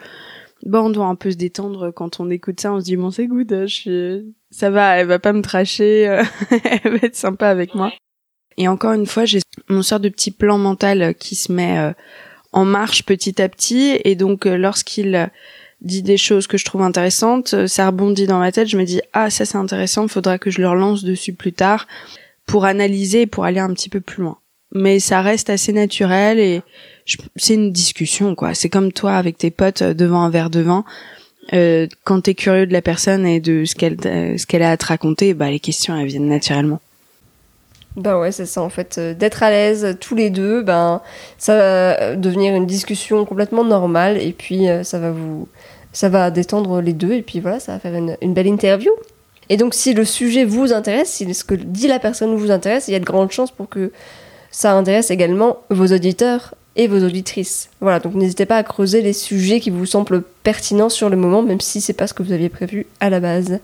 bon, 0.64 0.87
on 0.87 0.90
doit 0.90 1.07
un 1.07 1.14
peu 1.14 1.31
se 1.31 1.37
détendre 1.37 1.92
quand 1.92 2.18
on 2.20 2.31
écoute 2.31 2.61
ça. 2.61 2.72
On 2.72 2.81
se 2.81 2.85
dit 2.85 2.96
bon 2.96 3.11
c'est 3.11 3.26
good, 3.26 3.64
je 3.66 3.74
suis... 3.74 4.35
ça 4.50 4.70
va, 4.70 4.96
elle 4.96 5.07
va 5.07 5.20
pas 5.20 5.33
me 5.33 5.42
tracher, 5.42 6.02
elle 6.83 6.92
va 6.92 6.98
être 7.02 7.16
sympa 7.16 7.48
avec 7.48 7.74
moi. 7.74 7.92
Et 8.59 8.69
encore 8.69 8.92
une 8.92 9.07
fois, 9.07 9.25
j'ai 9.25 9.40
mon 9.69 9.83
sort 9.83 10.01
de 10.01 10.09
petit 10.09 10.31
plan 10.31 10.59
mental 10.59 11.03
euh, 11.03 11.12
qui 11.12 11.35
se 11.35 11.53
met 11.53 11.79
euh, 11.79 11.92
en 12.53 12.64
marche 12.64 13.05
petit 13.05 13.40
à 13.40 13.49
petit. 13.49 13.99
Et 14.05 14.14
donc, 14.14 14.47
euh, 14.47 14.57
lorsqu'il 14.57 15.31
dit 15.83 16.03
des 16.03 16.16
choses 16.16 16.47
que 16.47 16.57
je 16.57 16.64
trouve 16.64 16.83
intéressantes, 16.83 17.66
ça 17.66 17.87
rebondit 17.87 18.27
dans 18.27 18.38
ma 18.38 18.53
tête. 18.53 18.69
Je 18.69 18.79
me 18.79 18.85
dis, 18.85 19.01
ah, 19.12 19.31
ça 19.31 19.45
c'est 19.45 19.59
intéressant, 19.59 20.09
faudra 20.09 20.38
que 20.38 20.51
je 20.51 20.61
le 20.61 20.69
relance 20.69 21.05
dessus 21.05 21.35
plus 21.35 21.53
tard 21.53 21.87
pour 22.47 22.64
analyser 22.64 23.23
et 23.23 23.27
pour 23.27 23.45
aller 23.45 23.61
un 23.61 23.73
petit 23.75 23.90
peu 23.90 24.01
plus 24.01 24.23
loin. 24.23 24.38
Mais 24.73 25.01
ça 25.01 25.21
reste 25.21 25.51
assez 25.51 25.73
naturel 25.73 26.38
et 26.38 26.62
c'est 27.37 27.55
une 27.55 27.73
discussion, 27.73 28.35
quoi. 28.35 28.55
C'est 28.55 28.69
comme 28.69 28.90
toi 28.92 29.16
avec 29.16 29.38
tes 29.38 29.51
potes 29.51 29.83
devant 29.83 30.23
un 30.23 30.31
verre 30.31 30.51
de 30.51 30.61
vin. 30.61 30.85
Euh, 31.53 31.87
quand 32.05 32.23
t'es 32.23 32.35
curieux 32.35 32.66
de 32.66 32.73
la 32.73 32.83
personne 32.83 33.27
et 33.27 33.40
de 33.40 33.64
ce 33.64 33.75
qu'elle 33.75 33.99
ce 34.01 34.47
qu'elle 34.47 34.62
a 34.62 34.71
à 34.71 34.77
te 34.77 34.87
raconter, 34.87 35.35
bah 35.35 35.51
les 35.51 35.61
questions 35.61 35.97
elles 35.97 36.07
viennent 36.07 36.29
naturellement. 36.29 36.81
Bah 37.96 38.18
ouais, 38.18 38.30
c'est 38.30 38.46
ça 38.46 38.61
en 38.61 38.68
fait. 38.68 38.98
Euh, 38.98 39.14
D'être 39.14 39.42
à 39.42 39.50
l'aise 39.50 39.96
tous 40.00 40.14
les 40.14 40.28
deux, 40.28 40.62
ben 40.62 41.00
ça 41.38 41.56
va 41.56 42.00
euh, 42.00 42.16
devenir 42.16 42.54
une 42.54 42.66
discussion 42.66 43.24
complètement 43.24 43.64
normale 43.64 44.20
et 44.20 44.32
puis 44.32 44.68
euh, 44.68 44.82
ça 44.85 44.98
va 44.98 45.11
vous, 45.11 45.48
ça 45.92 46.11
va 46.11 46.30
détendre 46.30 46.82
les 46.82 46.92
deux 46.92 47.12
et 47.12 47.22
puis 47.22 47.40
voilà, 47.40 47.59
ça 47.59 47.72
va 47.72 47.78
faire 47.78 47.94
une, 47.94 48.16
une 48.20 48.35
belle 48.35 48.48
interview. 48.48 48.92
Et 49.48 49.56
donc 49.56 49.72
si 49.72 49.94
le 49.94 50.04
sujet 50.04 50.44
vous 50.44 50.74
intéresse, 50.74 51.09
si 51.09 51.32
ce 51.32 51.44
que 51.44 51.54
dit 51.54 51.88
la 51.88 51.98
personne 51.98 52.35
vous 52.35 52.50
intéresse, 52.50 52.88
il 52.88 52.92
y 52.92 52.96
a 52.96 53.00
de 53.00 53.04
grandes 53.04 53.30
chances 53.30 53.50
pour 53.50 53.68
que 53.68 53.92
ça 54.50 54.72
intéresse 54.72 55.11
également 55.11 55.59
vos 55.70 55.87
auditeurs 55.87 56.54
et 56.76 56.88
vos 56.88 57.02
auditrices. 57.02 57.70
Voilà, 57.80 58.00
donc 58.00 58.14
n'hésitez 58.14 58.44
pas 58.44 58.56
à 58.56 58.62
creuser 58.62 59.00
les 59.00 59.14
sujets 59.14 59.61
qui 59.61 59.70
vous 59.70 59.87
semblent 59.87 60.22
pertinents 60.42 60.90
sur 60.90 61.09
le 61.09 61.16
moment, 61.16 61.42
même 61.42 61.61
si 61.61 61.80
c'est 61.80 61.94
pas 61.94 62.06
ce 62.06 62.12
que 62.12 62.22
vous 62.22 62.32
aviez 62.32 62.50
prévu 62.50 62.87
à 63.00 63.09
la 63.09 63.20
base. 63.20 63.61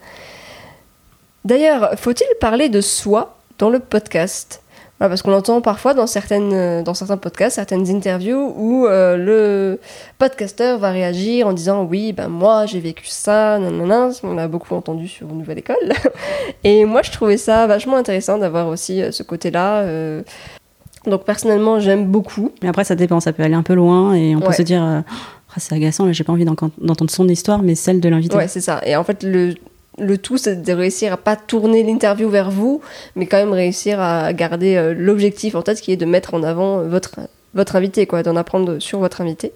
D'ailleurs, 1.45 1.91
faut-il 1.97 2.27
parler 2.41 2.69
de 2.69 2.81
soi 2.81 3.37
dans 3.59 3.71
le 3.71 3.79
podcast 3.79 4.63
Voilà, 4.99 5.09
Parce 5.11 5.23
qu'on 5.23 5.33
entend 5.33 5.61
parfois 5.61 5.95
dans, 5.95 6.07
certaines, 6.07 6.53
euh, 6.53 6.83
dans 6.83 6.95
certains 6.95 7.17
podcasts, 7.17 7.57
certaines 7.57 7.89
interviews 7.91 8.53
où 8.57 8.87
euh, 8.87 9.17
le 9.17 9.81
podcasteur 10.19 10.79
va 10.79 10.91
réagir 10.91 11.47
en 11.47 11.53
disant 11.53 11.85
oui, 11.85 12.13
ben 12.13 12.29
moi 12.29 12.67
j'ai 12.67 12.81
vécu 12.81 13.07
ça, 13.07 13.59
nanana, 13.59 14.11
on 14.23 14.35
l'a 14.35 14.49
beaucoup 14.49 14.75
entendu 14.75 15.09
sur 15.09 15.27
Nouvelle 15.29 15.59
École. 15.59 15.77
Et 16.65 16.85
moi 16.85 17.03
je 17.03 17.11
trouvais 17.11 17.37
ça 17.37 17.67
vachement 17.67 17.97
intéressant 17.97 18.39
d'avoir 18.39 18.69
aussi 18.69 19.03
euh, 19.03 19.11
ce 19.11 19.23
côté-là. 19.23 19.81
euh. 19.83 20.23
Donc 21.07 21.25
personnellement 21.25 21.81
j'aime 21.81 22.07
beaucoup. 22.07 22.53
Mais 22.63 22.69
après, 22.69 22.85
ça 22.85 22.95
dépend, 22.95 23.19
ça 23.19 23.33
peut 23.33 23.43
aller 23.43 23.55
un 23.57 23.65
peu 23.65 23.75
loin 23.75 24.15
et 24.15 24.37
on 24.37 24.41
peut 24.41 24.49
Ouais. 24.49 24.53
se 24.55 24.63
dire, 24.63 24.83
euh, 24.83 25.01
Ah, 25.55 25.59
c'est 25.59 25.75
agaçant, 25.75 26.07
là, 26.07 26.13
j'ai 26.13 26.25
pas 26.25 26.33
envie 26.33 26.45
d'en- 26.47 26.55
d'entendre 26.79 27.11
son 27.11 27.29
histoire, 27.29 27.61
mais 27.63 27.75
celle 27.75 28.01
de 28.01 28.09
l'invité. 28.09 28.37
Ouais, 28.37 28.49
c'est 28.49 28.61
ça. 28.63 28.81
Et 28.87 28.95
en 28.97 29.03
fait, 29.05 29.23
le, 29.25 29.55
le 29.99 30.19
tout, 30.19 30.39
c'est 30.39 30.63
de 30.63 30.73
réussir 30.73 31.13
à 31.13 31.17
pas 31.17 31.37
tourner 31.37 31.83
l'interview 31.83 32.29
vers 32.29 32.51
vous, 32.51 32.81
mais 33.15 33.27
quand 33.27 33.37
même 33.37 33.53
réussir 33.53 34.01
à 34.01 34.33
garder 34.33 34.77
euh, 34.77 34.95
l'objectif 34.97 35.55
en 35.55 35.63
tête 35.63 35.81
qui 35.81 35.93
est 35.93 35.97
de 35.97 36.07
mettre 36.07 36.35
en 36.35 36.43
avant 36.43 36.83
votre, 36.83 37.21
votre 37.55 37.77
invité, 37.77 38.07
quoi, 38.07 38.23
d'en 38.23 38.37
apprendre 38.37 38.79
sur 38.79 38.99
votre 38.99 39.21
invité. 39.21 39.53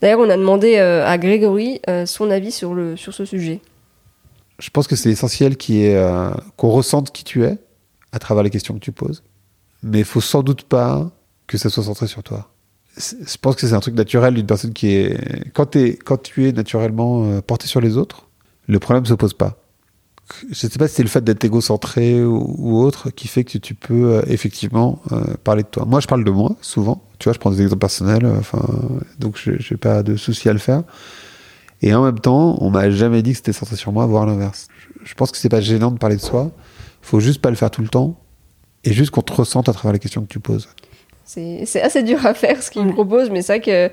D'ailleurs, 0.00 0.20
on 0.20 0.30
a 0.30 0.36
demandé 0.36 0.76
euh, 0.76 1.06
à 1.06 1.18
Grégory 1.18 1.80
euh, 1.88 2.06
son 2.06 2.30
avis 2.30 2.52
sur, 2.52 2.74
le, 2.74 2.96
sur 2.96 3.12
ce 3.12 3.24
sujet. 3.24 3.60
Je 4.58 4.70
pense 4.70 4.86
que 4.86 4.96
c'est 4.96 5.10
essentiel 5.10 5.52
ait, 5.52 5.96
euh, 5.96 6.30
qu'on 6.56 6.70
ressente 6.70 7.12
qui 7.12 7.24
tu 7.24 7.44
es 7.44 7.58
à 8.12 8.18
travers 8.18 8.42
les 8.42 8.50
questions 8.50 8.74
que 8.74 8.80
tu 8.80 8.92
poses. 8.92 9.22
Mais 9.82 10.00
il 10.00 10.04
faut 10.04 10.20
sans 10.20 10.42
doute 10.42 10.64
pas 10.64 11.10
que 11.46 11.58
ça 11.58 11.70
soit 11.70 11.84
centré 11.84 12.06
sur 12.06 12.22
toi. 12.22 12.48
Je 12.96 13.36
pense 13.40 13.54
que 13.54 13.66
c'est 13.66 13.74
un 13.74 13.80
truc 13.80 13.94
naturel 13.94 14.34
d'une 14.34 14.46
personne 14.46 14.72
qui 14.72 14.88
est. 14.88 15.52
Quand, 15.52 15.66
tu 15.70 16.48
es 16.48 16.52
naturellement 16.52 17.40
porté 17.42 17.68
sur 17.68 17.80
les 17.80 17.96
autres, 17.96 18.26
le 18.66 18.80
problème 18.80 19.06
se 19.06 19.14
pose 19.14 19.34
pas. 19.34 19.56
Je 20.50 20.54
sais 20.54 20.68
pas 20.70 20.88
si 20.88 20.94
c'est 20.96 21.02
le 21.02 21.08
fait 21.08 21.22
d'être 21.24 21.44
égocentré 21.44 22.22
ou, 22.24 22.78
autre 22.80 23.10
qui 23.10 23.28
fait 23.28 23.44
que 23.44 23.58
tu 23.58 23.74
peux 23.74 24.12
euh, 24.16 24.22
effectivement 24.26 25.00
euh, 25.12 25.22
parler 25.44 25.62
de 25.62 25.68
toi. 25.68 25.84
Moi, 25.86 26.00
je 26.00 26.06
parle 26.06 26.24
de 26.24 26.30
moi 26.30 26.56
souvent. 26.60 27.02
Tu 27.18 27.24
vois, 27.24 27.32
je 27.32 27.38
prends 27.38 27.50
des 27.50 27.62
exemples 27.62 27.80
personnels. 27.80 28.24
euh, 28.24 28.38
Enfin, 28.38 28.62
donc 29.18 29.36
je 29.42 29.52
j'ai 29.58 29.76
pas 29.76 30.02
de 30.02 30.16
souci 30.16 30.48
à 30.48 30.52
le 30.52 30.58
faire. 30.58 30.82
Et 31.82 31.94
en 31.94 32.02
même 32.04 32.18
temps, 32.20 32.56
on 32.60 32.70
m'a 32.70 32.90
jamais 32.90 33.22
dit 33.22 33.30
que 33.32 33.36
c'était 33.38 33.52
centré 33.52 33.76
sur 33.76 33.92
moi, 33.92 34.06
voire 34.06 34.26
l'inverse. 34.26 34.68
Je- 34.78 35.08
Je 35.10 35.14
pense 35.14 35.30
que 35.30 35.38
c'est 35.38 35.48
pas 35.48 35.60
gênant 35.60 35.90
de 35.92 35.98
parler 35.98 36.16
de 36.16 36.20
soi. 36.20 36.50
Faut 37.02 37.20
juste 37.20 37.40
pas 37.40 37.50
le 37.50 37.56
faire 37.56 37.70
tout 37.70 37.82
le 37.82 37.88
temps 37.88 38.18
et 38.84 38.92
juste 38.92 39.10
qu'on 39.10 39.22
te 39.22 39.32
ressente 39.32 39.68
à 39.68 39.72
travers 39.72 39.92
les 39.92 39.98
questions 39.98 40.22
que 40.22 40.28
tu 40.28 40.40
poses. 40.40 40.68
C'est 41.30 41.82
assez 41.82 42.02
dur 42.02 42.24
à 42.24 42.32
faire 42.32 42.62
ce 42.62 42.70
qu'il 42.70 42.82
me 42.82 42.88
Ouais. 42.88 42.94
propose, 42.94 43.28
mais 43.30 43.42
c'est 43.42 43.58
vrai 43.58 43.60
que 43.60 43.90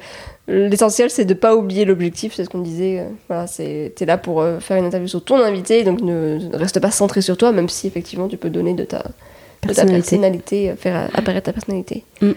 l'essentiel 0.48 1.10
c'est 1.10 1.26
de 1.26 1.34
pas 1.34 1.54
oublier 1.56 1.84
l'objectif, 1.84 2.34
c'est 2.34 2.46
ce 2.46 2.50
qu'on 2.50 2.60
disait. 2.62 3.00
euh, 3.00 3.10
Voilà, 3.28 3.46
c'est 3.46 3.92
t'es 3.96 4.06
là 4.06 4.18
pour 4.18 4.40
euh, 4.42 4.60
faire 4.62 4.78
une 4.78 4.86
interview 4.86 5.08
sur 5.10 5.22
ton 5.24 5.38
invité, 5.44 5.84
donc 5.84 6.00
ne, 6.02 6.38
ne 6.38 6.58
reste 6.58 6.80
pas 6.80 6.92
centré 6.92 7.22
sur 7.22 7.36
toi, 7.36 7.52
même 7.52 7.68
si 7.68 7.88
effectivement 7.88 8.30
tu 8.30 8.38
peux 8.38 8.50
donner 8.50 8.74
de 8.74 8.86
ta, 8.86 9.00
de 9.68 9.74
ta 9.74 9.86
Personnalité. 9.86 10.70
euh, 10.72 10.76
faire 10.78 11.10
apparaître 11.14 11.46
ta 11.48 11.54
personnalité. 11.54 12.06
Mm. 12.22 12.32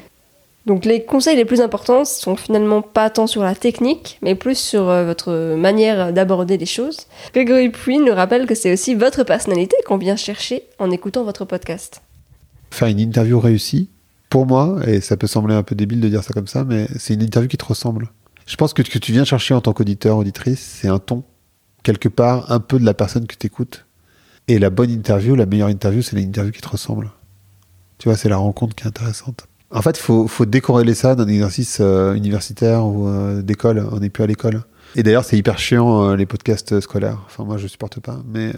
Donc 0.67 0.85
les 0.85 1.05
conseils 1.05 1.37
les 1.37 1.45
plus 1.47 1.61
importants 1.61 2.05
sont 2.05 2.35
finalement 2.37 2.83
pas 2.83 3.09
tant 3.09 3.27
sur 3.29 3.43
la 3.43 3.55
technique, 3.55 4.19
mais 4.21 4.35
plus 4.35 4.59
sur 4.59 4.89
euh, 4.91 5.05
votre 5.07 5.55
manière 5.55 6.13
d'aborder 6.13 6.59
les 6.59 6.67
choses. 6.67 7.07
Grégory 7.33 7.69
Puy 7.71 7.99
nous 7.99 8.13
rappelle 8.15 8.47
que 8.47 8.55
c'est 8.57 8.73
aussi 8.73 8.95
votre 8.97 9.23
personnalité 9.23 9.77
qu'on 9.87 9.97
vient 9.97 10.17
chercher 10.17 10.65
en 10.81 10.91
écoutant 10.91 11.23
votre 11.23 11.45
podcast. 11.45 12.03
Faire 12.73 12.89
une 12.89 12.99
interview 13.01 13.39
réussie, 13.41 13.89
pour 14.29 14.47
moi, 14.47 14.79
et 14.87 15.01
ça 15.01 15.17
peut 15.17 15.27
sembler 15.27 15.55
un 15.55 15.63
peu 15.63 15.75
débile 15.75 16.01
de 16.01 16.09
dire 16.09 16.23
ça 16.23 16.33
comme 16.33 16.47
ça, 16.47 16.65
mais 16.65 16.89
c'est 16.99 17.15
une 17.15 17.23
interview 17.23 17.49
qui 17.49 17.57
te 17.57 17.65
ressemble. 17.65 18.11
Je 18.47 18.57
pense 18.57 18.73
que 18.73 18.83
ce 18.83 18.91
que 18.91 18.99
tu 18.99 19.13
viens 19.13 19.25
chercher 19.25 19.55
en 19.55 19.61
tant 19.61 19.73
qu'auditeur, 19.73 20.17
auditrice, 20.17 20.61
c'est 20.61 20.89
un 20.89 20.99
ton, 20.99 21.23
quelque 21.83 22.09
part, 22.09 22.51
un 22.51 22.61
peu 22.61 22.79
de 22.79 22.85
la 22.85 22.95
personne 22.95 23.27
que 23.27 23.37
tu 23.37 23.47
écoutes. 23.47 23.87
Et 24.49 24.59
la 24.59 24.71
bonne 24.71 24.91
interview, 24.91 25.35
la 25.35 25.47
meilleure 25.47 25.69
interview, 25.69 26.01
c'est 26.01 26.17
l'interview 26.17 26.53
qui 26.53 26.63
te 26.63 26.69
ressemble. 26.69 27.11
Tu 27.99 28.09
vois, 28.09 28.17
c'est 28.17 28.29
la 28.29 28.39
rencontre 28.39 28.75
qui 28.75 28.85
est 28.85 28.87
intéressante. 28.87 29.47
En 29.71 29.83
fait, 29.83 29.99
il 29.99 30.03
faut, 30.03 30.27
faut 30.27 30.47
décorréler 30.47 30.95
ça 30.95 31.15
d'un 31.15 31.29
exercice 31.29 31.79
euh, 31.81 32.15
universitaire 32.15 32.87
ou 32.87 33.07
euh, 33.07 33.43
d'école. 33.43 33.87
On 33.93 34.01
n'est 34.01 34.09
plus 34.09 34.25
à 34.25 34.27
l'école. 34.27 34.63
Et 34.97 35.03
d'ailleurs, 35.03 35.25
c'est 35.25 35.37
hyper 35.37 35.59
chiant, 35.59 36.05
euh, 36.05 36.17
les 36.17 36.25
podcasts 36.25 36.81
scolaires. 36.81 37.19
Enfin, 37.27 37.45
moi, 37.45 37.59
je 37.59 37.67
supporte 37.67 38.01
pas. 38.01 38.23
Mais 38.27 38.53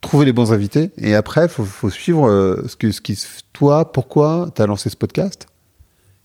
trouver 0.00 0.26
les 0.26 0.32
bons 0.32 0.52
invités. 0.52 0.90
Et 0.98 1.14
après, 1.14 1.48
faut, 1.48 1.64
faut 1.64 1.90
suivre 1.90 2.28
euh, 2.28 2.64
ce 2.66 2.76
que, 2.76 2.90
ce 2.90 3.00
qui, 3.00 3.18
toi, 3.52 3.92
pourquoi 3.92 4.48
tu 4.54 4.62
as 4.62 4.66
lancé 4.66 4.90
ce 4.90 4.96
podcast? 4.96 5.46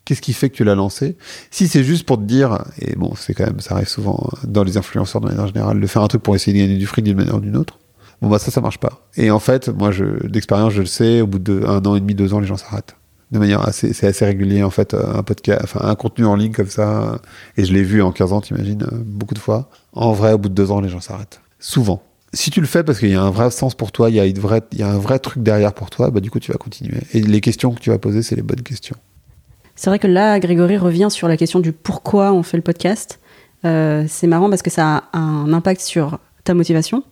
Qu'est-ce 0.06 0.22
qui 0.22 0.34
fait 0.34 0.50
que 0.50 0.56
tu 0.56 0.64
l'as 0.64 0.76
lancé? 0.76 1.18
Si 1.50 1.68
c'est 1.68 1.84
juste 1.84 2.06
pour 2.06 2.18
te 2.18 2.24
dire, 2.24 2.64
et 2.80 2.96
bon, 2.96 3.14
c'est 3.18 3.34
quand 3.34 3.46
même, 3.46 3.60
ça 3.60 3.74
arrive 3.76 3.88
souvent 3.88 4.30
euh, 4.34 4.48
dans 4.48 4.64
les 4.64 4.78
influenceurs 4.78 5.20
de 5.20 5.28
manière 5.28 5.48
générale, 5.48 5.80
de 5.80 5.88
faire 5.88 6.04
un 6.04 6.08
truc 6.08 6.22
pour 6.22 6.36
essayer 6.36 6.54
de 6.58 6.64
gagner 6.64 6.78
du 6.78 6.86
fric 6.86 7.04
d'une 7.04 7.18
manière 7.18 7.36
ou 7.36 7.40
d'une 7.40 7.58
autre. 7.58 7.80
Bon, 8.22 8.30
bah 8.30 8.40
ça, 8.40 8.52
ça 8.52 8.62
marche 8.62 8.78
pas. 8.78 9.08
Et 9.18 9.32
en 9.32 9.40
fait, 9.40 9.70
moi, 9.70 9.92
je, 9.92 10.28
d'expérience, 10.28 10.74
je 10.74 10.82
le 10.82 10.86
sais, 10.86 11.22
au 11.22 11.28
bout 11.28 11.40
d'un 11.40 11.84
an 11.84 11.96
et 11.96 12.00
demi, 12.00 12.14
deux 12.14 12.34
ans, 12.34 12.40
les 12.40 12.48
gens 12.48 12.58
s'arrêtent. 12.58 12.96
De 13.32 13.40
manière 13.40 13.68
assez, 13.68 13.94
c'est 13.94 14.06
assez 14.06 14.24
régulier, 14.26 14.64
en 14.64 14.70
fait, 14.70 14.94
euh, 14.94 15.16
un 15.16 15.24
podcast, 15.24 15.62
enfin, 15.64 15.82
un 15.84 15.96
contenu 15.96 16.26
en 16.26 16.36
ligne 16.36 16.54
comme 16.54 16.70
ça. 16.70 17.20
Et 17.58 17.66
je 17.66 17.74
l'ai 17.74 17.84
vu 17.84 18.04
en 18.04 18.12
15 18.12 18.32
ans, 18.32 18.42
t'imagines, 18.42 18.88
beaucoup 18.92 19.34
de 19.34 19.40
fois. 19.40 19.70
En 19.94 20.14
vrai, 20.14 20.34
au 20.34 20.38
bout 20.38 20.50
de 20.50 20.54
deux 20.54 20.72
ans, 20.72 20.82
les 20.82 20.90
gens 20.90 21.02
s'arrêtent. 21.02 21.42
Souvent. 21.60 22.04
Si 22.36 22.52
tu 22.52 22.60
le 22.60 22.67
fais 22.67 22.84
parce 22.84 23.00
qu'il 23.00 23.10
y 23.10 23.15
a 23.15 23.21
un 23.21 23.32
vrai 23.32 23.50
sens 23.50 23.76
pour 23.76 23.93
toi, 23.93 24.10
il 24.10 24.15
y 24.17 24.19
a, 24.19 24.26
il 24.26 24.38
y 24.78 24.84
a 24.84 24.89
un 24.89 25.00
vrai 25.00 25.19
truc 25.19 25.41
derrière 25.41 25.74
pour 25.74 25.89
toi, 25.89 26.12
bah, 26.12 26.19
du 26.19 26.30
coup, 26.30 26.39
tu 26.39 26.52
vas 26.52 26.58
continuer. 26.58 27.00
Et 27.13 27.21
les 27.21 27.39
questions 27.39 27.71
que 27.74 27.80
tu 27.80 27.89
vas 27.89 27.98
poser, 27.98 28.21
c'est 28.21 28.36
les 28.36 28.41
bonnes 28.41 28.62
questions. 28.62 28.98
C'est 29.76 29.89
vrai 29.89 30.00
que 30.00 30.08
là, 30.08 30.39
Grégory 30.39 30.78
revient 30.78 31.08
sur 31.10 31.28
la 31.28 31.38
question 31.38 31.60
du 31.60 31.71
pourquoi 31.71 32.34
on 32.34 32.43
fait 32.43 32.58
le 32.58 32.63
podcast. 32.63 33.19
Euh, 33.63 34.04
c'est 34.08 34.28
marrant 34.28 34.50
parce 34.50 34.62
que 34.62 34.69
ça 34.69 35.04
a 35.12 35.17
un 35.17 35.54
impact 35.54 35.80
sur 35.80 36.19
ta 36.43 36.54
motivation, 36.54 37.04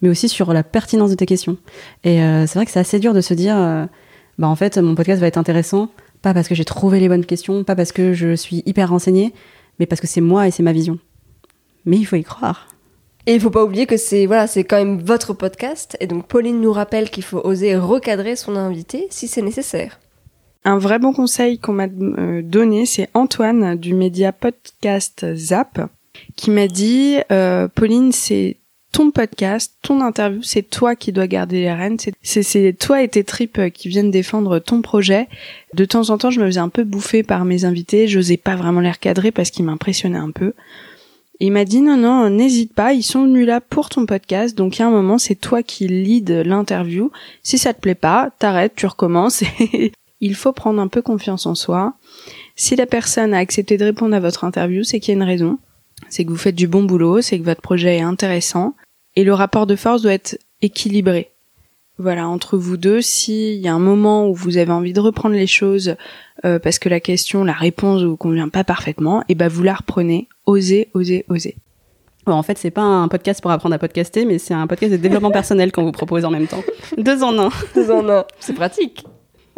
mais 0.00 0.08
aussi 0.08 0.28
sur 0.28 0.52
la 0.54 0.62
pertinence 0.62 1.10
de 1.10 1.14
tes 1.14 1.26
questions. 1.26 1.58
Et 2.02 2.22
euh, 2.22 2.46
c'est 2.46 2.58
vrai 2.58 2.64
que 2.64 2.72
c'est 2.72 2.80
assez 2.80 2.98
dur 2.98 3.12
de 3.12 3.20
se 3.20 3.34
dire, 3.34 3.56
euh, 3.56 3.86
bah 4.38 4.48
en 4.48 4.56
fait, 4.56 4.78
mon 4.78 4.94
podcast 4.94 5.20
va 5.20 5.26
être 5.26 5.38
intéressant, 5.38 5.90
pas 6.22 6.34
parce 6.34 6.48
que 6.48 6.54
j'ai 6.54 6.64
trouvé 6.64 7.00
les 7.00 7.08
bonnes 7.08 7.26
questions, 7.26 7.64
pas 7.64 7.76
parce 7.76 7.92
que 7.92 8.14
je 8.14 8.34
suis 8.34 8.62
hyper 8.64 8.88
renseignée, 8.88 9.34
mais 9.78 9.86
parce 9.86 10.00
que 10.00 10.06
c'est 10.06 10.22
moi 10.22 10.48
et 10.48 10.50
c'est 10.50 10.62
ma 10.62 10.72
vision. 10.72 10.98
Mais 11.84 11.96
il 11.96 12.04
faut 12.04 12.16
y 12.16 12.24
croire. 12.24 12.69
Et 13.30 13.34
il 13.34 13.40
faut 13.40 13.50
pas 13.50 13.62
oublier 13.62 13.86
que 13.86 13.96
c'est 13.96 14.26
voilà, 14.26 14.48
c'est 14.48 14.64
quand 14.64 14.78
même 14.78 14.98
votre 14.98 15.34
podcast 15.34 15.96
et 16.00 16.08
donc 16.08 16.26
Pauline 16.26 16.60
nous 16.60 16.72
rappelle 16.72 17.10
qu'il 17.10 17.22
faut 17.22 17.40
oser 17.44 17.76
recadrer 17.76 18.34
son 18.34 18.56
invité 18.56 19.06
si 19.10 19.28
c'est 19.28 19.40
nécessaire. 19.40 20.00
Un 20.64 20.78
vrai 20.78 20.98
bon 20.98 21.12
conseil 21.12 21.60
qu'on 21.60 21.74
m'a 21.74 21.86
euh, 21.86 22.42
donné, 22.42 22.86
c'est 22.86 23.08
Antoine 23.14 23.76
du 23.76 23.94
média 23.94 24.32
podcast 24.32 25.32
Zap 25.36 25.78
qui 26.34 26.50
m'a 26.50 26.66
dit 26.66 27.18
euh, 27.30 27.68
Pauline, 27.68 28.10
c'est 28.10 28.56
ton 28.90 29.12
podcast, 29.12 29.76
ton 29.82 30.00
interview, 30.00 30.42
c'est 30.42 30.68
toi 30.68 30.96
qui 30.96 31.12
dois 31.12 31.28
garder 31.28 31.60
les 31.60 31.72
rênes, 31.72 31.98
c'est- 32.22 32.76
toi 32.80 33.00
et 33.00 33.06
tes 33.06 33.22
tripes 33.22 33.70
qui 33.72 33.88
viennent 33.88 34.10
défendre 34.10 34.58
ton 34.58 34.82
projet. 34.82 35.28
De 35.74 35.84
temps 35.84 36.10
en 36.10 36.18
temps, 36.18 36.32
je 36.32 36.40
me 36.40 36.46
faisais 36.46 36.58
un 36.58 36.68
peu 36.68 36.82
bouffer 36.82 37.22
par 37.22 37.44
mes 37.44 37.64
invités, 37.64 38.08
j'osais 38.08 38.36
pas 38.36 38.56
vraiment 38.56 38.80
les 38.80 38.90
recadrer 38.90 39.30
parce 39.30 39.52
qu'ils 39.52 39.64
m'impressionnaient 39.66 40.18
un 40.18 40.32
peu. 40.32 40.52
Et 41.40 41.46
il 41.46 41.52
m'a 41.52 41.64
dit 41.64 41.80
non 41.80 41.96
non, 41.96 42.28
n'hésite 42.28 42.74
pas, 42.74 42.92
ils 42.92 43.02
sont 43.02 43.24
venus 43.24 43.46
là 43.46 43.60
pour 43.60 43.88
ton 43.88 44.04
podcast, 44.04 44.56
donc 44.56 44.78
il 44.78 44.82
y 44.82 44.84
un 44.84 44.90
moment, 44.90 45.16
c'est 45.16 45.34
toi 45.34 45.62
qui 45.62 45.88
lead 45.88 46.30
l'interview. 46.30 47.10
Si 47.42 47.56
ça 47.56 47.72
te 47.72 47.80
plaît 47.80 47.94
pas, 47.94 48.30
t'arrêtes, 48.38 48.74
tu 48.76 48.86
recommences. 48.86 49.42
il 50.20 50.34
faut 50.34 50.52
prendre 50.52 50.80
un 50.80 50.88
peu 50.88 51.00
confiance 51.00 51.46
en 51.46 51.54
soi. 51.54 51.94
Si 52.56 52.76
la 52.76 52.86
personne 52.86 53.32
a 53.32 53.38
accepté 53.38 53.78
de 53.78 53.84
répondre 53.84 54.14
à 54.14 54.20
votre 54.20 54.44
interview, 54.44 54.84
c'est 54.84 55.00
qu'il 55.00 55.14
y 55.14 55.16
a 55.16 55.22
une 55.22 55.28
raison. 55.28 55.58
C'est 56.08 56.24
que 56.24 56.30
vous 56.30 56.36
faites 56.36 56.54
du 56.54 56.68
bon 56.68 56.84
boulot, 56.84 57.22
c'est 57.22 57.38
que 57.38 57.44
votre 57.44 57.62
projet 57.62 57.96
est 57.96 58.02
intéressant. 58.02 58.74
Et 59.16 59.24
le 59.24 59.32
rapport 59.32 59.66
de 59.66 59.76
force 59.76 60.02
doit 60.02 60.12
être 60.12 60.38
équilibré. 60.60 61.29
Voilà, 62.02 62.26
entre 62.28 62.56
vous 62.56 62.78
deux, 62.78 63.02
s'il 63.02 63.60
y 63.60 63.68
a 63.68 63.74
un 63.74 63.78
moment 63.78 64.26
où 64.26 64.34
vous 64.34 64.56
avez 64.56 64.72
envie 64.72 64.94
de 64.94 65.00
reprendre 65.00 65.34
les 65.34 65.46
choses 65.46 65.96
euh, 66.46 66.58
parce 66.58 66.78
que 66.78 66.88
la 66.88 66.98
question, 66.98 67.44
la 67.44 67.52
réponse 67.52 68.02
vous 68.02 68.16
convient 68.16 68.48
pas 68.48 68.64
parfaitement, 68.64 69.22
et 69.28 69.34
ben 69.34 69.48
vous 69.48 69.62
la 69.62 69.74
reprenez. 69.74 70.26
Osez, 70.46 70.88
osez, 70.94 71.26
osez. 71.28 71.56
Bon, 72.24 72.32
en 72.32 72.42
fait, 72.42 72.56
c'est 72.56 72.70
pas 72.70 72.80
un 72.80 73.06
podcast 73.08 73.42
pour 73.42 73.50
apprendre 73.50 73.74
à 73.74 73.78
podcaster, 73.78 74.24
mais 74.24 74.38
c'est 74.38 74.54
un 74.54 74.66
podcast 74.66 74.92
de 74.92 74.96
développement 74.96 75.30
personnel 75.30 75.72
qu'on 75.72 75.84
vous 75.84 75.92
propose 75.92 76.24
en 76.24 76.30
même 76.30 76.46
temps. 76.46 76.62
Deux 76.96 77.22
en 77.22 77.38
un. 77.38 77.50
Deux 77.74 77.90
en 77.90 78.08
un, 78.08 78.24
c'est 78.38 78.54
pratique. 78.54 79.04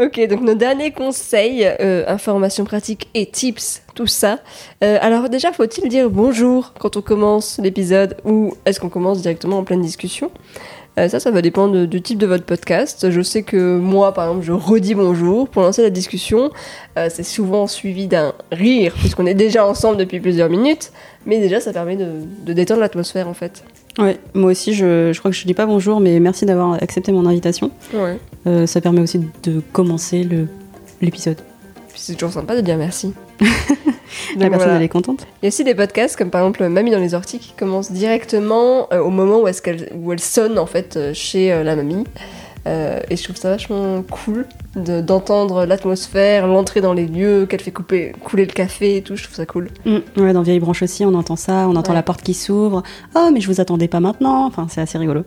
Ok, 0.00 0.18
donc 0.26 0.40
nos 0.40 0.54
derniers 0.54 0.90
conseils, 0.90 1.64
euh, 1.64 2.02
informations 2.08 2.64
pratiques 2.64 3.08
et 3.14 3.26
tips, 3.26 3.82
tout 3.94 4.08
ça. 4.08 4.40
Euh, 4.82 4.98
alors 5.00 5.28
déjà, 5.28 5.52
faut-il 5.52 5.88
dire 5.88 6.10
bonjour 6.10 6.72
quand 6.80 6.96
on 6.96 7.02
commence 7.02 7.60
l'épisode 7.62 8.16
ou 8.24 8.54
est-ce 8.64 8.80
qu'on 8.80 8.88
commence 8.88 9.22
directement 9.22 9.58
en 9.58 9.64
pleine 9.64 9.82
discussion? 9.82 10.32
Euh, 10.98 11.08
Ça, 11.08 11.20
ça 11.20 11.30
va 11.30 11.40
dépendre 11.42 11.86
du 11.86 12.02
type 12.02 12.18
de 12.18 12.26
votre 12.26 12.44
podcast. 12.44 13.10
Je 13.10 13.22
sais 13.22 13.42
que 13.42 13.78
moi, 13.78 14.12
par 14.12 14.28
exemple, 14.28 14.44
je 14.44 14.52
redis 14.52 14.94
bonjour 14.94 15.48
pour 15.48 15.62
lancer 15.62 15.82
la 15.82 15.90
discussion. 15.90 16.50
Euh, 16.98 17.08
c'est 17.10 17.22
souvent 17.22 17.66
suivi 17.66 18.06
d'un 18.06 18.34
rire 18.50 18.92
puisqu'on 18.98 19.24
est 19.26 19.34
déjà 19.34 19.66
ensemble 19.66 19.96
depuis 19.96 20.20
plusieurs 20.20 20.50
minutes. 20.50 20.92
Mais 21.24 21.40
déjà, 21.40 21.60
ça 21.60 21.72
permet 21.72 21.96
de, 21.96 22.08
de 22.44 22.52
détendre 22.52 22.80
l'atmosphère 22.80 23.26
en 23.28 23.34
fait. 23.34 23.64
Ouais, 23.98 24.18
moi 24.34 24.50
aussi, 24.52 24.72
je, 24.74 25.12
je 25.12 25.18
crois 25.18 25.30
que 25.30 25.36
je 25.36 25.46
dis 25.46 25.54
pas 25.54 25.66
bonjour, 25.66 26.00
mais 26.00 26.18
merci 26.20 26.46
d'avoir 26.46 26.74
accepté 26.82 27.12
mon 27.12 27.26
invitation. 27.26 27.70
Ouais. 27.94 28.18
Euh, 28.46 28.66
ça 28.66 28.80
permet 28.80 29.00
aussi 29.00 29.20
de 29.44 29.60
commencer 29.72 30.24
le- 30.24 30.46
l'épisode. 31.00 31.36
Puis 31.90 32.00
c'est 32.00 32.14
toujours 32.14 32.32
sympa 32.32 32.56
de 32.56 32.60
dire 32.62 32.76
merci. 32.76 33.12
La 34.36 34.48
personne, 34.48 34.58
voilà. 34.58 34.74
elle 34.76 34.82
est 34.82 34.88
contente. 34.88 35.26
Il 35.42 35.44
y 35.44 35.46
a 35.46 35.48
aussi 35.48 35.64
des 35.64 35.74
podcasts 35.74 36.16
comme 36.16 36.30
par 36.30 36.40
exemple 36.42 36.66
Mamie 36.68 36.90
dans 36.90 36.98
les 36.98 37.14
orties 37.14 37.38
qui 37.38 37.52
commencent 37.52 37.90
directement 37.92 38.88
euh, 38.92 39.00
au 39.00 39.10
moment 39.10 39.40
où, 39.40 39.48
est-ce 39.48 39.62
qu'elle, 39.62 39.88
où 39.94 40.12
elle 40.12 40.20
sonne 40.20 40.58
en 40.58 40.66
fait 40.66 40.96
euh, 40.96 41.12
chez 41.14 41.52
euh, 41.52 41.62
la 41.62 41.76
mamie. 41.76 42.04
Euh, 42.68 43.00
et 43.10 43.16
je 43.16 43.24
trouve 43.24 43.34
ça 43.34 43.50
vachement 43.50 44.02
cool 44.02 44.46
de- 44.76 45.00
d'entendre 45.00 45.64
l'atmosphère, 45.66 46.46
l'entrée 46.46 46.80
dans 46.80 46.92
les 46.92 47.06
lieux, 47.06 47.44
qu'elle 47.46 47.60
fait 47.60 47.72
couper, 47.72 48.12
couler 48.22 48.44
le 48.44 48.52
café 48.52 48.98
et 48.98 49.02
tout. 49.02 49.16
Je 49.16 49.24
trouve 49.24 49.34
ça 49.34 49.46
cool. 49.46 49.68
Mm, 49.84 49.96
ouais, 50.18 50.32
dans 50.32 50.42
Vieille 50.42 50.60
Branche 50.60 50.82
aussi, 50.82 51.04
on 51.04 51.12
entend 51.14 51.34
ça, 51.34 51.66
on 51.68 51.74
entend 51.74 51.90
Ouais. 51.90 51.96
la 51.96 52.04
porte 52.04 52.22
qui 52.22 52.34
s'ouvre. 52.34 52.84
Oh, 53.16 53.30
mais 53.32 53.40
je 53.40 53.48
vous 53.48 53.60
attendais 53.60 53.88
pas 53.88 53.98
maintenant. 53.98 54.46
Enfin, 54.46 54.68
c'est 54.70 54.80
assez 54.80 54.96
rigolo. 54.96 55.22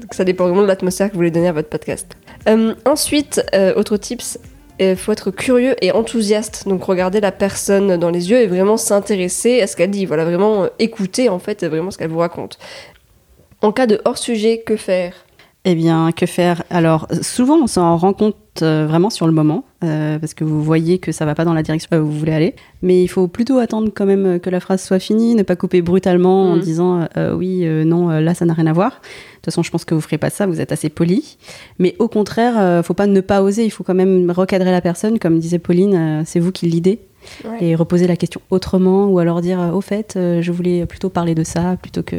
Donc 0.00 0.14
ça 0.14 0.22
dépend 0.24 0.44
vraiment 0.44 0.62
de 0.62 0.66
l'atmosphère 0.68 1.08
que 1.08 1.12
vous 1.14 1.18
voulez 1.18 1.32
donner 1.32 1.48
à 1.48 1.52
votre 1.52 1.68
podcast. 1.68 2.06
Euh, 2.48 2.74
ensuite, 2.86 3.42
euh, 3.52 3.74
autre 3.74 3.96
tips, 3.96 4.38
il 4.80 4.96
faut 4.96 5.12
être 5.12 5.30
curieux 5.30 5.76
et 5.82 5.92
enthousiaste. 5.92 6.66
Donc 6.66 6.84
regarder 6.84 7.20
la 7.20 7.32
personne 7.32 7.96
dans 7.96 8.10
les 8.10 8.30
yeux 8.30 8.40
et 8.40 8.46
vraiment 8.46 8.76
s'intéresser 8.76 9.60
à 9.60 9.66
ce 9.66 9.76
qu'elle 9.76 9.90
dit. 9.90 10.06
Voilà, 10.06 10.24
vraiment 10.24 10.64
euh, 10.64 10.68
écouter 10.78 11.28
en 11.28 11.38
fait 11.38 11.64
vraiment 11.64 11.90
ce 11.90 11.98
qu'elle 11.98 12.10
vous 12.10 12.18
raconte. 12.18 12.58
En 13.62 13.72
cas 13.72 13.86
de 13.86 14.00
hors-sujet, 14.04 14.62
que 14.64 14.76
faire? 14.76 15.12
Eh 15.66 15.74
bien, 15.74 16.10
que 16.12 16.24
faire? 16.24 16.62
Alors, 16.70 17.06
souvent, 17.20 17.58
on 17.62 17.66
s'en 17.66 17.98
rend 17.98 18.14
compte 18.14 18.36
euh, 18.62 18.86
vraiment 18.86 19.10
sur 19.10 19.26
le 19.26 19.32
moment, 19.32 19.64
euh, 19.84 20.18
parce 20.18 20.34
que 20.34 20.44
vous 20.44 20.62
voyez 20.62 20.98
que 20.98 21.12
ça 21.12 21.24
va 21.24 21.34
pas 21.34 21.44
dans 21.44 21.54
la 21.54 21.62
direction 21.62 21.88
où 21.96 22.04
vous 22.04 22.18
voulez 22.18 22.32
aller. 22.32 22.54
Mais 22.82 23.02
il 23.02 23.08
faut 23.08 23.26
plutôt 23.28 23.58
attendre 23.58 23.90
quand 23.94 24.06
même 24.06 24.26
euh, 24.26 24.38
que 24.38 24.50
la 24.50 24.60
phrase 24.60 24.82
soit 24.82 24.98
finie, 24.98 25.34
ne 25.34 25.42
pas 25.42 25.56
couper 25.56 25.82
brutalement 25.82 26.50
en 26.52 26.56
Mhm. 26.56 26.60
disant 26.62 27.08
euh, 27.16 27.34
oui, 27.34 27.60
euh, 27.64 27.84
non, 27.84 28.08
là, 28.08 28.34
ça 28.34 28.44
n'a 28.44 28.52
rien 28.54 28.66
à 28.66 28.72
voir. 28.72 28.90
De 28.90 28.96
toute 29.36 29.44
façon, 29.46 29.62
je 29.62 29.70
pense 29.70 29.84
que 29.84 29.94
vous 29.94 30.00
ferez 30.00 30.18
pas 30.18 30.30
ça, 30.30 30.46
vous 30.46 30.60
êtes 30.60 30.72
assez 30.72 30.88
poli. 30.88 31.36
Mais 31.78 31.96
au 31.98 32.08
contraire, 32.08 32.84
faut 32.84 32.94
pas 32.94 33.06
ne 33.06 33.20
pas 33.20 33.42
oser, 33.42 33.64
il 33.64 33.70
faut 33.70 33.84
quand 33.84 33.94
même 33.94 34.30
recadrer 34.30 34.70
la 34.70 34.80
personne, 34.82 35.18
comme 35.18 35.38
disait 35.38 35.58
Pauline, 35.58 36.22
c'est 36.26 36.40
vous 36.40 36.52
qui 36.52 36.66
l'idée. 36.66 36.98
Ouais. 37.44 37.56
Et 37.64 37.74
reposer 37.74 38.06
la 38.06 38.16
question 38.16 38.40
autrement, 38.50 39.06
ou 39.06 39.18
alors 39.18 39.40
dire, 39.40 39.70
au 39.74 39.80
fait, 39.80 40.12
je 40.16 40.52
voulais 40.52 40.84
plutôt 40.86 41.08
parler 41.10 41.34
de 41.34 41.44
ça, 41.44 41.76
plutôt 41.80 42.02
que 42.02 42.16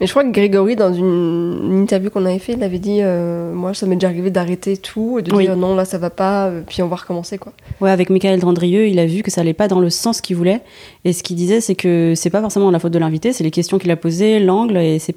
Mais 0.00 0.06
je 0.06 0.12
crois 0.12 0.22
que 0.24 0.30
Grégory, 0.30 0.76
dans 0.76 0.92
une, 0.92 1.60
une 1.70 1.82
interview 1.82 2.10
qu'on 2.10 2.26
avait 2.26 2.38
fait, 2.38 2.52
il 2.52 2.62
avait 2.62 2.78
dit 2.78 2.98
euh, 3.00 3.52
Moi, 3.54 3.72
ça 3.74 3.86
m'est 3.86 3.96
déjà 3.96 4.08
arrivé 4.08 4.30
d'arrêter 4.30 4.76
tout 4.76 5.18
et 5.18 5.22
de 5.22 5.34
Oui. 5.34 5.44
dire 5.44 5.56
non, 5.56 5.74
là, 5.74 5.84
ça 5.84 5.98
va 5.98 6.10
pas, 6.10 6.46
euh, 6.48 6.62
puis 6.66 6.82
on 6.82 6.88
va 6.88 6.96
recommencer, 6.96 7.38
quoi. 7.38 7.52
Ouais, 7.80 7.90
avec 7.90 8.10
Michael 8.10 8.38
Drandrieux, 8.40 8.88
il 8.88 8.98
a 8.98 9.06
vu 9.06 9.22
que 9.22 9.30
ça 9.30 9.40
allait 9.40 9.54
pas 9.54 9.68
dans 9.68 9.80
le 9.80 9.90
sens 9.90 10.20
qu'il 10.20 10.36
voulait. 10.36 10.60
Et 11.04 11.12
ce 11.12 11.22
qu'il 11.22 11.36
disait, 11.36 11.60
c'est 11.60 11.74
que 11.74 12.12
c'est 12.16 12.30
pas 12.30 12.40
forcément 12.40 12.70
la 12.70 12.78
faute 12.78 12.92
de 12.92 12.98
l'invité, 12.98 13.32
c'est 13.32 13.44
les 13.44 13.50
questions 13.50 13.78
qu'il 13.78 13.90
a 13.90 13.96
posées, 13.96 14.40
l'angle, 14.40 14.76
et 14.76 14.98
c'est 14.98 15.12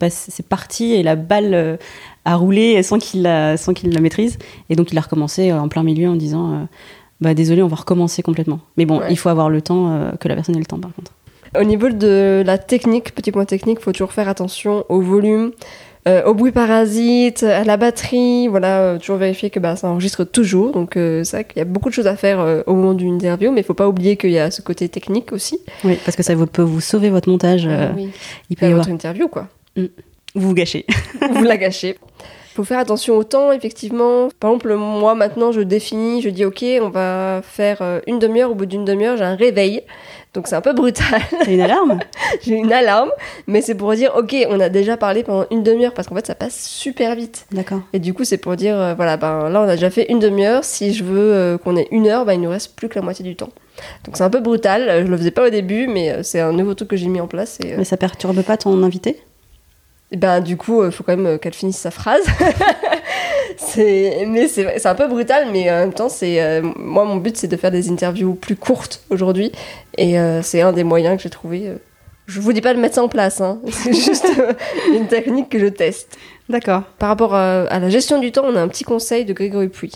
parti, 0.48 0.94
et 0.94 1.04
la 1.04 1.16
balle 1.16 1.54
euh, 1.54 1.78
a 2.26 2.36
roulé 2.36 2.82
sans 2.84 2.98
qu'il 3.00 3.22
la, 3.24 3.56
maîtrise. 4.02 4.38
Et 4.70 4.76
donc 4.76 4.92
il 4.92 4.98
a 4.98 5.02
recommencé 5.02 5.52
en 5.54 5.68
plein 5.68 5.84
milieu 5.84 6.10
en 6.10 6.16
disant, 6.16 6.52
euh, 6.54 6.58
bah 7.22 7.34
désolé, 7.34 7.62
on 7.62 7.68
va 7.68 7.76
recommencer 7.76 8.22
complètement. 8.24 8.60
Mais 8.78 8.86
bon, 8.86 9.00
Ouais. 9.00 9.08
il 9.10 9.18
faut 9.18 9.30
avoir 9.30 9.50
le 9.50 9.62
temps, 9.62 9.92
euh, 9.92 10.12
que 10.20 10.28
la 10.28 10.36
personne 10.36 10.56
ait 10.56 10.60
le 10.60 10.66
temps 10.66 10.80
par 10.80 10.94
contre. 10.94 11.12
Au 11.60 11.64
niveau 11.64 11.90
de 11.90 12.44
la 12.46 12.58
technique, 12.58 13.14
petit 13.16 13.32
point 13.32 13.46
technique, 13.46 13.80
faut 13.80 13.92
toujours 13.92 14.14
faire 14.14 14.28
attention 14.30 14.86
au 14.90 15.02
volume, 15.02 15.52
euh, 16.08 16.24
au 16.26 16.34
bruit 16.34 16.52
parasite, 16.52 17.44
à 17.44 17.64
la 17.64 17.78
batterie, 17.78 18.48
voilà, 18.48 18.80
euh, 18.82 18.98
toujours 19.00 19.18
vérifier 19.18 19.50
que 19.50 19.60
bah, 19.60 19.76
ça 19.76 19.88
enregistre 19.88 20.24
toujours. 20.24 20.72
Donc 20.72 20.98
euh, 20.98 21.24
c'est 21.24 21.38
vrai 21.38 21.44
qu'il 21.46 21.58
y 21.58 21.62
a 21.62 21.66
beaucoup 21.66 21.90
de 21.90 21.94
choses 21.94 22.08
à 22.08 22.16
faire 22.16 22.64
au 22.68 22.74
moment 22.74 22.94
d'une 22.94 23.16
interview, 23.16 23.52
mais 23.52 23.62
il 23.62 23.64
faut 23.64 23.74
pas 23.74 23.88
oublier 23.88 24.16
qu'il 24.18 24.32
y 24.32 24.40
a 24.40 24.52
ce 24.52 24.62
côté 24.62 24.88
technique 24.90 25.32
aussi. 25.32 25.60
Oui, 25.84 25.98
parce 26.06 26.16
que 26.16 26.24
ça 26.24 26.36
vous- 26.36 26.46
peut 26.48 26.62
vous 26.62 26.82
sauver 26.82 27.10
votre 27.10 27.30
montage. 27.30 27.68
oui. 27.96 28.10
il 28.50 28.56
peut 28.56 28.66
y 28.66 28.68
Faire 28.68 28.70
avoir. 28.70 28.84
votre 28.86 28.94
interview, 28.94 29.28
quoi. 29.28 29.48
Vous 29.76 29.88
vous 30.36 30.54
gâchez. 30.54 30.86
vous 31.34 31.44
la 31.44 31.58
gâchez. 31.58 31.98
Faut 32.56 32.64
faire 32.64 32.80
attention 32.80 33.18
au 33.18 33.24
temps, 33.26 33.52
effectivement. 33.52 34.30
Par 34.40 34.52
exemple, 34.52 34.76
moi, 34.76 35.14
maintenant, 35.14 35.52
je 35.52 35.60
définis, 35.60 36.22
je 36.22 36.30
dis, 36.30 36.46
OK, 36.46 36.64
on 36.82 36.90
va 36.90 37.42
faire 37.44 37.80
euh, 37.82 38.00
une 38.08 38.18
demi-heure. 38.18 38.52
Au 38.52 38.56
bout 38.56 38.66
d'une 38.66 38.86
demi-heure, 38.86 39.18
j'ai 39.18 39.26
un 39.26 39.36
réveil. 39.36 39.84
Donc, 40.34 40.48
c'est 40.48 40.56
un 40.56 40.62
peu 40.62 40.72
brutal. 40.72 41.22
T'as 41.32 41.52
une 41.52 41.60
alarme 41.60 42.00
j'ai 42.44 42.56
une 42.56 42.72
alarme. 42.72 43.12
Mais 43.48 43.62
c'est 43.62 43.76
pour 43.76 43.94
dire, 43.94 44.14
OK, 44.16 44.34
on 44.50 44.60
a 44.62 44.70
déjà 44.70 44.96
parlé 44.96 45.24
pendant 45.24 45.46
une 45.52 45.64
demi-heure 45.64 45.94
parce 45.94 46.08
qu'en 46.08 46.16
fait, 46.16 46.26
ça 46.26 46.36
passe 46.36 46.66
super 46.66 47.16
vite. 47.16 47.46
D'accord. 47.52 47.82
Et 47.92 48.00
du 48.00 48.14
coup, 48.14 48.24
c'est 48.24 48.38
pour 48.38 48.56
dire, 48.56 48.80
euh, 48.80 48.94
voilà, 48.94 49.18
ben 49.18 49.50
là, 49.50 49.62
on 49.62 49.68
a 49.68 49.76
déjà 49.76 49.90
fait 49.90 50.10
une 50.10 50.20
demi-heure. 50.20 50.64
Si 50.64 50.94
je 50.94 51.04
veux 51.04 51.34
euh, 51.34 51.58
qu'on 51.58 51.76
ait 51.76 51.90
une 51.92 52.08
heure, 52.08 52.26
ben, 52.26 52.34
il 52.34 52.42
nous 52.42 52.50
reste 52.50 52.76
plus 52.76 52.88
que 52.88 52.96
la 52.96 53.02
moitié 53.02 53.26
du 53.26 53.36
temps. 53.36 53.50
Donc, 54.06 54.16
c'est 54.16 54.24
un 54.24 54.30
peu 54.30 54.40
brutal. 54.40 55.06
Je 55.06 55.12
le 55.12 55.18
faisais 55.18 55.32
pas 55.32 55.48
au 55.48 55.50
début, 55.50 55.88
mais 55.88 56.24
c'est 56.24 56.40
un 56.40 56.54
nouveau 56.54 56.74
truc 56.74 56.90
que 56.90 56.96
j'ai 56.96 57.08
mis 57.08 57.20
en 57.20 57.28
place. 57.28 57.60
Et, 57.62 57.74
euh, 57.74 57.76
Mais 57.78 57.84
ça 57.84 57.98
perturbe 57.98 58.42
pas 58.44 58.56
ton 58.56 58.82
invité? 58.82 59.22
Ben 60.12 60.40
du 60.42 60.56
coup, 60.58 60.84
il 60.86 60.92
faut 60.92 61.04
quand 61.04 61.16
même 61.18 61.26
euh, 61.26 61.38
qu'elle 61.38 61.54
finisse 61.54 61.78
sa 61.78 61.92
phrase. 61.92 62.24
c'est 63.58 64.26
mais 64.28 64.48
c'est 64.48 64.80
c'est 64.80 64.88
un 64.88 64.96
peu 64.96 65.08
brutal, 65.08 65.48
mais 65.52 65.70
en 65.72 65.76
même 65.80 65.94
temps, 65.94 66.10
c'est 66.10 66.42
euh, 66.42 66.62
moi 66.78 67.06
mon 67.06 67.18
but 67.18 67.36
c'est 67.38 67.48
de 67.48 67.58
faire 67.58 67.72
des 67.72 67.90
interviews 67.90 68.34
plus 68.36 68.56
courtes 68.56 69.02
aujourd'hui, 69.10 69.52
et 69.98 70.20
euh, 70.20 70.42
c'est 70.42 70.62
un 70.62 70.74
des 70.74 70.84
moyens 70.84 71.18
que 71.18 71.24
j'ai 71.24 71.30
trouvé. 71.30 71.68
euh. 71.68 71.76
Je 72.28 72.40
vous 72.42 72.54
dis 72.54 72.62
pas 72.62 72.74
de 72.74 72.80
mettre 72.80 72.96
ça 72.96 73.04
en 73.04 73.08
place, 73.08 73.40
hein. 73.42 73.60
c'est 73.72 73.94
juste 73.94 74.26
euh, 74.40 74.54
une 74.96 75.08
technique 75.08 75.50
que 75.50 75.60
je 75.60 75.68
teste. 75.68 76.18
D'accord. 76.50 76.82
Par 76.98 77.10
rapport 77.10 77.36
à, 77.36 77.62
à 77.64 77.80
la 77.80 77.90
gestion 77.90 78.20
du 78.20 78.32
temps, 78.32 78.44
on 78.46 78.56
a 78.56 78.62
un 78.62 78.68
petit 78.68 78.84
conseil 78.84 79.26
de 79.26 79.34
Grégory 79.34 79.68
Puy. 79.70 79.92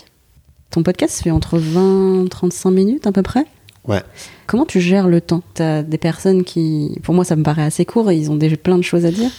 Ton 0.70 0.84
podcast 0.84 1.20
fait 1.22 1.32
entre 1.32 1.58
20 1.58 2.26
et 2.26 2.28
35 2.28 2.70
minutes 2.70 3.06
à 3.08 3.12
peu 3.12 3.22
près? 3.22 3.44
Ouais. 3.88 4.02
Comment 4.46 4.64
tu 4.64 4.80
gères 4.80 5.08
le 5.08 5.20
temps? 5.20 5.42
T'as 5.54 5.82
des 5.82 5.98
personnes 5.98 6.44
qui, 6.44 7.00
pour 7.02 7.14
moi, 7.14 7.24
ça 7.24 7.34
me 7.34 7.42
paraît 7.42 7.64
assez 7.64 7.84
court, 7.84 8.08
et 8.12 8.16
ils 8.16 8.30
ont 8.30 8.36
déjà 8.36 8.56
plein 8.56 8.78
de 8.78 8.82
choses 8.84 9.04
à 9.06 9.10
dire. 9.10 9.30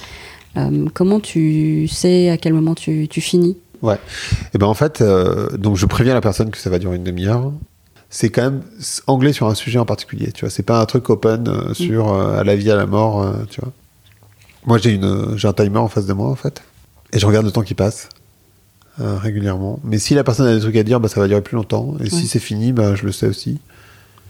Euh, 0.57 0.87
comment 0.93 1.19
tu 1.19 1.87
sais 1.87 2.29
à 2.29 2.37
quel 2.37 2.53
moment 2.53 2.75
tu, 2.75 3.07
tu 3.09 3.21
finis? 3.21 3.57
Et 4.53 4.57
ben 4.59 4.67
en 4.67 4.73
fait, 4.75 5.01
euh, 5.01 5.49
donc 5.57 5.75
je 5.75 5.85
préviens 5.87 6.13
la 6.13 6.21
personne 6.21 6.51
que 6.51 6.57
ça 6.59 6.69
va 6.69 6.77
durer 6.77 6.97
une 6.97 7.03
demi-heure. 7.03 7.51
C'est 8.11 8.29
quand 8.29 8.43
même 8.43 8.61
anglais 9.07 9.33
sur 9.33 9.47
un 9.47 9.55
sujet 9.55 9.79
en 9.79 9.85
particulier, 9.85 10.31
tu 10.33 10.41
vois. 10.41 10.49
C'est 10.51 10.61
pas 10.63 10.79
un 10.81 10.85
truc 10.85 11.09
open 11.09 11.47
euh, 11.47 11.73
sur 11.73 12.13
euh, 12.13 12.39
à 12.39 12.43
la 12.43 12.55
vie, 12.55 12.69
à 12.69 12.75
la 12.75 12.85
mort, 12.85 13.23
euh, 13.23 13.31
tu 13.49 13.59
vois. 13.61 13.71
Moi, 14.67 14.77
j'ai 14.77 14.91
une, 14.91 15.35
j'ai 15.37 15.47
un 15.47 15.53
timer 15.53 15.77
en 15.79 15.87
face 15.87 16.05
de 16.05 16.13
moi, 16.13 16.29
en 16.29 16.35
fait, 16.35 16.61
et 17.13 17.17
je 17.19 17.25
regarde 17.25 17.45
le 17.45 17.51
temps 17.51 17.63
qui 17.63 17.73
passe 17.73 18.09
régulièrement. 18.99 19.79
Mais 19.83 19.97
si 19.97 20.13
la 20.13 20.23
personne 20.23 20.45
a 20.45 20.53
des 20.53 20.59
trucs 20.59 20.75
à 20.75 20.83
dire, 20.83 20.99
bah, 20.99 21.07
ça 21.07 21.19
va 21.19 21.27
durer 21.27 21.41
plus 21.41 21.55
longtemps. 21.55 21.95
Et 21.99 22.03
Ouais. 22.03 22.09
si 22.09 22.27
c'est 22.27 22.39
fini, 22.39 22.71
bah, 22.71 22.93
je 22.93 23.05
le 23.05 23.11
sais 23.11 23.25
aussi. 23.25 23.59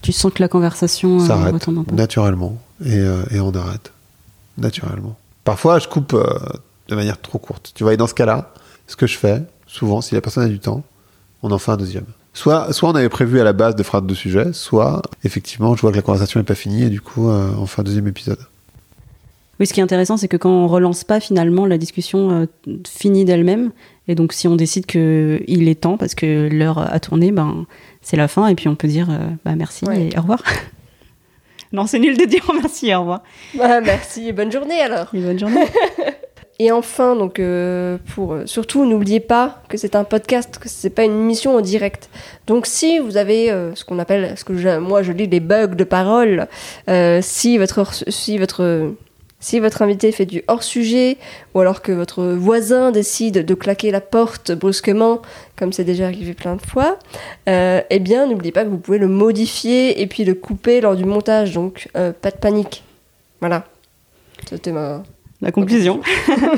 Tu 0.01 0.13
sens 0.13 0.31
que 0.31 0.41
la 0.41 0.47
conversation 0.47 1.19
Ça 1.19 1.33
arrête 1.33 1.53
retombe 1.55 1.79
un 1.79 1.83
peu. 1.83 1.93
naturellement 1.95 2.57
et, 2.85 3.03
et 3.31 3.39
on 3.41 3.51
arrête 3.53 3.91
naturellement. 4.57 5.17
Parfois, 5.43 5.79
je 5.79 5.87
coupe 5.87 6.13
euh, 6.13 6.25
de 6.87 6.95
manière 6.95 7.19
trop 7.19 7.39
courte. 7.39 7.71
Tu 7.75 7.83
vois, 7.83 7.93
et 7.93 7.97
dans 7.97 8.07
ce 8.07 8.13
cas-là, 8.13 8.53
ce 8.87 8.95
que 8.95 9.07
je 9.07 9.17
fais, 9.17 9.41
souvent, 9.67 10.01
si 10.01 10.13
la 10.15 10.21
personne 10.21 10.43
a 10.43 10.47
du 10.49 10.59
temps, 10.59 10.83
on 11.43 11.51
en 11.51 11.57
fait 11.57 11.71
un 11.71 11.77
deuxième. 11.77 12.05
Soit, 12.33 12.71
soit 12.71 12.89
on 12.89 12.95
avait 12.95 13.09
prévu 13.09 13.39
à 13.41 13.43
la 13.43 13.51
base 13.53 13.75
de 13.75 13.83
faire 13.83 14.01
deux 14.01 14.15
sujets, 14.15 14.53
soit 14.53 15.01
effectivement, 15.23 15.75
je 15.75 15.81
vois 15.81 15.91
que 15.91 15.97
la 15.97 16.01
conversation 16.01 16.39
n'est 16.39 16.45
pas 16.45 16.55
finie 16.55 16.83
et 16.83 16.89
du 16.89 17.01
coup, 17.01 17.29
euh, 17.29 17.49
on 17.57 17.65
fait 17.65 17.81
un 17.81 17.83
deuxième 17.83 18.07
épisode. 18.07 18.39
Oui, 19.59 19.67
ce 19.67 19.73
qui 19.73 19.79
est 19.79 19.83
intéressant, 19.83 20.17
c'est 20.17 20.27
que 20.27 20.37
quand 20.37 20.49
on 20.49 20.67
relance 20.67 21.03
pas, 21.03 21.19
finalement, 21.19 21.65
la 21.65 21.77
discussion 21.77 22.31
euh, 22.67 22.73
finit 22.87 23.25
d'elle-même. 23.25 23.71
Et 24.07 24.15
donc, 24.15 24.33
si 24.33 24.47
on 24.47 24.55
décide 24.55 24.85
que 24.85 25.41
il 25.47 25.67
est 25.67 25.81
temps, 25.81 25.97
parce 25.97 26.15
que 26.15 26.49
l'heure 26.51 26.79
a 26.79 26.99
tourné, 26.99 27.31
ben, 27.31 27.65
c'est 28.01 28.17
la 28.17 28.27
fin, 28.27 28.47
et 28.47 28.55
puis 28.55 28.67
on 28.69 28.75
peut 28.75 28.87
dire 28.87 29.09
euh, 29.11 29.19
bah, 29.45 29.55
merci 29.55 29.85
Ouais. 29.85 30.09
et 30.13 30.17
au 30.17 30.21
revoir. 30.21 30.41
Non, 31.71 31.85
c'est 31.87 31.99
nul 31.99 32.17
de 32.17 32.25
dire 32.25 32.43
merci 32.61 32.93
au 32.95 32.99
revoir. 33.01 33.21
Ah, 33.59 33.79
merci, 33.81 34.27
et 34.27 34.31
bonne 34.33 34.51
journée 34.51 34.81
alors. 34.81 35.07
Et 35.13 35.19
bonne 35.19 35.39
journée. 35.39 35.65
Et 36.59 36.71
enfin, 36.71 37.15
donc, 37.15 37.39
euh, 37.39 37.97
pour 38.13 38.33
euh, 38.33 38.45
surtout, 38.45 38.85
n'oubliez 38.85 39.19
pas 39.19 39.63
que 39.67 39.77
c'est 39.77 39.95
un 39.95 40.03
podcast, 40.03 40.59
que 40.59 40.69
c'est 40.69 40.91
pas 40.91 41.05
une 41.05 41.19
émission 41.21 41.55
en 41.55 41.61
direct. 41.61 42.07
Donc, 42.45 42.67
si 42.67 42.99
vous 42.99 43.17
avez 43.17 43.49
euh, 43.49 43.73
ce 43.73 43.83
qu'on 43.83 43.97
appelle, 43.97 44.37
ce 44.37 44.43
que 44.43 44.55
je- 44.55 44.77
moi 44.77 45.01
je 45.01 45.11
lis 45.11 45.25
les 45.25 45.39
bugs 45.39 45.67
de 45.75 45.83
parole, 45.83 46.47
si 47.21 47.57
votre 47.57 47.83
si 48.11 48.37
votre 48.37 48.91
si 49.41 49.59
votre 49.59 49.81
invité 49.81 50.13
fait 50.13 50.25
du 50.25 50.43
hors 50.47 50.63
sujet, 50.63 51.17
ou 51.53 51.59
alors 51.59 51.81
que 51.81 51.91
votre 51.91 52.23
voisin 52.23 52.91
décide 52.91 53.45
de 53.45 53.53
claquer 53.53 53.91
la 53.91 53.99
porte 53.99 54.53
brusquement, 54.53 55.21
comme 55.57 55.73
c'est 55.73 55.83
déjà 55.83 56.05
arrivé 56.05 56.33
plein 56.33 56.55
de 56.55 56.61
fois, 56.61 56.97
euh, 57.49 57.81
eh 57.89 57.99
bien, 57.99 58.27
n'oubliez 58.27 58.53
pas 58.53 58.63
que 58.63 58.69
vous 58.69 58.77
pouvez 58.77 58.99
le 58.99 59.09
modifier 59.09 60.01
et 60.01 60.07
puis 60.07 60.23
le 60.23 60.35
couper 60.35 60.79
lors 60.79 60.95
du 60.95 61.03
montage. 61.03 61.53
Donc, 61.53 61.89
euh, 61.97 62.13
pas 62.13 62.31
de 62.31 62.37
panique. 62.37 62.83
Voilà. 63.41 63.65
C'était 64.47 64.71
ma 64.71 65.03
La 65.41 65.51
conclusion. 65.51 66.01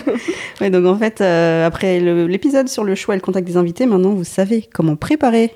ouais, 0.61 0.69
donc 0.69 0.85
en 0.85 0.97
fait, 0.97 1.21
euh, 1.21 1.65
après 1.65 1.99
l'épisode 1.99 2.67
sur 2.67 2.83
le 2.83 2.95
choix 2.95 3.15
et 3.15 3.17
le 3.17 3.23
contact 3.23 3.47
des 3.47 3.57
invités, 3.57 3.85
maintenant 3.85 4.13
vous 4.13 4.23
savez 4.23 4.67
comment 4.71 4.95
préparer 4.95 5.55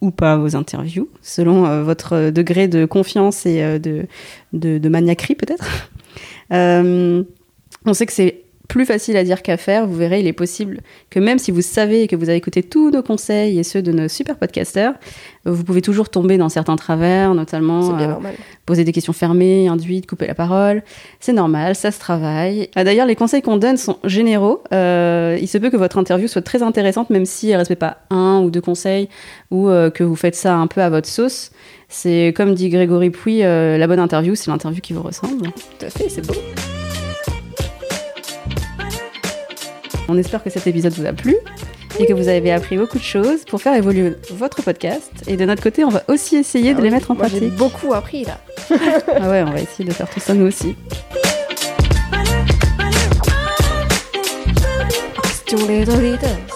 ou 0.00 0.10
pas 0.10 0.36
vos 0.36 0.56
interviews, 0.56 1.08
selon 1.22 1.66
euh, 1.66 1.82
votre 1.82 2.30
degré 2.30 2.68
de 2.68 2.84
confiance 2.86 3.44
et 3.44 3.62
euh, 3.62 3.78
de, 3.78 4.06
de, 4.52 4.78
de 4.78 4.88
maniaquerie 4.88 5.34
peut-être. 5.34 5.90
Euh, 6.52 7.22
on 7.86 7.94
sait 7.94 8.06
que 8.06 8.12
c'est 8.12 8.44
plus 8.70 8.86
facile 8.86 9.16
à 9.16 9.24
dire 9.24 9.42
qu'à 9.42 9.56
faire. 9.56 9.86
Vous 9.86 9.96
verrez, 9.96 10.20
il 10.20 10.26
est 10.28 10.32
possible 10.32 10.80
que 11.10 11.18
même 11.18 11.38
si 11.38 11.50
vous 11.50 11.60
savez 11.60 12.02
et 12.02 12.06
que 12.06 12.14
vous 12.14 12.28
avez 12.28 12.38
écouté 12.38 12.62
tous 12.62 12.90
nos 12.90 13.02
conseils 13.02 13.58
et 13.58 13.64
ceux 13.64 13.82
de 13.82 13.90
nos 13.90 14.06
super 14.06 14.36
podcasters, 14.36 14.94
euh, 15.46 15.50
vous 15.52 15.64
pouvez 15.64 15.82
toujours 15.82 16.08
tomber 16.08 16.38
dans 16.38 16.48
certains 16.48 16.76
travers, 16.76 17.34
notamment 17.34 17.98
euh, 17.98 18.14
poser 18.66 18.84
des 18.84 18.92
questions 18.92 19.12
fermées, 19.12 19.66
induites, 19.66 20.06
couper 20.06 20.28
la 20.28 20.36
parole. 20.36 20.84
C'est 21.18 21.32
normal, 21.32 21.74
ça 21.74 21.90
se 21.90 21.98
travaille. 21.98 22.70
Ah, 22.76 22.84
D'ailleurs, 22.84 23.06
les 23.06 23.16
conseils 23.16 23.42
qu'on 23.42 23.56
donne 23.56 23.76
sont 23.76 23.98
généraux. 24.04 24.62
Euh, 24.72 25.36
il 25.40 25.48
se 25.48 25.58
peut 25.58 25.70
que 25.70 25.76
votre 25.76 25.98
interview 25.98 26.28
soit 26.28 26.42
très 26.42 26.62
intéressante, 26.62 27.10
même 27.10 27.26
si 27.26 27.48
elle 27.48 27.54
ne 27.54 27.58
respecte 27.58 27.80
pas 27.80 27.98
un 28.10 28.40
ou 28.40 28.50
deux 28.50 28.60
conseils, 28.60 29.08
ou 29.50 29.68
euh, 29.68 29.90
que 29.90 30.04
vous 30.04 30.16
faites 30.16 30.36
ça 30.36 30.54
un 30.54 30.68
peu 30.68 30.80
à 30.80 30.90
votre 30.90 31.08
sauce. 31.08 31.50
C'est 31.92 32.32
comme 32.36 32.54
dit 32.54 32.68
Grégory 32.68 33.10
Pouy, 33.10 33.42
euh, 33.42 33.76
la 33.76 33.86
bonne 33.86 33.98
interview, 33.98 34.34
c'est 34.36 34.50
l'interview 34.50 34.80
qui 34.80 34.92
vous 34.92 35.02
ressemble. 35.02 35.48
Tout 35.78 35.86
à 35.86 35.90
fait, 35.90 36.08
c'est 36.08 36.24
beau. 36.26 36.34
On 40.08 40.16
espère 40.16 40.42
que 40.42 40.50
cet 40.50 40.66
épisode 40.66 40.92
vous 40.92 41.06
a 41.06 41.12
plu 41.12 41.36
et 41.98 42.06
que 42.06 42.12
vous 42.12 42.28
avez 42.28 42.52
appris 42.52 42.76
beaucoup 42.76 42.98
de 42.98 43.02
choses 43.02 43.44
pour 43.44 43.60
faire 43.60 43.74
évoluer 43.74 44.14
votre 44.32 44.62
podcast. 44.62 45.10
Et 45.26 45.36
de 45.36 45.44
notre 45.44 45.62
côté, 45.62 45.84
on 45.84 45.88
va 45.88 46.02
aussi 46.08 46.36
essayer 46.36 46.74
de 46.74 46.78
Ah 46.78 46.82
les 46.82 46.90
mettre 46.90 47.10
en 47.10 47.14
moi, 47.16 47.26
J'ai 47.28 47.38
pratique. 47.38 47.54
beaucoup 47.56 47.92
appris 47.92 48.24
là. 48.24 48.38
Ah 49.20 49.28
ouais, 49.28 49.42
on 49.42 49.50
va 49.50 49.60
essayer 49.60 49.84
de 49.84 49.92
faire 49.92 50.08
tout 50.08 50.20
ça 50.20 50.32
nous 50.34 50.46
aussi. 50.46 50.76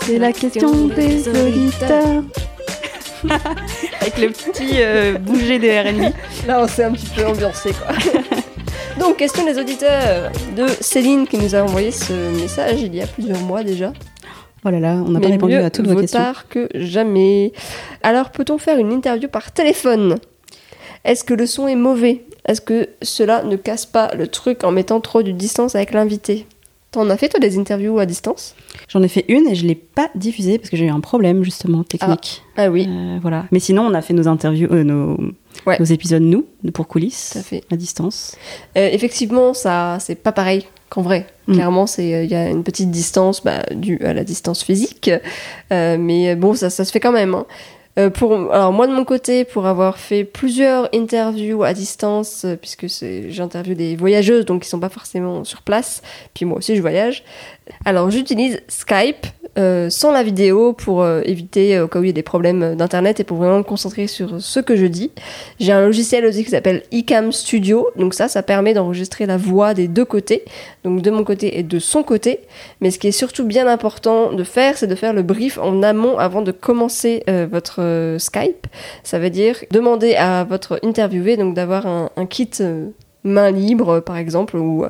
C'est 0.07 0.18
la 0.18 0.32
question 0.32 0.87
des 0.87 1.28
auditeurs. 1.28 2.22
Avec 4.01 4.18
le 4.18 4.29
petit 4.29 4.77
euh, 4.77 5.18
bouger 5.18 5.59
de 5.59 5.68
RB. 5.68 6.12
Là, 6.47 6.62
on 6.62 6.68
s'est 6.68 6.85
un 6.85 6.93
petit 6.93 7.11
peu 7.14 7.27
ambiancé 7.27 7.72
quoi. 7.72 7.95
Donc, 8.99 9.16
question 9.16 9.45
des 9.45 9.59
auditeurs 9.59 10.31
de 10.57 10.66
Céline 10.81 11.27
qui 11.27 11.37
nous 11.37 11.55
a 11.55 11.62
envoyé 11.62 11.91
ce 11.91 12.12
message 12.41 12.81
il 12.81 12.95
y 12.95 13.03
a 13.03 13.07
plusieurs 13.07 13.41
mois 13.41 13.64
déjà. 13.64 13.93
Oh 14.64 14.70
là 14.70 14.81
là, 14.81 14.95
on 15.05 15.11
n'a 15.11 15.20
pas 15.20 15.29
répondu 15.29 15.55
mieux 15.55 15.64
à 15.64 15.70
toutes 15.70 15.87
vos 15.87 15.95
vaut 15.95 16.01
questions. 16.01 16.20
tard 16.20 16.49
que 16.49 16.68
jamais. 16.75 17.53
Alors, 18.03 18.31
peut-on 18.31 18.57
faire 18.57 18.79
une 18.79 18.93
interview 18.93 19.29
par 19.29 19.53
téléphone? 19.53 20.16
Est-ce 21.05 21.22
que 21.22 21.35
le 21.35 21.47
son 21.47 21.68
est 21.68 21.77
mauvais? 21.77 22.25
Est-ce 22.47 22.61
que 22.61 22.89
cela 23.03 23.43
ne 23.43 23.57
casse 23.57 23.85
pas 23.85 24.11
le 24.14 24.27
truc 24.27 24.64
en 24.64 24.70
mettant 24.70 25.01
trop 25.01 25.22
de 25.22 25.33
distance 25.33 25.75
avec 25.75 25.93
l'invité? 25.93 26.47
T'en 26.95 27.11
as 27.11 27.16
fait 27.16 27.28
toi 27.28 27.40
des 27.40 27.59
interviews 27.59 27.99
à 27.99 28.07
distance? 28.07 28.55
J'en 28.88 29.03
ai 29.03 29.09
fait 29.09 29.24
une 29.26 29.49
et 29.49 29.57
je 29.57 29.66
l'ai 29.66 29.74
pas 29.74 30.11
diffusée 30.14 30.59
parce 30.59 30.70
que 30.70 30.76
j'ai 30.76 30.84
eu 30.84 30.90
un 30.90 31.01
problème 31.01 31.42
justement 31.42 31.82
technique. 31.82 32.42
Ah 32.57 32.70
oui, 32.70 32.86
Euh, 32.88 33.18
voilà. 33.20 33.47
Mais 33.51 33.59
sinon, 33.59 33.82
on 33.82 33.95
a 33.95 34.01
fait 34.01 34.14
nos 34.14 34.28
interviews, 34.28 34.68
euh, 34.70 34.84
nos, 34.84 35.18
Ouais. 35.66 35.76
nos 35.80 35.84
épisodes 35.86 36.22
nous, 36.22 36.47
pour 36.72 36.86
coulisses, 36.86 37.30
tout 37.32 37.38
à 37.38 37.42
fait. 37.42 37.64
à 37.72 37.74
distance. 37.76 38.36
Euh, 38.76 38.88
effectivement, 38.92 39.55
ça, 39.55 39.99
c'est 39.99 40.14
pas 40.14 40.30
pareil 40.30 40.66
qu'en 40.88 41.03
vrai. 41.03 41.26
Mm. 41.49 41.55
Clairement, 41.55 41.86
c'est, 41.88 42.24
il 42.26 42.30
y 42.30 42.34
a 42.36 42.49
une 42.49 42.62
petite 42.62 42.92
distance 42.92 43.42
bah, 43.42 43.64
due 43.74 43.99
à 44.05 44.14
la 44.14 44.22
distance 44.22 44.62
physique, 44.62 45.11
mais 45.72 46.36
bon, 46.36 46.55
ça, 46.55 46.70
ça 46.70 46.84
se 46.84 46.92
fait 46.92 47.01
quand 47.01 47.11
même. 47.12 47.34
hein. 47.34 47.45
Euh, 47.99 48.11
pour, 48.11 48.32
alors 48.53 48.72
moi 48.72 48.86
de 48.86 48.92
mon 48.92 49.05
côté, 49.05 49.45
pour 49.45 49.66
avoir 49.66 49.99
fait 49.99 50.24
plusieurs 50.24 50.88
interviews 50.92 51.62
à 51.62 51.72
distance, 51.72 52.45
euh, 52.45 52.57
puisque 52.57 52.86
j'interviewe 53.28 53.76
des 53.76 53.95
voyageuses, 53.95 54.45
donc 54.45 54.62
qui 54.62 54.68
sont 54.68 54.80
pas 54.80 54.88
forcément 54.88 55.45
sur 55.45 55.62
place, 55.62 56.03
puis 56.34 56.45
moi 56.45 56.59
aussi 56.59 56.74
je 56.74 56.80
voyage. 56.80 57.22
Alors 57.85 58.11
j'utilise 58.11 58.61
Skype 58.69 59.27
euh, 59.57 59.89
sans 59.89 60.11
la 60.11 60.25
vidéo 60.25 60.73
pour 60.73 61.03
euh, 61.03 61.21
éviter 61.25 61.77
euh, 61.77 61.85
au 61.85 61.89
cas 61.89 62.01
où 62.01 62.03
il 62.03 62.09
y 62.09 62.11
a 62.11 62.12
des 62.12 62.25
problèmes 62.25 62.75
d'internet 62.75 63.21
et 63.21 63.25
pour 63.25 63.37
vraiment 63.37 63.59
me 63.59 63.62
concentrer 63.62 64.09
sur 64.09 64.41
ce 64.41 64.59
que 64.59 64.75
je 64.75 64.87
dis. 64.87 65.12
J'ai 65.61 65.71
un 65.71 65.81
logiciel 65.81 66.27
aussi 66.27 66.45
qui 66.45 66.51
s'appelle 66.51 66.83
eCam 66.93 67.31
Studio, 67.31 67.89
donc 67.97 68.15
ça, 68.15 68.27
ça 68.27 68.43
permet 68.43 68.75
d'enregistrer 68.75 69.27
la 69.27 69.37
voix 69.37 69.73
des 69.73 69.87
deux 69.87 70.05
côtés, 70.05 70.45
donc 70.83 71.03
de 71.03 71.11
mon 71.11 71.23
côté 71.23 71.59
et 71.59 71.62
de 71.62 71.79
son 71.79 72.03
côté. 72.03 72.41
Mais 72.81 72.91
ce 72.91 72.99
qui 72.99 73.07
est 73.07 73.12
surtout 73.12 73.45
bien 73.45 73.69
important 73.69 74.33
de 74.33 74.43
faire, 74.43 74.77
c'est 74.77 74.89
de 74.89 74.95
faire 74.97 75.12
le 75.12 75.23
brief 75.23 75.59
en 75.59 75.83
amont 75.83 76.19
avant 76.19 76.43
de 76.43 76.51
commencer 76.51 77.23
euh, 77.29 77.47
votre 77.51 77.81
euh, 77.81 78.19
Skype. 78.19 78.67
Ça 79.05 79.21
veut 79.21 79.31
dire 79.31 79.57
demander 79.71 80.17
à 80.17 80.43
votre 80.43 80.81
interviewé 80.83 81.37
donc 81.37 81.55
d'avoir 81.55 81.87
un, 81.87 82.27
kit 82.27 82.51
euh, 82.61 82.89
main 83.25 83.51
libre, 83.51 84.01
par 84.01 84.16
exemple, 84.16 84.57
ou, 84.57 84.85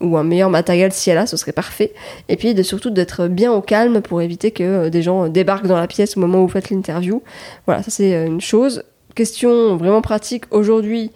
ou 0.00 0.16
un 0.16 0.24
meilleur 0.24 0.50
matériel 0.50 0.92
si 0.92 1.08
elle 1.10 1.18
a, 1.18 1.26
ce 1.26 1.36
serait 1.36 1.52
parfait. 1.52 1.92
Et 2.28 2.36
puis 2.36 2.52
de 2.52 2.62
surtout 2.62 2.90
d'être 2.90 3.28
bien 3.28 3.52
au 3.52 3.60
calme 3.60 4.02
pour 4.02 4.20
éviter 4.20 4.50
que 4.50 4.62
euh, 4.62 4.90
des 4.90 5.02
gens 5.02 5.28
débarquent 5.28 5.68
dans 5.68 5.78
la 5.78 5.86
pièce 5.86 6.16
au 6.16 6.20
moment 6.20 6.38
où 6.38 6.42
vous 6.42 6.52
faites 6.52 6.70
l'interview. 6.70 7.22
Voilà, 7.66 7.82
ça 7.82 7.90
c'est 7.90 8.14
euh, 8.14 8.26
une 8.26 8.40
chose. 8.40 8.82
Question 9.14 9.76
vraiment 9.76 10.02
pratique 10.02 10.44
aujourd'hui. 10.50 11.12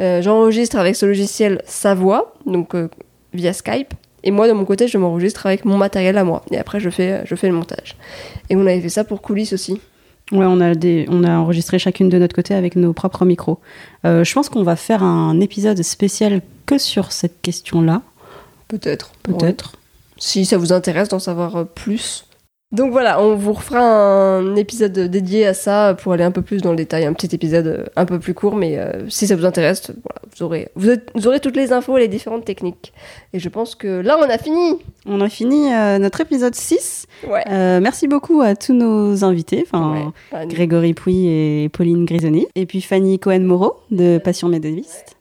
euh, 0.00 0.20
J'enregistre 0.20 0.76
avec 0.76 0.96
ce 0.96 1.06
logiciel 1.06 1.62
sa 1.64 1.94
voix, 1.94 2.34
donc 2.44 2.74
euh, 2.74 2.88
via 3.32 3.52
Skype. 3.52 3.94
Et 4.22 4.30
moi, 4.30 4.46
de 4.48 4.52
mon 4.52 4.66
côté, 4.66 4.86
je 4.86 4.98
m'enregistre 4.98 5.46
avec 5.46 5.64
mon 5.64 5.78
matériel 5.78 6.18
à 6.18 6.24
moi. 6.24 6.42
Et 6.50 6.58
après, 6.58 6.78
je 6.78 6.90
fais, 6.90 7.22
je 7.24 7.34
fais 7.36 7.46
le 7.48 7.54
montage. 7.54 7.96
Et 8.50 8.56
on 8.56 8.66
avait 8.66 8.80
fait 8.82 8.90
ça 8.90 9.04
pour 9.04 9.22
coulisses 9.22 9.54
aussi. 9.54 9.80
Ouais, 10.32 10.46
on 10.46 10.60
a, 10.60 10.74
des, 10.74 11.06
on 11.08 11.24
a 11.24 11.30
enregistré 11.38 11.78
chacune 11.78 12.08
de 12.08 12.18
notre 12.18 12.34
côté 12.34 12.54
avec 12.54 12.76
nos 12.76 12.92
propres 12.92 13.24
micros. 13.24 13.58
Euh, 14.04 14.22
je 14.22 14.32
pense 14.32 14.48
qu'on 14.48 14.62
va 14.62 14.76
faire 14.76 15.02
un 15.02 15.40
épisode 15.40 15.82
spécial 15.82 16.40
que 16.66 16.78
sur 16.78 17.10
cette 17.10 17.40
question-là, 17.42 18.02
Peut-être. 18.68 19.10
peut-être. 19.24 19.72
Si 20.16 20.44
ça 20.46 20.56
vous 20.56 20.72
intéresse 20.72 21.08
d'en 21.08 21.18
savoir 21.18 21.56
euh, 21.56 21.64
plus. 21.64 22.26
Donc 22.72 22.92
voilà, 22.92 23.20
on 23.20 23.34
vous 23.34 23.52
refera 23.52 23.80
un 23.80 24.54
épisode 24.54 24.92
dédié 24.92 25.44
à 25.44 25.54
ça 25.54 25.96
pour 26.00 26.12
aller 26.12 26.22
un 26.22 26.30
peu 26.30 26.40
plus 26.42 26.62
dans 26.62 26.70
le 26.70 26.76
détail. 26.76 27.04
Un 27.04 27.12
petit 27.14 27.34
épisode 27.34 27.90
un 27.96 28.04
peu 28.04 28.20
plus 28.20 28.32
court, 28.32 28.54
mais 28.54 28.78
euh, 28.78 29.08
si 29.08 29.26
ça 29.26 29.34
vous 29.34 29.44
intéresse, 29.44 29.90
voilà, 29.90 30.22
vous, 30.36 30.42
aurez, 30.44 30.68
vous, 30.76 30.88
êtes- 30.90 31.10
vous 31.16 31.26
aurez 31.26 31.40
toutes 31.40 31.56
les 31.56 31.72
infos 31.72 31.96
et 31.96 32.00
les 32.02 32.08
différentes 32.08 32.44
techniques. 32.44 32.92
Et 33.32 33.40
je 33.40 33.48
pense 33.48 33.74
que 33.74 33.88
là, 34.00 34.16
on 34.20 34.22
a 34.22 34.38
fini. 34.38 34.78
On 35.04 35.20
a 35.20 35.28
fini 35.28 35.72
euh, 35.74 35.98
notre 35.98 36.20
épisode 36.20 36.54
6. 36.54 37.06
Ouais. 37.28 37.42
Euh, 37.50 37.80
merci 37.80 38.06
beaucoup 38.06 38.40
à 38.40 38.54
tous 38.54 38.72
nos 38.72 39.24
invités, 39.24 39.64
enfin 39.66 39.92
Ouais. 39.92 40.04
Enfin, 40.32 40.46
Grégory 40.46 40.94
Pouy 40.94 41.26
et 41.26 41.68
Pauline 41.70 42.04
Grisoni, 42.04 42.46
et 42.54 42.66
puis 42.66 42.82
Fanny 42.82 43.18
Cohen-Moreau 43.18 43.78
de 43.90 44.18
Passion 44.18 44.46
Médéviste. 44.48 45.16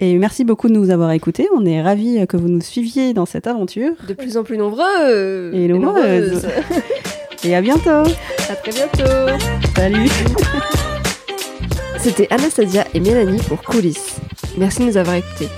Et 0.00 0.18
merci 0.18 0.44
beaucoup 0.44 0.68
de 0.68 0.72
nous 0.74 0.90
avoir 0.90 1.12
écoutés. 1.12 1.48
On 1.56 1.64
est 1.64 1.80
ravis 1.80 2.26
que 2.26 2.36
vous 2.36 2.48
nous 2.48 2.60
suiviez 2.60 3.14
dans 3.14 3.26
cette 3.26 3.46
aventure. 3.46 3.92
de 4.08 4.14
plus 4.14 4.36
en 4.36 4.42
plus 4.42 4.58
nombreux. 4.58 5.52
Et 5.54 5.68
nombreuses. 5.68 6.46
Et 7.44 7.54
à 7.54 7.60
bientôt. 7.60 7.90
à 7.90 8.56
très 8.56 8.72
bientôt. 8.72 9.44
Salut. 9.76 10.08
C'était 11.98 12.26
Anastasia 12.30 12.84
et 12.92 13.00
Mélanie 13.00 13.38
pour 13.48 13.62
Coulisses. 13.62 14.16
Merci 14.58 14.80
de 14.80 14.86
nous 14.86 14.96
avoir 14.96 15.16
écoutés. 15.16 15.48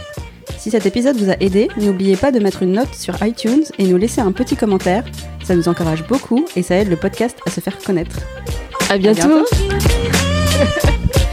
Si 0.58 0.70
cet 0.70 0.84
épisode 0.86 1.16
vous 1.16 1.30
a 1.30 1.36
aidé, 1.40 1.68
n'oubliez 1.76 2.16
pas 2.16 2.30
de 2.30 2.38
mettre 2.38 2.62
une 2.62 2.72
note 2.72 2.94
sur 2.94 3.14
iTunes 3.24 3.64
et 3.78 3.84
nous 3.84 3.96
laisser 3.96 4.20
un 4.20 4.32
petit 4.32 4.56
commentaire. 4.56 5.04
Ça 5.44 5.54
nous 5.56 5.68
encourage 5.68 6.04
beaucoup 6.06 6.44
et 6.56 6.62
ça 6.62 6.76
aide 6.76 6.88
le 6.88 6.96
podcast 6.96 7.38
à 7.46 7.50
se 7.50 7.60
faire 7.60 7.78
connaître. 7.78 8.16
À 8.90 8.94
À 8.94 8.98
bientôt. 8.98 9.28
bientôt. 9.28 9.44